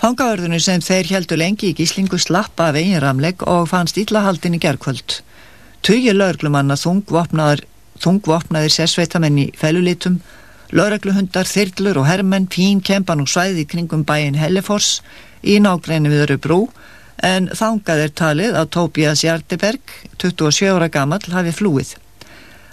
Fangaverðinu 0.00 0.58
sem 0.60 0.80
þeir 0.82 1.12
heldur 1.14 1.38
lengi 1.38 1.68
í 1.70 1.76
gíslingu 1.78 2.18
slappa 2.18 2.70
af 2.70 2.78
eigin 2.80 3.00
ramlegg 3.04 3.44
og 3.46 3.68
fannst 3.70 4.00
illahaldin 4.00 4.56
í 4.56 4.62
gerkvöld. 4.62 5.20
Tugir 5.84 6.16
lögreglumanna 6.16 6.74
þungvopnaðir, 6.80 7.62
þungvopnaðir 8.02 8.74
sérsveitamenn 8.74 9.40
í 9.44 9.46
felulitum, 9.58 10.20
lögregluhundar, 10.72 11.48
þyrlur 11.48 12.02
og 12.02 12.08
hermenn 12.08 12.48
fín 12.52 12.80
kempan 12.84 13.22
og 13.22 13.30
svæði 13.30 13.66
kringum 13.68 14.06
bæin 14.08 14.38
Hellefors 14.40 15.00
í 15.42 15.58
nágræni 15.62 16.12
við 16.12 16.26
Örubrú 16.26 16.62
en 17.22 17.50
þangað 17.54 18.06
er 18.06 18.14
talið 18.18 18.56
að 18.58 18.70
Tóbías 18.76 19.22
Hjarteberg, 19.22 19.82
27 20.18 20.72
ára 20.72 20.88
gamall, 20.90 21.22
hafi 21.30 21.52
flúið. 21.54 21.94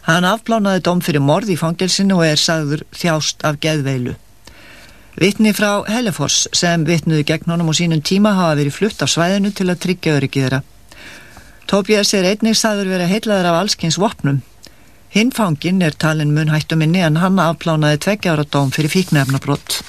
Hann 0.07 0.25
afplánaði 0.25 0.81
dom 0.87 1.03
fyrir 1.05 1.21
morð 1.21 1.51
í 1.53 1.59
fangelsinu 1.59 2.17
og 2.17 2.25
er 2.25 2.39
sagður 2.39 2.85
þjást 2.95 3.45
af 3.45 3.59
geðveilu. 3.61 4.15
Vittni 5.19 5.51
frá 5.53 5.83
Hellefors 5.91 6.47
sem 6.55 6.85
vittnuði 6.87 7.25
gegn 7.27 7.51
honum 7.51 7.69
og 7.73 7.77
sínum 7.77 8.01
tíma 8.01 8.31
hafa 8.37 8.55
verið 8.61 8.77
flutt 8.77 9.01
af 9.03 9.11
svæðinu 9.11 9.51
til 9.51 9.67
að 9.67 9.81
tryggja 9.83 10.15
öryggið 10.15 10.45
þeirra. 10.45 10.61
Tóbías 11.69 12.13
er 12.17 12.25
einnig 12.31 12.57
sagður 12.57 12.93
verið 12.95 13.11
heitlaður 13.11 13.49
af 13.51 13.57
allskins 13.59 13.99
vopnum. 14.01 14.39
Hinn 15.09 15.31
fangin 15.33 15.81
er 15.81 15.95
talin 15.97 16.33
mun 16.35 16.51
hættuminni 16.53 16.99
en 17.01 17.15
hann 17.17 17.39
afplánaði 17.41 17.97
tveggja 18.05 18.35
ára 18.35 18.43
dóm 18.45 18.69
fyrir 18.75 18.93
fíknefnabrott. 18.93 19.79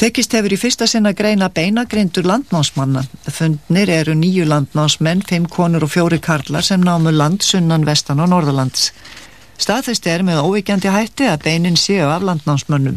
Tekist 0.00 0.32
hefur 0.34 0.52
í 0.56 0.56
fyrsta 0.58 0.88
sinna 0.90 1.12
greina 1.14 1.50
beinagrindur 1.54 2.24
landnámsmanna. 2.26 3.04
Fundnir 3.30 3.92
eru 3.92 4.14
nýju 4.18 4.46
landnámsmenn, 4.48 5.22
fimm 5.28 5.44
konur 5.46 5.84
og 5.86 5.92
fjóri 5.92 6.18
karlar 6.24 6.64
sem 6.66 6.80
námu 6.80 7.12
land 7.12 7.44
sunnan 7.46 7.84
vestan 7.86 8.20
og 8.24 8.32
norðalands. 8.32 8.88
Staðist 9.60 10.08
er 10.10 10.24
með 10.26 10.40
óvíkjandi 10.40 10.90
hætti 10.90 11.28
að 11.30 11.44
beinin 11.44 11.76
séu 11.78 12.08
af 12.10 12.24
landnámsmönnum. 12.26 12.96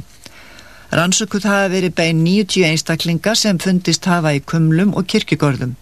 Rannsökuð 0.96 1.46
hafa 1.46 1.68
verið 1.76 1.94
bein 2.00 2.24
90 2.24 2.66
einstaklinga 2.72 3.36
sem 3.36 3.60
fundist 3.60 4.08
hafa 4.08 4.32
í 4.34 4.40
kumlum 4.40 4.96
og 4.96 5.06
kirkigörðum. 5.12 5.76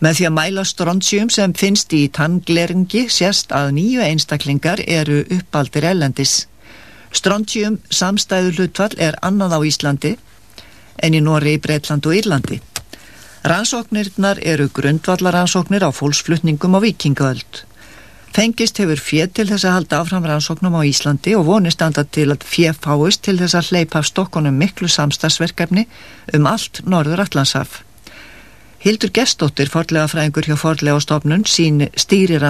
Með 0.00 0.16
því 0.16 0.26
að 0.26 0.36
mæla 0.36 0.62
strontium 0.64 1.30
sem 1.32 1.52
finnst 1.52 1.92
í 1.92 2.06
tangleringi 2.16 3.04
sérst 3.12 3.52
að 3.52 3.74
nýju 3.76 4.00
einstaklingar 4.00 4.80
eru 4.86 5.20
uppaldir 5.36 5.84
ellendis. 5.90 6.46
Strontium 7.12 7.80
samstæðu 7.92 8.54
hlutfall 8.56 8.96
er 8.96 9.18
annað 9.20 9.56
á 9.56 9.60
Íslandi 9.68 10.14
en 11.04 11.16
í 11.16 11.20
Nóri, 11.20 11.58
Breitland 11.60 12.06
og 12.08 12.16
Írlandi. 12.16 12.60
Rannsóknirnar 13.44 14.40
eru 14.44 14.68
grundvallaransóknir 14.72 15.84
á 15.84 15.90
fólksflutningum 15.92 16.76
á 16.76 16.80
vikingaöld. 16.80 17.64
Fengist 18.32 18.78
hefur 18.78 19.00
fér 19.00 19.28
til 19.34 19.48
þess 19.48 19.66
að 19.66 19.76
halda 19.76 20.00
áfram 20.00 20.26
rannsóknum 20.28 20.76
á 20.80 20.86
Íslandi 20.86 21.34
og 21.36 21.48
vonist 21.48 21.82
anda 21.82 22.04
til 22.04 22.28
að 22.30 22.46
fér 22.46 22.76
fáist 22.78 23.24
til 23.26 23.36
þess 23.40 23.58
að 23.58 23.72
hleypa 23.72 24.00
af 24.00 24.08
stokkonum 24.08 24.56
miklu 24.56 24.88
samstagsverkefni 24.88 25.88
um 26.38 26.46
allt 26.46 26.84
norður 26.86 27.24
Allandshaf. 27.26 27.80
Hildur 28.80 29.10
Gestóttir, 29.12 29.68
forlega 29.68 30.06
fræðingur 30.08 30.46
hjá 30.48 30.54
forlega 30.56 31.00
stofnun, 31.04 31.42
sín 31.44 31.82
stýrir 32.00 32.40